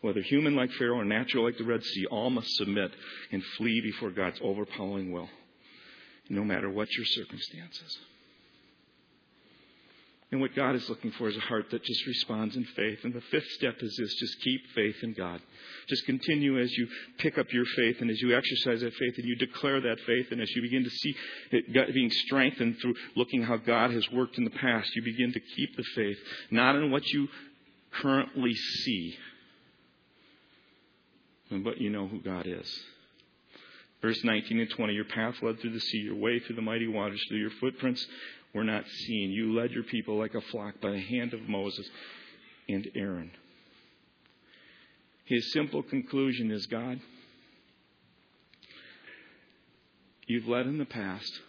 Whether 0.00 0.22
human 0.22 0.56
like 0.56 0.72
Pharaoh 0.72 0.98
or 0.98 1.04
natural 1.04 1.44
like 1.44 1.58
the 1.58 1.64
Red 1.64 1.84
Sea, 1.84 2.06
all 2.06 2.30
must 2.30 2.48
submit 2.56 2.90
and 3.30 3.42
flee 3.56 3.80
before 3.82 4.10
God's 4.10 4.40
overpowering 4.42 5.12
will 5.12 5.28
no 6.28 6.44
matter 6.44 6.70
what 6.70 6.90
your 6.92 7.06
circumstances. 7.06 7.98
And 10.32 10.40
what 10.40 10.54
God 10.56 10.74
is 10.74 10.88
looking 10.88 11.10
for 11.12 11.28
is 11.28 11.36
a 11.36 11.40
heart 11.40 11.66
that 11.70 11.84
just 11.84 12.06
responds 12.06 12.56
in 12.56 12.64
faith. 12.64 13.00
And 13.04 13.12
the 13.12 13.20
fifth 13.20 13.48
step 13.50 13.76
is 13.82 13.94
this 13.98 14.14
just 14.14 14.40
keep 14.40 14.62
faith 14.74 14.96
in 15.02 15.12
God. 15.12 15.42
Just 15.88 16.06
continue 16.06 16.58
as 16.58 16.72
you 16.72 16.88
pick 17.18 17.36
up 17.36 17.52
your 17.52 17.66
faith 17.76 18.00
and 18.00 18.10
as 18.10 18.18
you 18.22 18.34
exercise 18.34 18.80
that 18.80 18.94
faith 18.94 19.18
and 19.18 19.26
you 19.26 19.36
declare 19.36 19.82
that 19.82 20.00
faith 20.06 20.28
and 20.32 20.40
as 20.40 20.50
you 20.56 20.62
begin 20.62 20.84
to 20.84 20.90
see 20.90 21.14
it 21.50 21.92
being 21.92 22.10
strengthened 22.10 22.78
through 22.80 22.94
looking 23.14 23.42
how 23.42 23.58
God 23.58 23.90
has 23.90 24.10
worked 24.10 24.38
in 24.38 24.44
the 24.44 24.50
past, 24.50 24.96
you 24.96 25.02
begin 25.02 25.34
to 25.34 25.40
keep 25.40 25.76
the 25.76 25.84
faith, 25.94 26.18
not 26.50 26.76
in 26.76 26.90
what 26.90 27.06
you 27.08 27.28
currently 27.92 28.54
see, 28.54 29.18
but 31.50 31.78
you 31.78 31.90
know 31.90 32.08
who 32.08 32.22
God 32.22 32.46
is. 32.46 32.84
Verse 34.02 34.22
19 34.24 34.58
and 34.58 34.70
20 34.70 34.92
Your 34.92 35.04
path 35.04 35.36
led 35.42 35.60
through 35.60 35.72
the 35.72 35.80
sea, 35.80 35.98
your 35.98 36.16
way 36.16 36.40
through 36.40 36.56
the 36.56 36.62
mighty 36.62 36.88
waters, 36.88 37.24
through 37.28 37.38
your 37.38 37.50
footprints 37.60 38.04
were 38.52 38.64
not 38.64 38.86
seen. 38.86 39.30
You 39.30 39.54
led 39.54 39.70
your 39.70 39.84
people 39.84 40.18
like 40.18 40.34
a 40.34 40.40
flock 40.40 40.80
by 40.80 40.90
the 40.90 41.00
hand 41.00 41.32
of 41.32 41.48
Moses 41.48 41.88
and 42.68 42.88
Aaron. 42.94 43.30
His 45.24 45.52
simple 45.52 45.82
conclusion 45.82 46.50
is 46.50 46.66
God, 46.66 47.00
you've 50.26 50.48
led 50.48 50.66
in 50.66 50.78
the 50.78 50.84
past, 50.84 51.40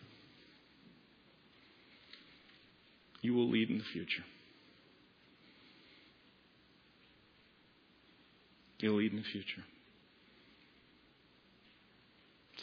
you 3.21 3.33
will 3.33 3.49
lead 3.49 3.69
in 3.69 3.79
the 3.79 3.83
future. 3.83 4.23
You'll 8.79 8.97
lead 8.97 9.11
in 9.11 9.17
the 9.17 9.23
future. 9.23 9.63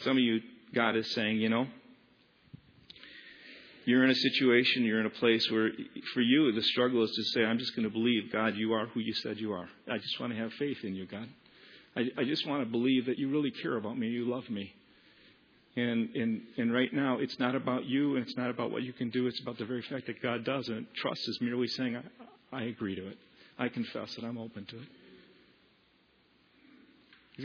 Some 0.03 0.17
of 0.17 0.23
you, 0.23 0.41
God 0.73 0.95
is 0.95 1.11
saying, 1.11 1.37
you 1.37 1.49
know, 1.49 1.67
you're 3.85 4.03
in 4.03 4.11
a 4.11 4.15
situation, 4.15 4.83
you're 4.83 4.99
in 4.99 5.05
a 5.05 5.11
place 5.11 5.49
where 5.49 5.69
for 6.13 6.21
you 6.21 6.51
the 6.51 6.61
struggle 6.63 7.03
is 7.03 7.11
to 7.11 7.23
say, 7.33 7.43
I'm 7.43 7.57
just 7.57 7.75
going 7.75 7.87
to 7.87 7.91
believe, 7.91 8.31
God, 8.31 8.55
you 8.55 8.73
are 8.73 8.87
who 8.87 8.99
you 8.99 9.13
said 9.13 9.37
you 9.37 9.53
are. 9.53 9.67
I 9.91 9.97
just 9.97 10.19
want 10.19 10.33
to 10.33 10.39
have 10.39 10.53
faith 10.53 10.77
in 10.83 10.95
you, 10.95 11.05
God. 11.05 11.27
I, 11.95 12.01
I 12.17 12.23
just 12.23 12.47
want 12.47 12.63
to 12.63 12.69
believe 12.69 13.07
that 13.07 13.17
you 13.17 13.29
really 13.29 13.51
care 13.51 13.77
about 13.77 13.97
me, 13.97 14.07
you 14.07 14.29
love 14.29 14.49
me. 14.49 14.73
And, 15.75 16.15
and, 16.15 16.41
and 16.57 16.73
right 16.73 16.93
now, 16.93 17.19
it's 17.19 17.39
not 17.39 17.55
about 17.55 17.85
you 17.85 18.17
and 18.17 18.25
it's 18.25 18.35
not 18.35 18.49
about 18.49 18.71
what 18.71 18.83
you 18.83 18.91
can 18.91 19.09
do. 19.09 19.27
It's 19.27 19.39
about 19.39 19.57
the 19.57 19.65
very 19.65 19.81
fact 19.81 20.07
that 20.07 20.21
God 20.21 20.43
does. 20.43 20.67
And 20.67 20.85
trust 20.95 21.21
is 21.27 21.39
merely 21.41 21.67
saying, 21.67 21.95
I, 21.95 22.57
I 22.57 22.63
agree 22.63 22.95
to 22.95 23.07
it. 23.07 23.17
I 23.57 23.69
confess 23.69 24.13
that 24.15 24.25
I'm 24.25 24.37
open 24.37 24.65
to 24.65 24.75
it. 24.75 24.87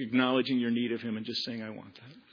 acknowledging 0.00 0.58
your 0.58 0.70
need 0.70 0.90
of 0.90 1.00
Him 1.00 1.16
and 1.16 1.24
just 1.24 1.44
saying, 1.44 1.62
I 1.62 1.70
want 1.70 1.94
that. 1.94 2.25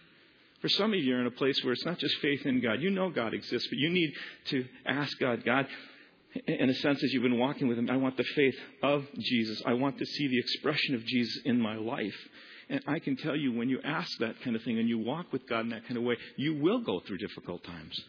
For 0.64 0.70
some 0.70 0.94
of 0.94 0.96
you, 0.98 1.04
you're 1.04 1.20
in 1.20 1.28
a 1.28 1.32
place 1.32 1.62
where 1.62 1.74
it's 1.74 1.84
not 1.84 1.98
just 1.98 2.16
faith 2.20 2.46
in 2.46 2.62
God. 2.62 2.80
You 2.80 2.90
know 2.90 3.10
God 3.10 3.34
exists, 3.34 3.68
but 3.68 3.78
you 3.78 3.90
need 3.90 4.14
to 4.46 4.66
ask 4.86 5.20
God, 5.20 5.44
God, 5.44 5.68
in 6.48 6.70
a 6.70 6.74
sense, 6.76 7.04
as 7.04 7.12
you've 7.12 7.22
been 7.22 7.38
walking 7.38 7.68
with 7.68 7.78
Him, 7.78 7.90
I 7.90 7.98
want 7.98 8.16
the 8.16 8.24
faith 8.24 8.56
of 8.82 9.04
Jesus. 9.20 9.62
I 9.66 9.74
want 9.74 9.98
to 9.98 10.06
see 10.06 10.30
the 10.30 10.40
expression 10.40 10.96
of 10.96 11.06
Jesus 11.06 11.42
in 11.44 11.60
my 11.60 11.76
life. 11.76 12.16
And 12.70 12.80
I 12.88 13.00
can 13.00 13.18
tell 13.18 13.36
you, 13.36 13.52
when 13.52 13.68
you 13.68 13.82
ask 13.84 14.10
that 14.20 14.40
kind 14.42 14.56
of 14.56 14.64
thing 14.64 14.80
and 14.80 14.88
you 14.88 15.00
walk 15.00 15.34
with 15.34 15.46
God 15.50 15.66
in 15.66 15.70
that 15.72 15.86
kind 15.86 15.98
of 15.98 16.04
way, 16.04 16.16
you 16.38 16.56
will 16.56 16.80
go 16.80 17.02
through 17.02 17.18
difficult 17.18 17.66
times. 17.66 18.02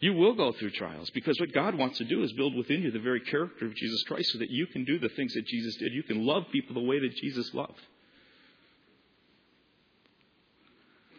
You 0.00 0.14
will 0.14 0.34
go 0.34 0.52
through 0.52 0.70
trials 0.70 1.10
because 1.10 1.38
what 1.38 1.52
God 1.52 1.74
wants 1.74 1.98
to 1.98 2.04
do 2.04 2.22
is 2.22 2.32
build 2.32 2.56
within 2.56 2.80
you 2.80 2.90
the 2.90 2.98
very 2.98 3.20
character 3.20 3.66
of 3.66 3.74
Jesus 3.74 4.02
Christ 4.04 4.32
so 4.32 4.38
that 4.38 4.50
you 4.50 4.66
can 4.68 4.86
do 4.86 4.98
the 4.98 5.10
things 5.10 5.34
that 5.34 5.46
Jesus 5.46 5.76
did. 5.76 5.92
You 5.92 6.02
can 6.02 6.24
love 6.24 6.44
people 6.50 6.72
the 6.72 6.80
way 6.80 6.98
that 6.98 7.14
Jesus 7.14 7.52
loved. 7.52 7.78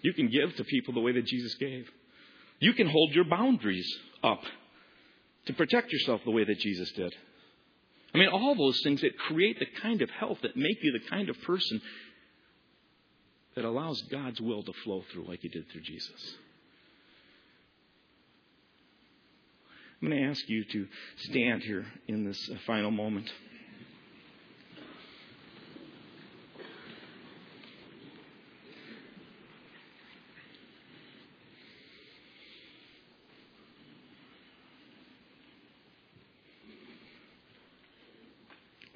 You 0.05 0.13
can 0.13 0.29
give 0.29 0.55
to 0.57 0.63
people 0.63 0.93
the 0.93 0.99
way 0.99 1.13
that 1.13 1.25
Jesus 1.25 1.55
gave. 1.55 1.89
You 2.59 2.73
can 2.73 2.87
hold 2.87 3.15
your 3.15 3.23
boundaries 3.25 3.91
up 4.23 4.39
to 5.47 5.53
protect 5.53 5.91
yourself 5.91 6.21
the 6.23 6.29
way 6.29 6.43
that 6.43 6.59
Jesus 6.59 6.91
did. 6.91 7.11
I 8.13 8.19
mean, 8.19 8.29
all 8.29 8.53
those 8.53 8.79
things 8.83 9.01
that 9.01 9.17
create 9.17 9.57
the 9.57 9.65
kind 9.81 10.03
of 10.03 10.11
health 10.11 10.37
that 10.43 10.55
make 10.55 10.77
you 10.83 10.91
the 10.91 11.09
kind 11.09 11.27
of 11.27 11.41
person 11.41 11.81
that 13.55 13.65
allows 13.65 13.99
God's 14.03 14.39
will 14.39 14.61
to 14.61 14.73
flow 14.83 15.03
through 15.11 15.27
like 15.27 15.39
He 15.39 15.49
did 15.49 15.71
through 15.71 15.81
Jesus. 15.81 16.35
I'm 20.03 20.09
going 20.09 20.21
to 20.21 20.29
ask 20.29 20.47
you 20.47 20.65
to 20.65 20.87
stand 21.17 21.63
here 21.63 21.87
in 22.07 22.25
this 22.25 22.47
final 22.67 22.91
moment. 22.91 23.31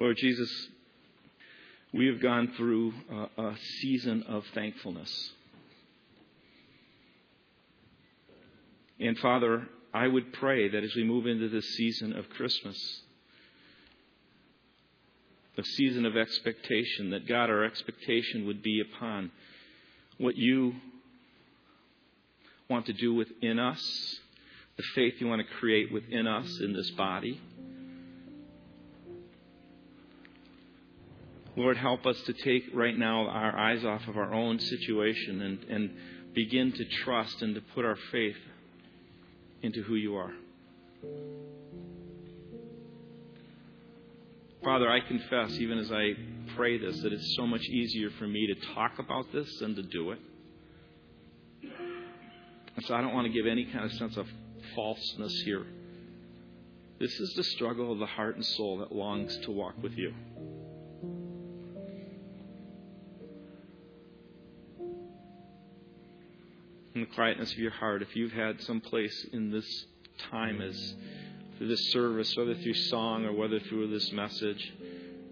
Lord 0.00 0.16
Jesus, 0.16 0.50
we 1.92 2.06
have 2.06 2.22
gone 2.22 2.54
through 2.56 2.94
a, 3.12 3.42
a 3.42 3.56
season 3.82 4.24
of 4.28 4.44
thankfulness. 4.54 5.30
And 8.98 9.18
Father, 9.18 9.68
I 9.92 10.06
would 10.06 10.32
pray 10.32 10.70
that 10.70 10.82
as 10.82 10.94
we 10.96 11.04
move 11.04 11.26
into 11.26 11.50
this 11.50 11.66
season 11.76 12.16
of 12.16 12.30
Christmas, 12.30 13.02
a 15.58 15.62
season 15.62 16.06
of 16.06 16.16
expectation, 16.16 17.10
that 17.10 17.28
God, 17.28 17.50
our 17.50 17.64
expectation 17.64 18.46
would 18.46 18.62
be 18.62 18.80
upon 18.80 19.30
what 20.16 20.34
you 20.34 20.76
want 22.70 22.86
to 22.86 22.94
do 22.94 23.12
within 23.12 23.58
us, 23.58 23.82
the 24.78 24.82
faith 24.94 25.14
you 25.18 25.26
want 25.26 25.42
to 25.46 25.54
create 25.58 25.92
within 25.92 26.26
us 26.26 26.58
in 26.62 26.72
this 26.72 26.90
body. 26.92 27.38
Lord, 31.60 31.76
help 31.76 32.06
us 32.06 32.18
to 32.22 32.32
take 32.32 32.70
right 32.72 32.96
now 32.96 33.26
our 33.26 33.54
eyes 33.54 33.84
off 33.84 34.08
of 34.08 34.16
our 34.16 34.32
own 34.32 34.58
situation 34.58 35.42
and, 35.42 35.64
and 35.64 35.90
begin 36.34 36.72
to 36.72 36.84
trust 37.04 37.42
and 37.42 37.54
to 37.54 37.60
put 37.74 37.84
our 37.84 37.98
faith 38.10 38.38
into 39.60 39.82
who 39.82 39.94
you 39.94 40.16
are. 40.16 40.32
Father, 44.64 44.88
I 44.88 45.00
confess, 45.00 45.52
even 45.58 45.76
as 45.76 45.92
I 45.92 46.12
pray 46.56 46.78
this, 46.78 46.98
that 47.02 47.12
it's 47.12 47.36
so 47.36 47.46
much 47.46 47.62
easier 47.68 48.08
for 48.18 48.26
me 48.26 48.46
to 48.46 48.74
talk 48.74 48.98
about 48.98 49.30
this 49.30 49.58
than 49.58 49.74
to 49.74 49.82
do 49.82 50.12
it. 50.12 50.18
And 51.62 52.86
so 52.86 52.94
I 52.94 53.02
don't 53.02 53.12
want 53.12 53.26
to 53.26 53.32
give 53.34 53.46
any 53.46 53.66
kind 53.66 53.84
of 53.84 53.92
sense 53.92 54.16
of 54.16 54.26
falseness 54.74 55.42
here. 55.44 55.66
This 56.98 57.12
is 57.20 57.34
the 57.34 57.44
struggle 57.44 57.92
of 57.92 57.98
the 57.98 58.06
heart 58.06 58.36
and 58.36 58.44
soul 58.46 58.78
that 58.78 58.92
longs 58.92 59.36
to 59.40 59.50
walk 59.50 59.74
with 59.82 59.92
you. 59.98 60.14
In 67.00 67.08
the 67.08 67.14
quietness 67.14 67.50
of 67.52 67.58
your 67.58 67.70
heart, 67.70 68.02
if 68.02 68.14
you've 68.14 68.32
had 68.32 68.60
some 68.60 68.82
place 68.82 69.26
in 69.32 69.50
this 69.50 69.86
time 70.30 70.60
as 70.60 70.94
through 71.56 71.68
this 71.68 71.92
service, 71.92 72.36
whether 72.36 72.54
through 72.56 72.74
song 72.74 73.24
or 73.24 73.32
whether 73.32 73.58
through 73.58 73.88
this 73.88 74.12
message, 74.12 74.74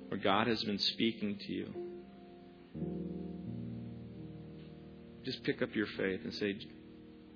where 0.09 0.19
God 0.19 0.47
has 0.47 0.65
been 0.65 0.79
speaking 0.79 1.37
to 1.37 1.53
you, 1.53 1.75
just 5.27 5.45
pick 5.45 5.61
up 5.61 5.75
your 5.75 5.89
faith 5.89 6.21
and 6.25 6.33
say, 6.33 6.57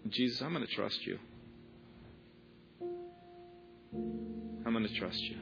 Jesus, 0.09 0.41
I'm 0.41 0.55
going 0.55 0.67
to 0.67 0.75
trust 0.75 1.05
you. 1.05 1.19
I'm 4.65 4.73
going 4.73 4.89
to 4.89 4.99
trust 4.99 5.21
you. 5.21 5.37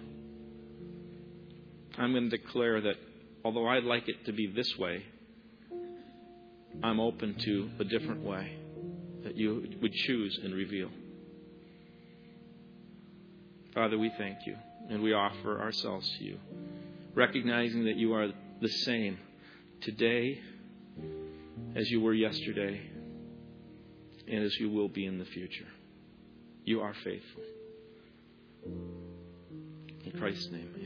I'm 1.97 2.11
going 2.11 2.28
to 2.28 2.36
declare 2.36 2.80
that 2.80 2.97
although 3.45 3.68
I'd 3.68 3.84
like 3.84 4.09
it 4.09 4.24
to 4.26 4.32
be 4.32 4.49
this 4.49 4.76
way, 4.76 5.05
I'm 6.82 6.99
open 6.99 7.36
to 7.38 7.70
a 7.78 7.84
different 7.84 8.24
way 8.24 8.57
that 9.24 9.36
you 9.36 9.68
would 9.80 9.92
choose 9.92 10.38
and 10.42 10.54
reveal. 10.54 10.90
Father, 13.74 13.98
we 13.98 14.10
thank 14.18 14.46
you 14.46 14.56
and 14.88 15.02
we 15.02 15.12
offer 15.12 15.60
ourselves 15.60 16.10
to 16.18 16.24
you, 16.24 16.38
recognizing 17.14 17.84
that 17.84 17.96
you 17.96 18.14
are 18.14 18.28
the 18.60 18.68
same 18.68 19.18
today 19.80 20.40
as 21.76 21.88
you 21.90 22.00
were 22.00 22.14
yesterday 22.14 22.80
and 24.28 24.44
as 24.44 24.58
you 24.58 24.70
will 24.70 24.88
be 24.88 25.06
in 25.06 25.18
the 25.18 25.24
future. 25.24 25.68
You 26.64 26.80
are 26.80 26.94
faithful. 27.04 27.42
In 30.04 30.12
Christ's 30.18 30.50
name. 30.50 30.79